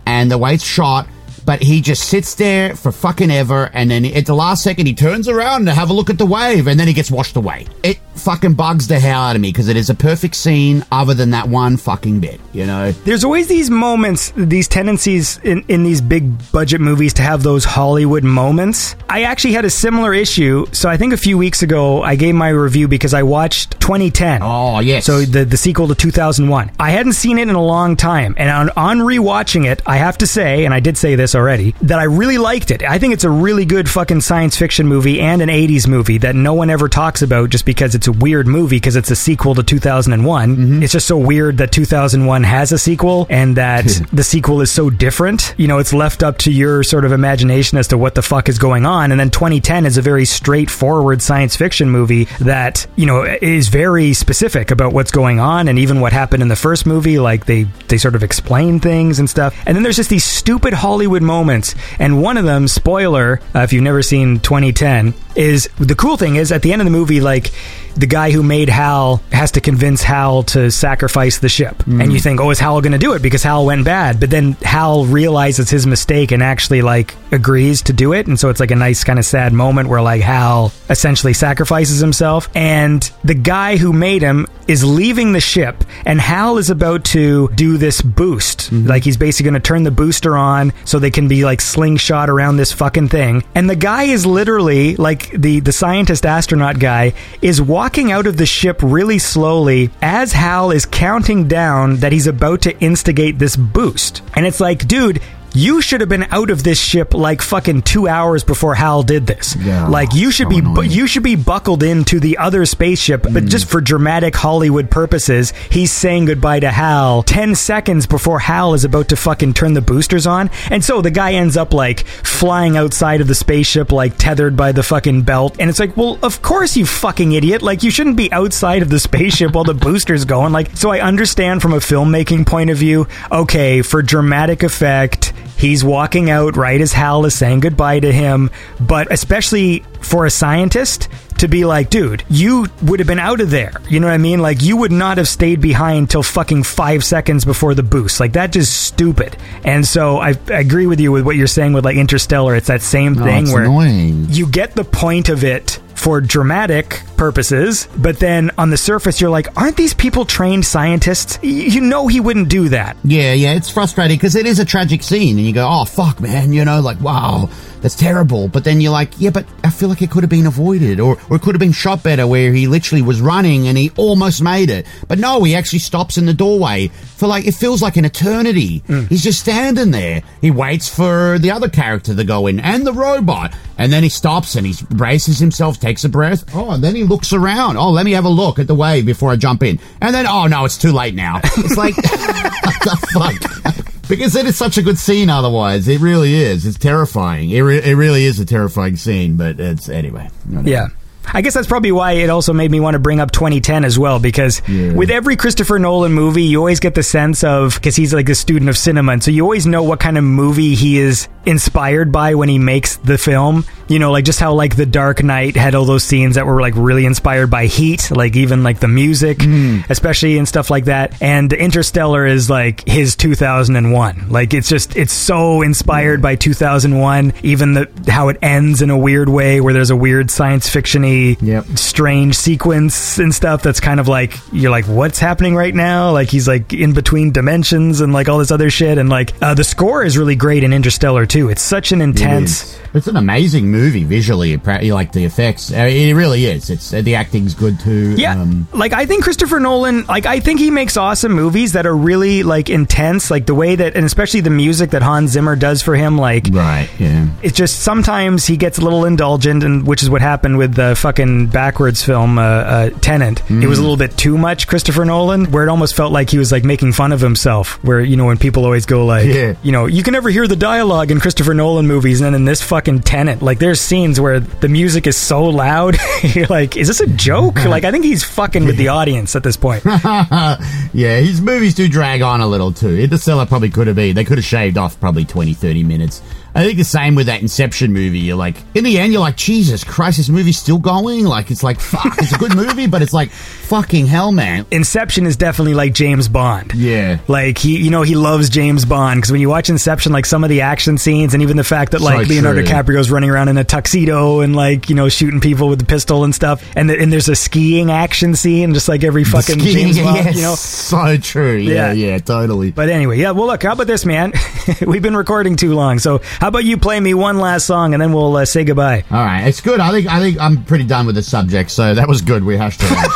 [0.06, 1.08] and the way it's shot.
[1.48, 4.92] But he just sits there for fucking ever, and then at the last second he
[4.92, 7.64] turns around to have a look at the wave, and then he gets washed away.
[7.82, 11.14] It fucking bugs the hell out of me because it is a perfect scene, other
[11.14, 12.38] than that one fucking bit.
[12.52, 17.22] You know, There's always these moments, these tendencies in, in these big budget movies to
[17.22, 18.94] have those Hollywood moments.
[19.08, 20.66] I actually had a similar issue.
[20.72, 24.42] So I think a few weeks ago, I gave my review because I watched 2010.
[24.42, 25.06] Oh, yes.
[25.06, 26.72] So the, the sequel to 2001.
[26.78, 28.34] I hadn't seen it in a long time.
[28.36, 31.74] And on, on rewatching it, I have to say, and I did say this already,
[31.82, 32.82] that I really liked it.
[32.82, 36.34] I think it's a really good fucking science fiction movie and an 80s movie that
[36.34, 39.54] no one ever talks about just because it's a weird movie because it's a sequel
[39.54, 40.56] to 2001.
[40.56, 40.82] Mm-hmm.
[40.82, 44.90] It's just so weird that 2001 has a sequel and that the sequel is so
[44.90, 45.54] different.
[45.56, 48.48] You know, it's left up to your sort of imagination as to what the fuck
[48.48, 49.10] is going on.
[49.10, 54.12] And then 2010 is a very straightforward science fiction movie that, you know, is very
[54.12, 57.18] specific about what's going on and even what happened in the first movie.
[57.18, 59.56] Like they, they sort of explain things and stuff.
[59.66, 61.76] And then there's just these stupid Hollywood moments.
[62.00, 66.36] And one of them, spoiler, uh, if you've never seen 2010, is the cool thing
[66.36, 67.52] is at the end of the movie, like
[67.96, 71.84] the guy who made Hal has to convince Hal to sacrifice the ship.
[71.86, 72.22] And you mm.
[72.22, 74.20] think, oh, is Hal going to do it because Hal went bad?
[74.20, 78.26] But then Hal realizes his mistake and actually like agrees to do it.
[78.26, 81.98] And so it's like a nice kind of sad moment where like Hal essentially sacrifices
[81.98, 82.48] himself.
[82.54, 87.48] And the guy who made him is leaving the ship and Hal is about to
[87.54, 88.70] do this boost.
[88.70, 88.86] Mm-hmm.
[88.86, 92.30] Like he's basically going to turn the booster on so they can be like slingshot
[92.30, 93.42] around this fucking thing.
[93.54, 98.36] And the guy is literally like the the scientist astronaut guy is walking out of
[98.36, 103.56] the ship really slowly as Hal is counting down that he's about to instigate this
[103.56, 104.22] boost.
[104.34, 105.20] And it's like, dude,
[105.58, 109.26] you should have been out of this ship like fucking two hours before Hal did
[109.26, 109.56] this.
[109.56, 110.90] Yeah, like you should so be, annoying.
[110.90, 113.48] you should be buckled into the other spaceship, but hmm.
[113.48, 118.84] just for dramatic Hollywood purposes, he's saying goodbye to Hal 10 seconds before Hal is
[118.84, 120.50] about to fucking turn the boosters on.
[120.70, 124.72] And so the guy ends up like flying outside of the spaceship, like tethered by
[124.72, 125.56] the fucking belt.
[125.58, 127.62] And it's like, well, of course, you fucking idiot.
[127.62, 130.52] Like, you shouldn't be outside of the spaceship while the booster's going.
[130.52, 135.84] Like, so I understand from a filmmaking point of view, okay, for dramatic effect, He's
[135.84, 138.50] walking out right as Hal is saying goodbye to him.
[138.80, 141.08] But especially for a scientist
[141.38, 143.72] to be like, dude, you would have been out of there.
[143.88, 144.40] You know what I mean?
[144.40, 148.18] Like, you would not have stayed behind till fucking five seconds before the boost.
[148.20, 149.36] Like, that just stupid.
[149.64, 152.54] And so I, I agree with you with what you're saying with like Interstellar.
[152.56, 154.26] It's that same No, thing where annoying.
[154.30, 159.30] you get the point of it for dramatic purposes, but then on the surface, you're
[159.30, 161.38] like, aren't these people trained scientists?
[161.42, 162.96] Y- You know, he wouldn't do that.
[163.04, 166.20] Yeah, yeah, it's frustrating because it is a tragic scene, and you go, "Oh fuck,
[166.20, 167.50] man," you know, like, "Wow,
[167.80, 170.46] that's terrible." But then you're like, "Yeah, but I feel like it could have been
[170.46, 173.76] avoided, or or it could have been shot better, where he literally was running and
[173.78, 177.54] he almost made it, but no, he actually stops in the doorway for like it
[177.54, 178.78] feels like an eternity.
[178.86, 179.06] Hmm.
[179.06, 180.22] He's just standing there.
[180.40, 184.08] He waits for the other character to go in and the robot, and then he
[184.08, 186.44] stops and he braces himself, takes a breath.
[186.54, 187.76] Oh, and then he looks around.
[187.76, 190.26] Oh, let me have a look at the wave before I jump in, and then
[190.26, 191.40] oh no, it's too late now.
[191.56, 191.96] It's like.
[192.68, 193.84] what the fuck?
[194.08, 195.86] Because it is such a good scene otherwise.
[195.86, 196.64] It really is.
[196.66, 197.50] It's terrifying.
[197.50, 200.30] It, re- it really is a terrifying scene, but it's anyway.
[200.62, 200.88] Yeah.
[201.32, 203.98] I guess that's probably why it also made me want to bring up 2010 as
[203.98, 204.92] well, because Yeah.
[204.92, 208.34] with every Christopher Nolan movie, you always get the sense of, because he's like a
[208.34, 212.12] student of cinema, and so you always know what kind of movie he is inspired
[212.12, 213.64] by when he makes the film.
[213.88, 216.60] You know, like just how like The Dark Knight had all those scenes that were
[216.60, 219.88] like really inspired by Heat, like even like the music, mm.
[219.88, 221.22] especially and stuff like that.
[221.22, 224.26] And Interstellar is like his 2001.
[224.28, 228.98] Like it's just, it's so inspired by 2001, even the how it ends in a
[228.98, 231.64] weird way where there's a weird science fictiony Yep.
[231.76, 236.28] strange sequence and stuff that's kind of like you're like what's happening right now like
[236.30, 239.64] he's like in between dimensions and like all this other shit and like uh, the
[239.64, 244.04] score is really great in interstellar too it's such an intense It's an amazing movie
[244.04, 244.52] visually.
[244.54, 245.70] it like the effects.
[245.72, 246.70] Uh, It really is.
[246.70, 248.14] It's uh, the acting's good too.
[248.16, 251.86] yeah Um, like i think christopher nolan like i think he makes awesome movies that
[251.86, 255.56] are really like intense like the way that and especially the music that hans zimmer
[255.56, 256.88] does for him like right.
[256.98, 257.28] Yeah.
[257.42, 260.94] it's just sometimes he gets a little indulgent, and which is what happened with the
[261.08, 263.40] fucking backwards film uh, uh, Tenet.
[263.50, 266.36] It was a little bit too much Christopher Nolan, where it almost felt like he
[266.36, 267.82] was like making fun of himself.
[267.82, 269.54] Where you know when people always go like, Yeah.
[269.62, 272.44] you know, you can never hear the dialogue in Christopher Nolan movies, and then in
[272.44, 276.88] this fucking Tenet, like there's scenes where the music is so loud, you're like, is
[276.88, 277.64] this a joke?
[277.64, 279.82] like I think he's fucking with the audience at this point.
[279.86, 282.98] yeah, his movies do drag on a little too.
[282.98, 284.14] Interstellar probably could have been.
[284.14, 286.20] They could have shaved off probably 20, 30 minutes.
[286.54, 288.18] I think the same with that Inception movie.
[288.20, 291.24] You're like, in the end, you're like, Jesus Christ, this movie's still going.
[291.24, 294.66] Like it's like fuck, it's a good movie, but it's like fucking hell, man.
[294.70, 296.74] Inception is definitely like James Bond.
[296.74, 297.18] Yeah.
[297.28, 300.42] Like he, you know, he loves James Bond because when you watch Inception, like some
[300.42, 302.68] of the action scenes and even the fact that like So Leonardo true.
[302.70, 306.24] DiCaprio's running around in a tuxedo and like you know shooting people with the pistol
[306.24, 309.92] and stuff, and th- and there's a skiing action scene, just like every fucking Skiing,
[309.92, 310.54] James Bond, yes, you know.
[310.54, 311.56] so true.
[311.56, 312.08] Yeah, Yeah.
[312.12, 312.70] yeah, totally.
[312.72, 313.30] But anyway, yeah.
[313.32, 314.32] Well, look, how about this, man?
[314.86, 318.02] We've been recording too long, so how about you play me one last song and
[318.02, 319.04] then we'll uh, say goodbye.
[319.10, 319.80] All right, it's good.
[319.80, 322.42] I think I think I'm pretty done with the subject, so that was good.
[322.42, 323.08] We hashed it out.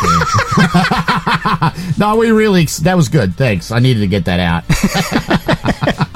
[1.99, 3.35] no, we really that was good.
[3.35, 3.71] Thanks.
[3.71, 6.07] I needed to get that out.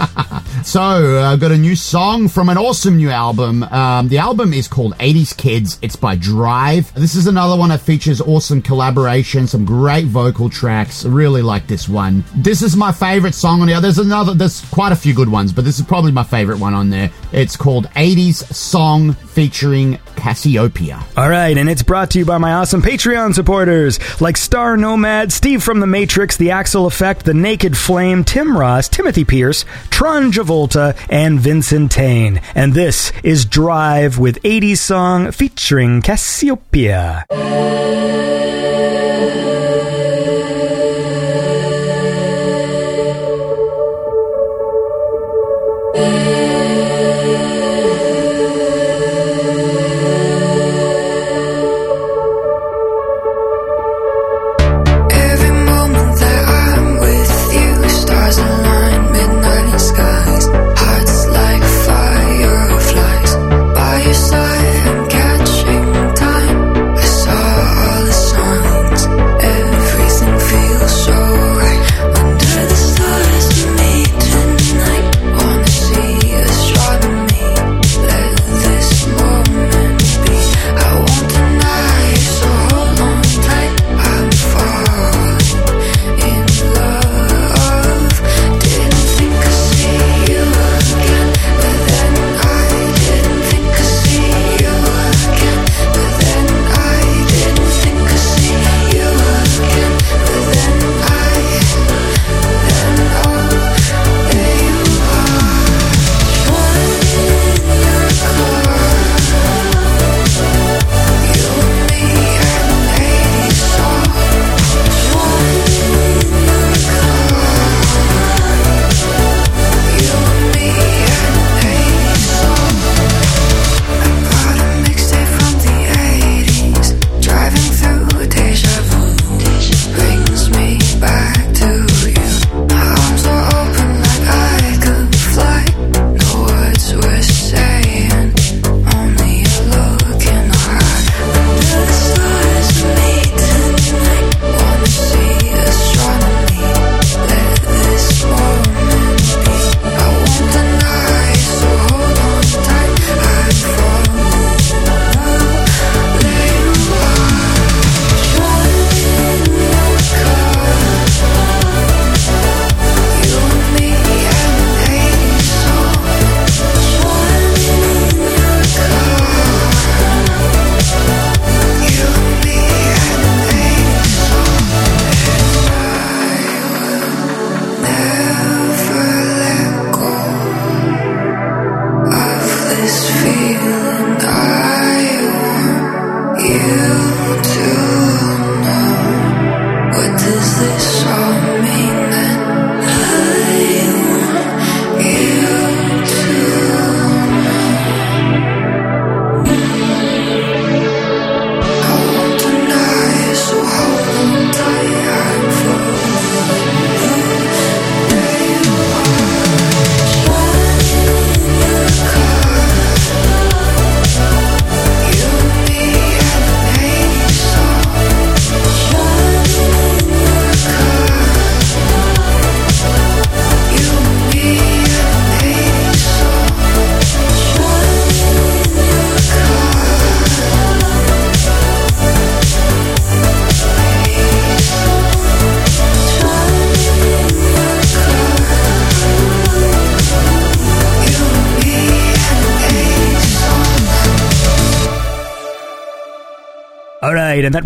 [0.65, 3.62] So, uh, I've got a new song from an awesome new album.
[3.65, 5.78] Um, the album is called 80s Kids.
[5.81, 6.93] It's by Drive.
[6.95, 11.05] This is another one that features awesome collaboration, some great vocal tracks.
[11.05, 12.24] I really like this one.
[12.35, 13.81] This is my favorite song on there.
[13.81, 16.74] There's another, there's quite a few good ones, but this is probably my favorite one
[16.74, 17.11] on there.
[17.33, 21.04] It's called 80s Song featuring Cassiopeia.
[21.14, 25.30] All right, and it's brought to you by my awesome Patreon supporters like Star Nomad,
[25.30, 30.32] Steve from The Matrix, The Axel Effect, The Naked Flame, Tim Ross, Timothy Pierce, Tron
[30.32, 32.40] Javolta, and Vincent Tane.
[32.54, 37.26] And this is Drive with 80s song featuring Cassiopeia.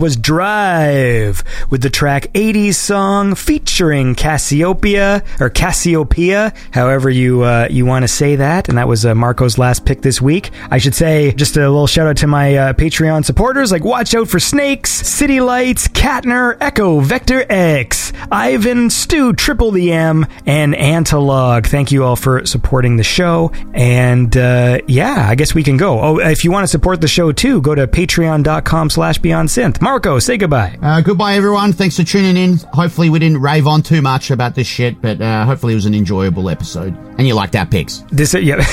[0.00, 7.84] Was Drive with the track 80s song featuring Cassiopeia or Cassiopeia, however you uh, you
[7.84, 8.70] want to say that.
[8.70, 10.50] And that was uh, Marco's last pick this week.
[10.70, 14.14] I should say just a little shout out to my uh, Patreon supporters like Watch
[14.14, 17.99] Out for Snakes, City Lights, Katner, Echo, Vector X,
[18.30, 21.66] Ivan, Stu, Triple the M, and Antilog.
[21.66, 23.52] Thank you all for supporting the show.
[23.72, 26.00] And uh, yeah, I guess we can go.
[26.00, 29.80] Oh, if you want to support the show too, go to patreon.com slash beyond synth.
[29.80, 30.78] Marco, say goodbye.
[30.82, 31.72] Uh, goodbye, everyone.
[31.72, 32.56] Thanks for tuning in.
[32.72, 35.86] Hopefully, we didn't rave on too much about this shit, but uh, hopefully, it was
[35.86, 36.96] an enjoyable episode.
[37.18, 38.04] And you liked our picks.
[38.10, 38.64] This, yeah.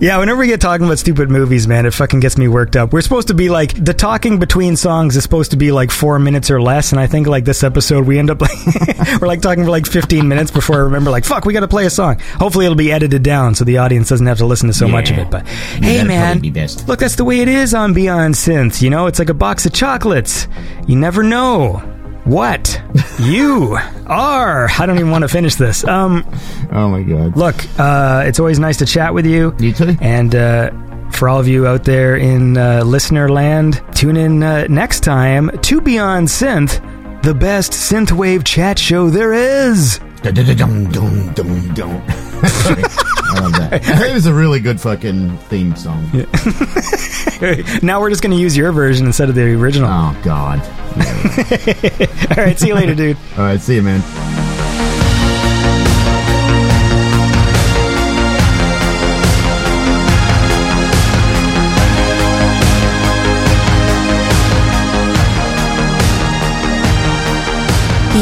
[0.00, 2.92] Yeah, whenever we get talking about stupid movies, man, it fucking gets me worked up.
[2.92, 6.18] We're supposed to be like the talking between songs is supposed to be like four
[6.18, 8.50] minutes or less, and I think like this episode we end up like
[9.20, 11.68] we're like talking for like fifteen minutes before I remember like fuck, we got to
[11.68, 12.18] play a song.
[12.34, 15.10] Hopefully, it'll be edited down so the audience doesn't have to listen to so much
[15.10, 15.30] of it.
[15.30, 16.50] But Yeah, hey, man, be
[16.86, 18.82] look, that's the way it is on Beyond Synth.
[18.82, 20.48] You know, it's like a box of chocolates.
[20.86, 21.95] You never know.
[22.26, 22.82] What
[23.20, 24.68] you are?
[24.78, 25.84] I don't even want to finish this.
[25.84, 26.24] Um,
[26.72, 27.36] Oh my god.
[27.36, 29.54] Look, uh, it's always nice to chat with you.
[29.60, 29.96] You too.
[30.00, 30.70] And uh,
[31.12, 35.50] for all of you out there in uh, listener land, tune in uh, next time
[35.62, 40.00] to Beyond Synth, the best synthwave chat show there is.
[40.32, 42.02] Dum, dum, dum, dum.
[42.08, 43.80] I love that.
[44.10, 46.10] It was a really good fucking theme song.
[47.82, 49.88] now we're just going to use your version instead of the original.
[49.88, 50.60] Oh god.
[52.38, 53.16] All right, see you later, dude.
[53.36, 54.55] All right, see you, man.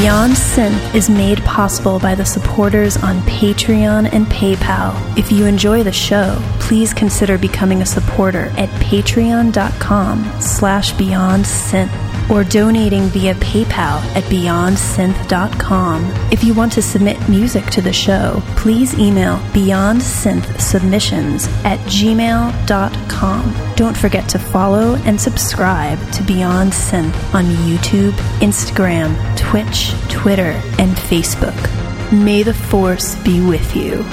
[0.04, 4.94] Beyond Synth is made possible by the supporters on Patreon and PayPal.
[5.16, 12.13] If you enjoy the show, please consider becoming a supporter at patreon.com slash beyond synth
[12.30, 16.04] or donating via PayPal at beyondsynth.com.
[16.32, 23.54] If you want to submit music to the show, please email beyondsynthsubmissions at gmail.com.
[23.76, 30.96] Don't forget to follow and subscribe to Beyond Synth on YouTube, Instagram, Twitch, Twitter, and
[30.96, 31.54] Facebook.
[32.12, 34.04] May the Force be with you.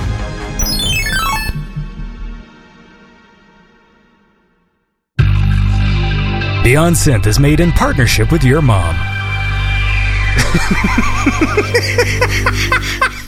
[6.63, 8.95] Beyond Synth is made in partnership with your mom.